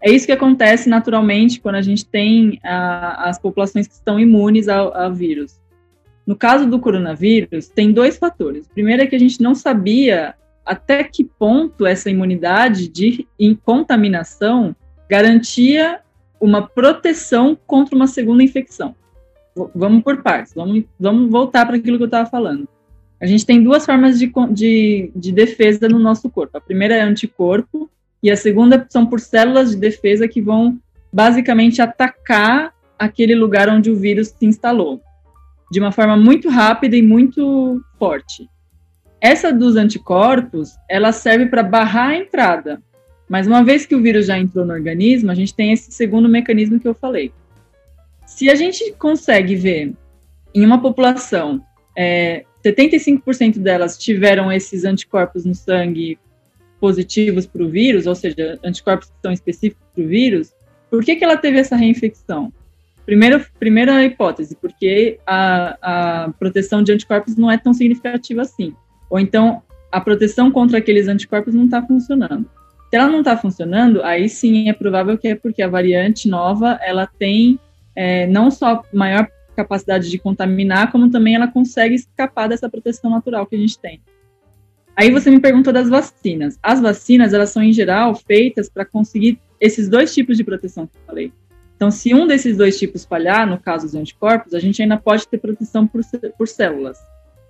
É 0.00 0.10
isso 0.10 0.26
que 0.26 0.32
acontece 0.32 0.88
naturalmente 0.88 1.60
quando 1.60 1.74
a 1.74 1.82
gente 1.82 2.06
tem 2.06 2.58
a, 2.62 3.28
as 3.28 3.38
populações 3.38 3.86
que 3.86 3.94
estão 3.94 4.18
imunes 4.18 4.68
ao, 4.68 4.96
ao 4.96 5.12
vírus. 5.12 5.60
No 6.28 6.36
caso 6.36 6.66
do 6.66 6.78
coronavírus, 6.78 7.68
tem 7.68 7.90
dois 7.90 8.18
fatores. 8.18 8.66
O 8.66 8.74
primeiro 8.74 9.02
é 9.02 9.06
que 9.06 9.16
a 9.16 9.18
gente 9.18 9.42
não 9.42 9.54
sabia 9.54 10.34
até 10.62 11.02
que 11.02 11.24
ponto 11.24 11.86
essa 11.86 12.10
imunidade 12.10 12.86
de 12.86 13.26
contaminação 13.64 14.76
garantia 15.08 16.00
uma 16.38 16.66
proteção 16.66 17.56
contra 17.66 17.96
uma 17.96 18.06
segunda 18.06 18.42
infecção. 18.42 18.94
Vamos 19.74 20.04
por 20.04 20.22
partes, 20.22 20.52
vamos, 20.54 20.84
vamos 21.00 21.30
voltar 21.30 21.64
para 21.64 21.76
aquilo 21.76 21.96
que 21.96 22.02
eu 22.02 22.08
estava 22.08 22.28
falando. 22.28 22.68
A 23.18 23.24
gente 23.26 23.46
tem 23.46 23.62
duas 23.62 23.86
formas 23.86 24.18
de, 24.18 24.30
de, 24.50 25.10
de 25.16 25.32
defesa 25.32 25.88
no 25.88 25.98
nosso 25.98 26.28
corpo. 26.28 26.58
A 26.58 26.60
primeira 26.60 26.94
é 26.94 27.00
anticorpo, 27.00 27.90
e 28.22 28.30
a 28.30 28.36
segunda 28.36 28.86
são 28.90 29.06
por 29.06 29.18
células 29.18 29.70
de 29.70 29.76
defesa 29.78 30.28
que 30.28 30.42
vão 30.42 30.78
basicamente 31.10 31.80
atacar 31.80 32.74
aquele 32.98 33.34
lugar 33.34 33.70
onde 33.70 33.90
o 33.90 33.96
vírus 33.96 34.28
se 34.28 34.44
instalou, 34.44 35.00
de 35.70 35.80
uma 35.80 35.92
forma 35.92 36.16
muito 36.16 36.48
rápida 36.48 36.96
e 36.96 37.02
muito 37.02 37.80
forte. 37.98 38.48
Essa 39.20 39.52
dos 39.52 39.76
anticorpos, 39.76 40.76
ela 40.88 41.12
serve 41.12 41.46
para 41.46 41.62
barrar 41.62 42.10
a 42.10 42.16
entrada. 42.16 42.82
Mas 43.28 43.46
uma 43.46 43.62
vez 43.62 43.84
que 43.84 43.94
o 43.94 44.00
vírus 44.00 44.26
já 44.26 44.38
entrou 44.38 44.64
no 44.64 44.72
organismo, 44.72 45.30
a 45.30 45.34
gente 45.34 45.54
tem 45.54 45.72
esse 45.72 45.92
segundo 45.92 46.28
mecanismo 46.28 46.80
que 46.80 46.88
eu 46.88 46.94
falei. 46.94 47.32
Se 48.24 48.48
a 48.48 48.54
gente 48.54 48.92
consegue 48.92 49.54
ver 49.54 49.92
em 50.54 50.64
uma 50.64 50.80
população, 50.80 51.60
é, 51.96 52.44
75% 52.64 53.58
delas 53.58 53.98
tiveram 53.98 54.50
esses 54.50 54.84
anticorpos 54.84 55.44
no 55.44 55.54
sangue 55.54 56.18
positivos 56.80 57.46
para 57.46 57.62
o 57.62 57.68
vírus, 57.68 58.06
ou 58.06 58.14
seja, 58.14 58.58
anticorpos 58.64 59.08
que 59.08 59.16
são 59.20 59.32
específicos 59.32 59.84
para 59.94 60.04
o 60.04 60.08
vírus, 60.08 60.54
por 60.90 61.04
que, 61.04 61.16
que 61.16 61.24
ela 61.24 61.36
teve 61.36 61.58
essa 61.58 61.76
reinfecção? 61.76 62.52
Primeiro, 63.08 63.42
primeira 63.58 64.04
hipótese, 64.04 64.54
porque 64.54 65.18
a, 65.26 66.24
a 66.24 66.30
proteção 66.38 66.82
de 66.82 66.92
anticorpos 66.92 67.36
não 67.36 67.50
é 67.50 67.56
tão 67.56 67.72
significativa 67.72 68.42
assim. 68.42 68.74
Ou 69.08 69.18
então, 69.18 69.62
a 69.90 69.98
proteção 69.98 70.50
contra 70.50 70.76
aqueles 70.76 71.08
anticorpos 71.08 71.54
não 71.54 71.64
está 71.64 71.82
funcionando. 71.82 72.44
Se 72.90 72.96
ela 72.96 73.08
não 73.08 73.20
está 73.20 73.34
funcionando, 73.34 74.02
aí 74.02 74.28
sim 74.28 74.68
é 74.68 74.74
provável 74.74 75.16
que 75.16 75.26
é 75.26 75.34
porque 75.34 75.62
a 75.62 75.68
variante 75.68 76.28
nova 76.28 76.78
ela 76.82 77.06
tem 77.06 77.58
é, 77.96 78.26
não 78.26 78.50
só 78.50 78.82
maior 78.92 79.26
capacidade 79.56 80.10
de 80.10 80.18
contaminar, 80.18 80.92
como 80.92 81.10
também 81.10 81.34
ela 81.34 81.48
consegue 81.48 81.94
escapar 81.94 82.46
dessa 82.46 82.68
proteção 82.68 83.10
natural 83.10 83.46
que 83.46 83.56
a 83.56 83.58
gente 83.58 83.78
tem. 83.78 84.02
Aí 84.94 85.10
você 85.10 85.30
me 85.30 85.40
perguntou 85.40 85.72
das 85.72 85.88
vacinas. 85.88 86.58
As 86.62 86.78
vacinas, 86.78 87.32
elas 87.32 87.48
são 87.48 87.62
em 87.62 87.72
geral 87.72 88.14
feitas 88.14 88.68
para 88.68 88.84
conseguir 88.84 89.40
esses 89.58 89.88
dois 89.88 90.12
tipos 90.12 90.36
de 90.36 90.44
proteção 90.44 90.86
que 90.86 90.94
eu 90.94 91.00
falei. 91.06 91.32
Então, 91.78 91.92
se 91.92 92.12
um 92.12 92.26
desses 92.26 92.56
dois 92.56 92.76
tipos 92.76 93.04
falhar, 93.04 93.46
no 93.46 93.56
caso 93.56 93.86
dos 93.86 93.94
anticorpos, 93.94 94.52
a 94.52 94.58
gente 94.58 94.82
ainda 94.82 94.96
pode 94.96 95.28
ter 95.28 95.38
proteção 95.38 95.86
por, 95.86 96.00
por 96.36 96.48
células. 96.48 96.98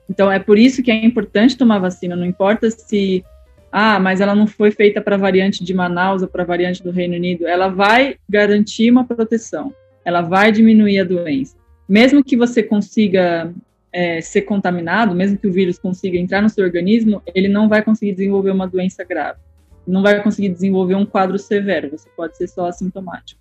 Então, 0.07 0.31
é 0.31 0.39
por 0.39 0.59
isso 0.59 0.83
que 0.83 0.91
é 0.91 1.03
importante 1.03 1.57
tomar 1.57 1.79
vacina, 1.79 2.15
não 2.15 2.27
importa 2.27 2.71
se 2.71 3.25
ah, 3.73 3.99
mas 3.99 4.21
ela 4.21 4.35
não 4.35 4.47
foi 4.47 4.71
feita 4.71 5.01
para 5.01 5.17
a 5.17 5.19
variante 5.19 5.65
de 5.65 5.73
Manaus 5.73 6.21
ou 6.21 6.29
para 6.29 6.43
a 6.43 6.47
variante 6.47 6.83
do 6.83 6.91
Reino 6.91 7.15
Unido. 7.15 7.47
Ela 7.47 7.69
vai 7.69 8.17
garantir 8.29 8.91
uma 8.91 9.05
proteção, 9.05 9.73
ela 10.05 10.21
vai 10.21 10.53
diminuir 10.53 11.01
a 11.01 11.05
doença. 11.05 11.57
Mesmo 11.89 12.23
que 12.23 12.37
você 12.37 12.63
consiga 12.63 13.51
é, 13.91 14.21
ser 14.21 14.43
contaminado, 14.43 15.15
mesmo 15.15 15.39
que 15.39 15.47
o 15.47 15.53
vírus 15.53 15.79
consiga 15.79 16.19
entrar 16.19 16.43
no 16.43 16.51
seu 16.51 16.67
organismo, 16.67 17.23
ele 17.35 17.49
não 17.49 17.67
vai 17.67 17.83
conseguir 17.83 18.13
desenvolver 18.13 18.51
uma 18.51 18.69
doença 18.69 19.03
grave. 19.05 19.39
Não 19.87 20.03
vai 20.03 20.23
conseguir 20.23 20.51
desenvolver 20.51 20.97
um 20.97 21.07
quadro 21.07 21.39
severo, 21.39 21.91
você 21.91 22.11
pode 22.15 22.37
ser 22.37 22.47
só 22.47 22.67
assintomático. 22.67 23.38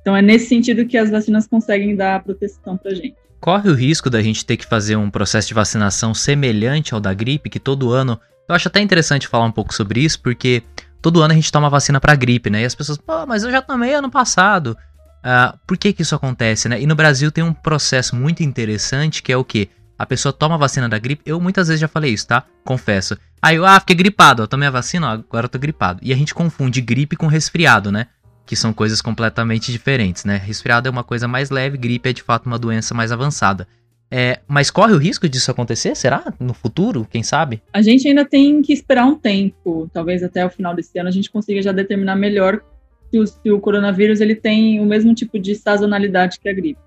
Então 0.00 0.16
é 0.16 0.22
nesse 0.22 0.46
sentido 0.46 0.86
que 0.86 0.96
as 0.96 1.10
vacinas 1.10 1.46
conseguem 1.46 1.94
dar 1.94 2.22
proteção 2.22 2.76
para 2.76 2.94
gente. 2.94 3.14
Corre 3.40 3.70
o 3.70 3.74
risco 3.74 4.10
da 4.10 4.22
gente 4.22 4.44
ter 4.44 4.56
que 4.56 4.66
fazer 4.66 4.96
um 4.96 5.10
processo 5.10 5.48
de 5.48 5.54
vacinação 5.54 6.12
semelhante 6.12 6.92
ao 6.92 7.00
da 7.00 7.14
gripe, 7.14 7.48
que 7.48 7.58
todo 7.58 7.92
ano 7.92 8.20
eu 8.48 8.54
acho 8.54 8.68
até 8.68 8.80
interessante 8.80 9.28
falar 9.28 9.44
um 9.44 9.52
pouco 9.52 9.72
sobre 9.72 10.00
isso, 10.00 10.20
porque 10.20 10.62
todo 11.00 11.22
ano 11.22 11.32
a 11.32 11.36
gente 11.36 11.52
toma 11.52 11.70
vacina 11.70 12.00
para 12.00 12.14
gripe, 12.14 12.50
né? 12.50 12.62
E 12.62 12.64
as 12.64 12.74
pessoas, 12.74 12.98
pô, 12.98 13.24
mas 13.26 13.44
eu 13.44 13.50
já 13.50 13.62
tomei 13.62 13.94
ano 13.94 14.10
passado. 14.10 14.76
Uh, 15.20 15.56
por 15.66 15.78
que 15.78 15.92
que 15.92 16.02
isso 16.02 16.14
acontece, 16.14 16.68
né? 16.68 16.80
E 16.80 16.86
no 16.86 16.94
Brasil 16.94 17.30
tem 17.30 17.44
um 17.44 17.52
processo 17.52 18.16
muito 18.16 18.42
interessante 18.42 19.22
que 19.22 19.32
é 19.32 19.36
o 19.36 19.44
quê? 19.44 19.68
A 19.98 20.06
pessoa 20.06 20.32
toma 20.32 20.54
a 20.54 20.58
vacina 20.58 20.88
da 20.88 20.98
gripe. 20.98 21.22
Eu 21.26 21.40
muitas 21.40 21.68
vezes 21.68 21.80
já 21.80 21.86
falei 21.86 22.12
isso, 22.12 22.26
tá? 22.26 22.44
Confesso. 22.64 23.16
Aí 23.40 23.56
eu, 23.56 23.64
ah, 23.64 23.78
fiquei 23.78 23.94
gripado, 23.94 24.42
eu 24.42 24.48
tomei 24.48 24.66
a 24.66 24.70
vacina, 24.70 25.08
ó, 25.08 25.10
agora 25.12 25.44
eu 25.44 25.48
tô 25.48 25.58
gripado. 25.58 26.00
E 26.02 26.12
a 26.12 26.16
gente 26.16 26.34
confunde 26.34 26.80
gripe 26.80 27.16
com 27.16 27.26
resfriado, 27.26 27.92
né? 27.92 28.06
Que 28.50 28.56
são 28.56 28.72
coisas 28.72 29.00
completamente 29.00 29.70
diferentes, 29.70 30.24
né? 30.24 30.36
Resfriado 30.36 30.88
é 30.88 30.90
uma 30.90 31.04
coisa 31.04 31.28
mais 31.28 31.50
leve, 31.50 31.78
gripe 31.78 32.08
é 32.08 32.12
de 32.12 32.20
fato 32.20 32.46
uma 32.46 32.58
doença 32.58 32.92
mais 32.92 33.12
avançada. 33.12 33.64
É, 34.10 34.40
mas 34.48 34.72
corre 34.72 34.92
o 34.92 34.96
risco 34.96 35.28
disso 35.28 35.52
acontecer? 35.52 35.94
Será? 35.94 36.34
No 36.40 36.52
futuro? 36.52 37.06
Quem 37.08 37.22
sabe? 37.22 37.62
A 37.72 37.80
gente 37.80 38.08
ainda 38.08 38.24
tem 38.24 38.60
que 38.60 38.72
esperar 38.72 39.06
um 39.06 39.14
tempo. 39.14 39.88
Talvez 39.92 40.24
até 40.24 40.44
o 40.44 40.50
final 40.50 40.74
desse 40.74 40.98
ano 40.98 41.08
a 41.08 41.12
gente 41.12 41.30
consiga 41.30 41.62
já 41.62 41.70
determinar 41.70 42.16
melhor 42.16 42.60
se 43.08 43.20
o, 43.20 43.24
se 43.24 43.52
o 43.52 43.60
coronavírus 43.60 44.20
ele 44.20 44.34
tem 44.34 44.80
o 44.80 44.84
mesmo 44.84 45.14
tipo 45.14 45.38
de 45.38 45.54
sazonalidade 45.54 46.40
que 46.40 46.48
a 46.48 46.52
gripe. 46.52 46.80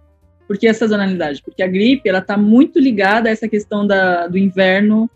Por 0.46 0.58
que 0.58 0.68
a 0.68 0.74
sazonalidade? 0.74 1.42
Porque 1.42 1.64
a 1.64 1.68
gripe 1.68 2.10
ela 2.10 2.20
está 2.20 2.36
muito 2.36 2.78
ligada 2.78 3.30
a 3.30 3.32
essa 3.32 3.48
questão 3.48 3.88
da, 3.88 4.28
do 4.28 4.38
inverno 4.38 5.10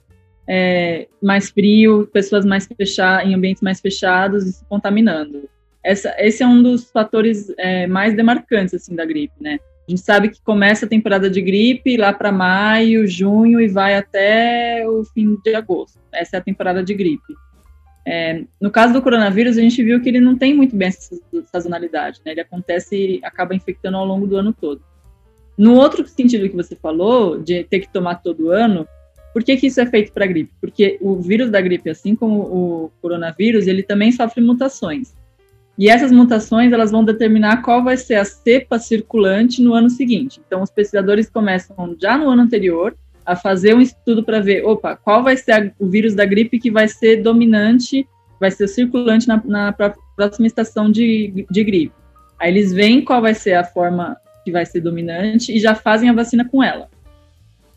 é, 0.47 1.09
mais 1.21 1.49
frio, 1.49 2.07
pessoas 2.07 2.45
mais 2.45 2.65
fechadas, 2.65 3.27
em 3.27 3.35
ambientes 3.35 3.61
mais 3.61 3.81
fechados 3.81 4.45
e 4.45 4.53
se 4.53 4.63
contaminando. 4.63 5.49
Essa, 5.87 6.13
esse 6.17 6.43
é 6.43 6.45
um 6.45 6.61
dos 6.61 6.91
fatores 6.91 7.49
é, 7.57 7.87
mais 7.87 8.13
demarcantes 8.13 8.73
assim 8.73 8.93
da 8.93 9.05
gripe, 9.05 9.33
né? 9.39 9.57
A 9.87 9.89
gente 9.89 10.01
sabe 10.01 10.27
que 10.27 10.41
começa 10.41 10.85
a 10.85 10.89
temporada 10.89 11.29
de 11.29 11.41
gripe 11.41 11.95
lá 11.95 12.11
para 12.11 12.29
maio, 12.29 13.07
junho 13.07 13.61
e 13.61 13.69
vai 13.69 13.95
até 13.95 14.85
o 14.85 15.05
fim 15.05 15.37
de 15.41 15.55
agosto. 15.55 15.97
Essa 16.11 16.35
é 16.35 16.39
a 16.39 16.43
temporada 16.43 16.83
de 16.83 16.93
gripe. 16.93 17.33
É, 18.05 18.43
no 18.59 18.69
caso 18.69 18.91
do 18.91 19.01
coronavírus, 19.01 19.57
a 19.57 19.61
gente 19.61 19.81
viu 19.81 20.01
que 20.01 20.09
ele 20.09 20.19
não 20.19 20.37
tem 20.37 20.53
muito 20.53 20.75
bem 20.75 20.89
essa 20.89 21.15
sazonalidade, 21.45 22.19
né? 22.25 22.33
Ele 22.33 22.41
acontece 22.41 22.97
e 22.97 23.21
acaba 23.23 23.55
infectando 23.55 23.95
ao 23.95 24.05
longo 24.05 24.27
do 24.27 24.35
ano 24.35 24.51
todo. 24.51 24.81
No 25.57 25.75
outro 25.75 26.05
sentido 26.05 26.49
que 26.49 26.55
você 26.55 26.75
falou, 26.75 27.41
de 27.41 27.63
ter 27.63 27.79
que 27.79 27.93
tomar 27.93 28.15
todo 28.15 28.51
ano, 28.51 28.85
por 29.33 29.41
que, 29.41 29.55
que 29.55 29.67
isso 29.67 29.79
é 29.79 29.85
feito 29.85 30.11
para 30.11 30.25
a 30.25 30.27
gripe? 30.27 30.51
Porque 30.59 30.97
o 30.99 31.15
vírus 31.21 31.49
da 31.49 31.61
gripe, 31.61 31.89
assim 31.89 32.13
como 32.13 32.41
o 32.41 32.91
coronavírus, 33.01 33.67
ele 33.67 33.83
também 33.83 34.11
sofre 34.11 34.41
mutações. 34.41 35.15
E 35.77 35.89
essas 35.89 36.11
mutações 36.11 36.73
elas 36.73 36.91
vão 36.91 37.03
determinar 37.03 37.61
qual 37.61 37.83
vai 37.83 37.95
ser 37.95 38.15
a 38.15 38.25
cepa 38.25 38.79
circulante 38.79 39.61
no 39.61 39.73
ano 39.73 39.89
seguinte. 39.89 40.41
Então, 40.45 40.63
os 40.63 40.71
pesquisadores 40.71 41.29
começam 41.29 41.95
já 41.99 42.17
no 42.17 42.29
ano 42.29 42.41
anterior 42.41 42.95
a 43.23 43.35
fazer 43.35 43.75
um 43.75 43.81
estudo 43.81 44.23
para 44.23 44.39
ver, 44.39 44.65
opa, 44.65 44.95
qual 44.95 45.21
vai 45.21 45.37
ser 45.37 45.51
a, 45.51 45.71
o 45.77 45.87
vírus 45.87 46.15
da 46.15 46.25
gripe 46.25 46.59
que 46.59 46.71
vai 46.71 46.87
ser 46.87 47.17
dominante, 47.17 48.07
vai 48.39 48.49
ser 48.49 48.67
circulante 48.67 49.27
na, 49.27 49.41
na 49.45 49.71
próxima 49.71 50.47
estação 50.47 50.89
de, 50.89 51.45
de 51.49 51.63
gripe. 51.63 51.93
Aí 52.39 52.51
eles 52.51 52.71
veem 52.71 53.03
qual 53.03 53.21
vai 53.21 53.33
ser 53.33 53.53
a 53.53 53.63
forma 53.63 54.17
que 54.43 54.51
vai 54.51 54.65
ser 54.65 54.81
dominante 54.81 55.51
e 55.51 55.59
já 55.59 55.75
fazem 55.75 56.09
a 56.09 56.13
vacina 56.13 56.45
com 56.45 56.63
ela. 56.63 56.89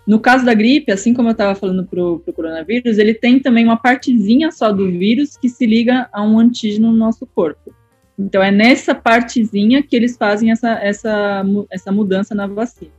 No 0.07 0.19
caso 0.19 0.45
da 0.45 0.55
gripe, 0.55 0.91
assim 0.91 1.13
como 1.13 1.29
eu 1.29 1.33
estava 1.33 1.55
falando 1.55 1.85
para 1.85 2.03
o 2.03 2.21
coronavírus, 2.21 2.97
ele 2.97 3.13
tem 3.13 3.41
também 3.41 3.65
uma 3.65 3.77
partezinha 3.77 4.51
só 4.51 4.73
do 4.73 4.91
vírus 4.91 5.37
que 5.37 5.49
se 5.49 5.67
liga 5.67 6.09
a 6.13 6.23
um 6.23 6.39
antígeno 6.39 6.91
no 6.91 6.97
nosso 6.97 7.27
corpo. 7.27 7.75
Então, 8.21 8.43
é 8.43 8.51
nessa 8.51 8.95
partezinha 8.95 9.83
que 9.83 9.97
eles 9.97 10.15
fazem 10.15 10.51
essa, 10.51 10.73
essa, 10.73 11.43
essa 11.71 11.91
mudança 11.91 12.35
na 12.35 12.47
vacina. 12.47 12.93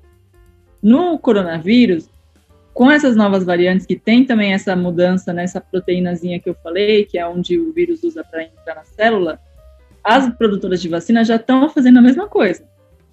No 0.82 1.20
coronavírus, 1.20 2.10
com 2.74 2.90
essas 2.90 3.16
novas 3.16 3.44
variantes 3.44 3.86
que 3.86 3.96
tem 3.96 4.26
também 4.26 4.54
essa 4.54 4.76
mudança 4.76 5.32
nessa 5.32 5.62
proteínazinha 5.62 6.40
que 6.40 6.50
eu 6.50 6.56
falei, 6.64 7.06
que 7.06 7.20
é 7.20 7.28
onde 7.28 7.60
o 7.60 7.72
vírus 7.72 8.04
usa 8.04 8.24
para 8.24 8.44
entrar 8.44 8.74
na 8.74 8.84
célula, 8.84 9.40
as 10.04 10.28
produtoras 10.36 10.82
de 10.82 10.90
vacina 10.90 11.24
já 11.24 11.36
estão 11.36 11.70
fazendo 11.70 12.00
a 12.00 12.02
mesma 12.02 12.28
coisa. 12.28 12.64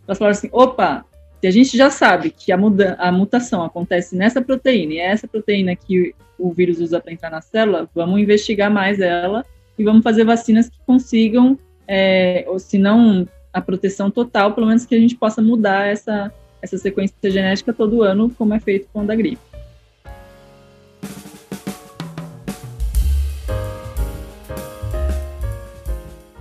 Elas 0.07 0.17
falaram 0.17 0.39
assim: 0.39 0.49
opa, 0.51 1.05
se 1.43 1.47
a 1.47 1.51
gente 1.51 1.77
já 1.77 1.91
sabe 1.91 2.31
que 2.31 2.51
a, 2.51 2.57
muda 2.57 2.97
a 2.99 3.13
mutação 3.13 3.63
acontece 3.63 4.17
nessa 4.17 4.41
proteína 4.41 4.95
e 4.95 4.99
é 4.99 5.09
essa 5.09 5.29
proteína 5.29 5.77
que 5.77 6.15
o 6.39 6.51
vírus 6.55 6.81
usa 6.81 7.01
para 7.01 7.13
entrar 7.13 7.31
na 7.31 7.43
célula, 7.43 7.87
vamos 7.95 8.19
investigar 8.19 8.71
mais 8.71 8.99
ela 8.99 9.45
e 9.79 9.85
vamos 9.85 10.03
fazer 10.03 10.25
vacinas 10.25 10.71
que 10.71 10.79
consigam 10.87 11.59
é, 11.89 12.45
ou 12.47 12.59
se 12.59 12.77
não 12.77 13.27
a 13.53 13.61
proteção 13.61 14.11
total, 14.11 14.53
pelo 14.53 14.67
menos 14.67 14.85
que 14.85 14.95
a 14.95 15.01
gente 15.01 15.17
possa 15.17 15.41
mudar 15.41 15.87
essa, 15.87 16.31
essa 16.61 16.77
sequência 16.77 17.17
genética 17.25 17.73
todo 17.73 18.03
ano, 18.03 18.31
como 18.37 18.53
é 18.53 18.61
feito 18.61 18.87
com 18.93 19.01
a 19.01 19.05
da 19.05 19.17
gripe. 19.17 19.49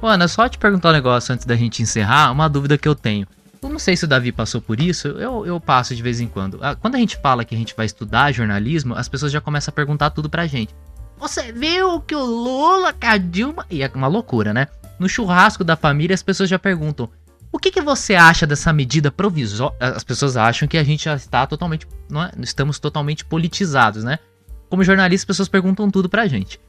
Ana, 0.01 0.27
só 0.27 0.47
te 0.47 0.57
perguntar 0.57 0.89
um 0.89 0.93
negócio 0.93 1.33
antes 1.33 1.45
da 1.45 1.55
gente 1.55 1.81
encerrar, 1.81 2.31
uma 2.31 2.47
dúvida 2.47 2.77
que 2.77 2.87
eu 2.87 2.95
tenho. 2.95 3.27
Eu 3.61 3.69
não 3.69 3.79
sei 3.79 3.97
se 3.97 4.05
o 4.05 4.07
Davi 4.07 4.31
passou 4.31 4.61
por 4.61 4.79
isso, 4.79 5.09
eu, 5.09 5.45
eu 5.45 5.59
passo 5.59 5.93
de 5.93 6.01
vez 6.01 6.21
em 6.21 6.27
quando. 6.27 6.59
Ah, 6.61 6.75
quando 6.75 6.95
a 6.95 6.97
gente 6.97 7.17
fala 7.17 7.43
que 7.43 7.53
a 7.53 7.57
gente 7.57 7.75
vai 7.75 7.85
estudar 7.85 8.31
jornalismo, 8.31 8.93
as 8.93 9.09
pessoas 9.09 9.31
já 9.31 9.41
começam 9.41 9.71
a 9.71 9.75
perguntar 9.75 10.11
tudo 10.11 10.29
pra 10.29 10.47
gente. 10.47 10.73
Você 11.17 11.51
viu 11.51 11.99
que 12.01 12.15
o 12.15 12.23
Lula, 12.23 12.93
a 13.01 13.17
Dilma. 13.17 13.65
E 13.69 13.81
é 13.81 13.91
uma 13.93 14.07
loucura, 14.07 14.53
né? 14.53 14.67
No 14.99 15.07
churrasco 15.07 15.63
da 15.63 15.75
família, 15.75 16.13
as 16.13 16.23
pessoas 16.23 16.49
já 16.49 16.57
perguntam: 16.57 17.09
o 17.51 17.59
que, 17.59 17.71
que 17.71 17.81
você 17.81 18.15
acha 18.15 18.45
dessa 18.45 18.73
medida 18.73 19.11
provisória? 19.11 19.75
As 19.79 20.03
pessoas 20.03 20.37
acham 20.37 20.67
que 20.67 20.77
a 20.77 20.83
gente 20.83 21.05
já 21.05 21.15
está 21.15 21.45
totalmente. 21.45 21.87
Não 22.09 22.23
é? 22.23 22.31
Estamos 22.39 22.79
totalmente 22.79 23.25
politizados, 23.25 24.03
né? 24.03 24.19
Como 24.69 24.83
jornalista, 24.83 25.23
as 25.23 25.27
pessoas 25.27 25.47
perguntam 25.47 25.89
tudo 25.89 26.09
pra 26.09 26.27
gente. 26.27 26.59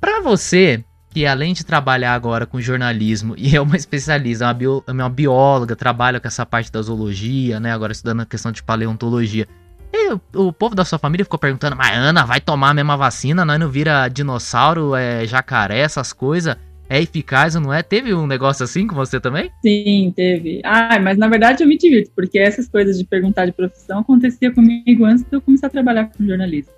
Pra 0.00 0.20
você, 0.20 0.84
que 1.10 1.26
além 1.26 1.54
de 1.54 1.64
trabalhar 1.64 2.14
agora 2.14 2.46
com 2.46 2.60
jornalismo 2.60 3.34
e 3.36 3.56
é 3.56 3.60
uma 3.60 3.76
especialista, 3.76 4.44
uma, 4.44 4.54
bio, 4.54 4.84
uma 4.86 5.08
bióloga, 5.08 5.74
trabalha 5.74 6.20
com 6.20 6.28
essa 6.28 6.44
parte 6.44 6.70
da 6.70 6.82
zoologia, 6.82 7.58
né? 7.58 7.72
Agora 7.72 7.92
estudando 7.92 8.20
a 8.20 8.26
questão 8.26 8.52
de 8.52 8.62
paleontologia. 8.62 9.48
E 9.90 10.12
o, 10.12 10.20
o, 10.34 10.52
povo 10.52 10.74
da 10.74 10.84
sua 10.84 10.98
família 10.98 11.24
ficou 11.24 11.38
perguntando, 11.38 11.74
mas 11.74 11.96
Ana, 11.96 12.26
vai 12.26 12.40
tomar 12.40 12.70
a 12.70 12.74
mesma 12.74 12.96
vacina? 12.96 13.44
Nós 13.44 13.58
não 13.58 13.70
vira 13.70 14.08
dinossauro, 14.08 14.94
é, 14.94 15.26
jacaré, 15.26 15.78
essas 15.78 16.12
coisas? 16.12 16.56
É 16.88 17.00
eficaz 17.00 17.54
ou 17.54 17.60
não 17.60 17.72
é? 17.72 17.82
Teve 17.82 18.14
um 18.14 18.26
negócio 18.26 18.64
assim 18.64 18.86
com 18.86 18.94
você 18.94 19.20
também? 19.20 19.50
Sim, 19.62 20.12
teve. 20.16 20.60
Ah, 20.64 20.98
mas 20.98 21.18
na 21.18 21.28
verdade 21.28 21.62
eu 21.62 21.68
me 21.68 21.76
divirto, 21.76 22.10
porque 22.14 22.38
essas 22.38 22.68
coisas 22.68 22.98
de 22.98 23.04
perguntar 23.04 23.46
de 23.46 23.52
profissão 23.52 24.00
acontecia 24.00 24.50
comigo 24.52 25.04
antes 25.04 25.24
de 25.24 25.36
eu 25.36 25.40
começar 25.40 25.66
a 25.66 25.70
trabalhar 25.70 26.10
com 26.10 26.26
jornalismo. 26.26 26.72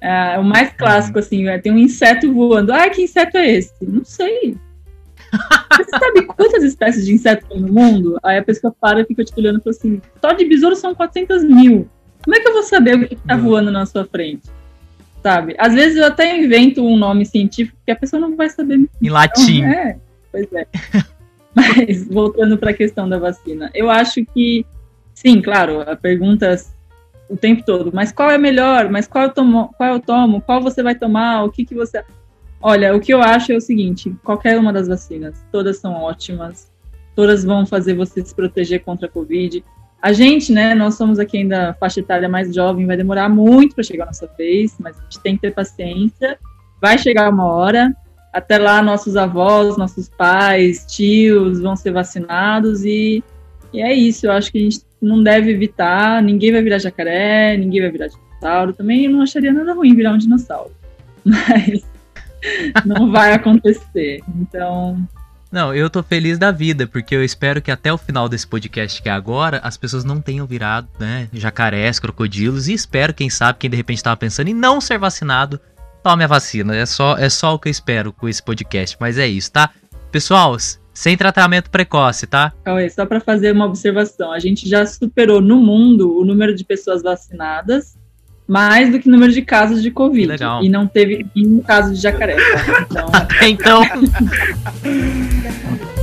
É, 0.00 0.38
o 0.38 0.44
mais 0.44 0.72
clássico, 0.74 1.18
assim, 1.18 1.48
é, 1.48 1.58
tem 1.58 1.72
um 1.72 1.78
inseto 1.78 2.32
voando. 2.32 2.72
Ah, 2.72 2.88
que 2.88 3.02
inseto 3.02 3.36
é 3.36 3.50
esse? 3.50 3.72
Não 3.82 4.04
sei. 4.04 4.56
Você 5.76 5.90
sabe 5.90 6.22
quantas 6.26 6.62
espécies 6.62 7.04
de 7.04 7.12
insetos 7.12 7.48
tem 7.48 7.60
no 7.60 7.72
mundo? 7.72 8.18
Aí 8.22 8.38
a 8.38 8.44
pessoa 8.44 8.74
para 8.80 9.00
e 9.00 9.04
fica 9.04 9.24
te 9.24 9.32
olhando 9.36 9.58
e 9.58 9.62
fala 9.62 9.76
assim: 9.76 10.00
só 10.20 10.32
de 10.32 10.44
besouro 10.44 10.76
são 10.76 10.94
400 10.94 11.44
mil. 11.44 11.88
Como 12.24 12.36
é 12.36 12.40
que 12.40 12.48
eu 12.48 12.52
vou 12.52 12.62
saber 12.62 12.96
o 12.96 13.08
que 13.08 13.14
está 13.14 13.36
voando 13.36 13.70
na 13.70 13.86
sua 13.86 14.04
frente? 14.04 14.42
Sabe? 15.28 15.54
Às 15.58 15.74
vezes 15.74 15.98
eu 15.98 16.06
até 16.06 16.34
invento 16.38 16.82
um 16.82 16.96
nome 16.96 17.26
científico 17.26 17.76
que 17.84 17.92
a 17.92 17.96
pessoa 17.96 18.18
não 18.18 18.34
vai 18.34 18.48
saber. 18.48 18.76
Em 18.76 18.88
então, 19.02 19.12
latim. 19.12 19.62
É, 19.62 19.98
pois 20.32 20.50
é. 20.54 20.66
Mas 21.54 22.08
voltando 22.08 22.56
para 22.56 22.70
a 22.70 22.74
questão 22.74 23.06
da 23.06 23.18
vacina, 23.18 23.70
eu 23.74 23.90
acho 23.90 24.24
que 24.24 24.64
sim, 25.12 25.42
claro, 25.42 25.82
a 25.82 25.94
pergunta 25.94 26.56
o 27.28 27.36
tempo 27.36 27.62
todo, 27.62 27.90
mas 27.92 28.10
qual 28.10 28.30
é 28.30 28.38
melhor? 28.38 28.88
Mas 28.88 29.06
qual 29.06 29.24
eu 29.24 29.30
tomo? 29.30 29.74
Qual 29.76 29.94
eu 29.94 30.00
tomo? 30.00 30.40
Qual 30.40 30.62
você 30.62 30.82
vai 30.82 30.94
tomar? 30.94 31.42
O 31.44 31.50
que 31.50 31.62
que 31.62 31.74
você 31.74 32.02
Olha, 32.60 32.96
o 32.96 33.00
que 33.00 33.12
eu 33.12 33.20
acho 33.20 33.52
é 33.52 33.56
o 33.56 33.60
seguinte: 33.60 34.14
qualquer 34.24 34.58
uma 34.58 34.72
das 34.72 34.88
vacinas, 34.88 35.44
todas 35.52 35.78
são 35.78 35.92
ótimas, 35.92 36.70
todas 37.14 37.44
vão 37.44 37.66
fazer 37.66 37.94
você 37.94 38.24
se 38.24 38.34
proteger 38.34 38.82
contra 38.82 39.06
a 39.06 39.10
Covid. 39.10 39.62
A 40.00 40.12
gente, 40.12 40.52
né, 40.52 40.74
nós 40.74 40.94
somos 40.94 41.18
aqui 41.18 41.38
ainda 41.38 41.74
faixa 41.74 42.00
etária 42.00 42.28
mais 42.28 42.54
jovem, 42.54 42.86
vai 42.86 42.96
demorar 42.96 43.28
muito 43.28 43.74
para 43.74 43.82
chegar 43.82 44.04
a 44.04 44.06
nossa 44.06 44.30
vez, 44.38 44.76
mas 44.78 44.96
a 44.96 45.02
gente 45.02 45.20
tem 45.20 45.34
que 45.34 45.42
ter 45.42 45.52
paciência. 45.52 46.38
Vai 46.80 46.96
chegar 46.96 47.28
uma 47.28 47.46
hora, 47.46 47.92
até 48.32 48.58
lá 48.58 48.80
nossos 48.80 49.16
avós, 49.16 49.76
nossos 49.76 50.08
pais, 50.08 50.86
tios 50.86 51.60
vão 51.60 51.74
ser 51.74 51.90
vacinados 51.90 52.84
e, 52.84 53.24
e 53.72 53.82
é 53.82 53.92
isso. 53.92 54.26
Eu 54.26 54.32
acho 54.32 54.52
que 54.52 54.58
a 54.58 54.62
gente 54.62 54.80
não 55.02 55.22
deve 55.22 55.50
evitar, 55.50 56.22
ninguém 56.22 56.52
vai 56.52 56.62
virar 56.62 56.78
jacaré, 56.78 57.56
ninguém 57.56 57.80
vai 57.80 57.90
virar 57.90 58.06
dinossauro. 58.06 58.72
Também 58.72 59.06
eu 59.06 59.10
não 59.10 59.22
acharia 59.22 59.52
nada 59.52 59.74
ruim 59.74 59.96
virar 59.96 60.12
um 60.12 60.18
dinossauro, 60.18 60.70
mas 61.24 61.84
não 62.84 63.10
vai 63.10 63.32
acontecer. 63.32 64.20
Então, 64.40 64.96
não, 65.50 65.74
eu 65.74 65.88
tô 65.88 66.02
feliz 66.02 66.38
da 66.38 66.50
vida, 66.50 66.86
porque 66.86 67.14
eu 67.14 67.24
espero 67.24 67.62
que 67.62 67.70
até 67.70 67.92
o 67.92 67.98
final 67.98 68.28
desse 68.28 68.46
podcast 68.46 69.00
que 69.00 69.08
é 69.08 69.12
agora, 69.12 69.60
as 69.62 69.76
pessoas 69.76 70.04
não 70.04 70.20
tenham 70.20 70.46
virado, 70.46 70.88
né, 70.98 71.28
jacarés, 71.32 71.98
crocodilos, 71.98 72.68
e 72.68 72.74
espero, 72.74 73.14
quem 73.14 73.30
sabe, 73.30 73.58
quem 73.58 73.70
de 73.70 73.76
repente 73.76 74.02
tava 74.02 74.16
pensando 74.16 74.48
em 74.48 74.54
não 74.54 74.80
ser 74.80 74.98
vacinado, 74.98 75.58
tome 76.02 76.24
a 76.24 76.26
vacina. 76.26 76.76
É 76.76 76.84
só, 76.84 77.16
é 77.16 77.28
só 77.28 77.54
o 77.54 77.58
que 77.58 77.68
eu 77.68 77.70
espero 77.70 78.12
com 78.12 78.28
esse 78.28 78.42
podcast, 78.42 78.96
mas 79.00 79.18
é 79.18 79.26
isso, 79.26 79.52
tá? 79.52 79.70
Pessoal, 80.10 80.56
sem 80.92 81.16
tratamento 81.16 81.70
precoce, 81.70 82.26
tá? 82.26 82.52
Cauê, 82.64 82.90
só 82.90 83.06
para 83.06 83.20
fazer 83.20 83.52
uma 83.52 83.66
observação, 83.66 84.32
a 84.32 84.38
gente 84.38 84.68
já 84.68 84.84
superou 84.84 85.40
no 85.40 85.56
mundo 85.56 86.18
o 86.18 86.24
número 86.24 86.54
de 86.54 86.64
pessoas 86.64 87.02
vacinadas 87.02 87.96
mais 88.48 88.90
do 88.90 88.98
que 88.98 89.10
número 89.10 89.30
de 89.30 89.42
casos 89.42 89.82
de 89.82 89.90
Covid. 89.90 90.26
Legal. 90.26 90.64
E 90.64 90.70
não 90.70 90.86
teve 90.86 91.26
nenhum 91.36 91.60
caso 91.60 91.92
de 91.92 92.00
jacaré. 92.00 92.36
Então. 93.42 93.82
então... 93.82 93.82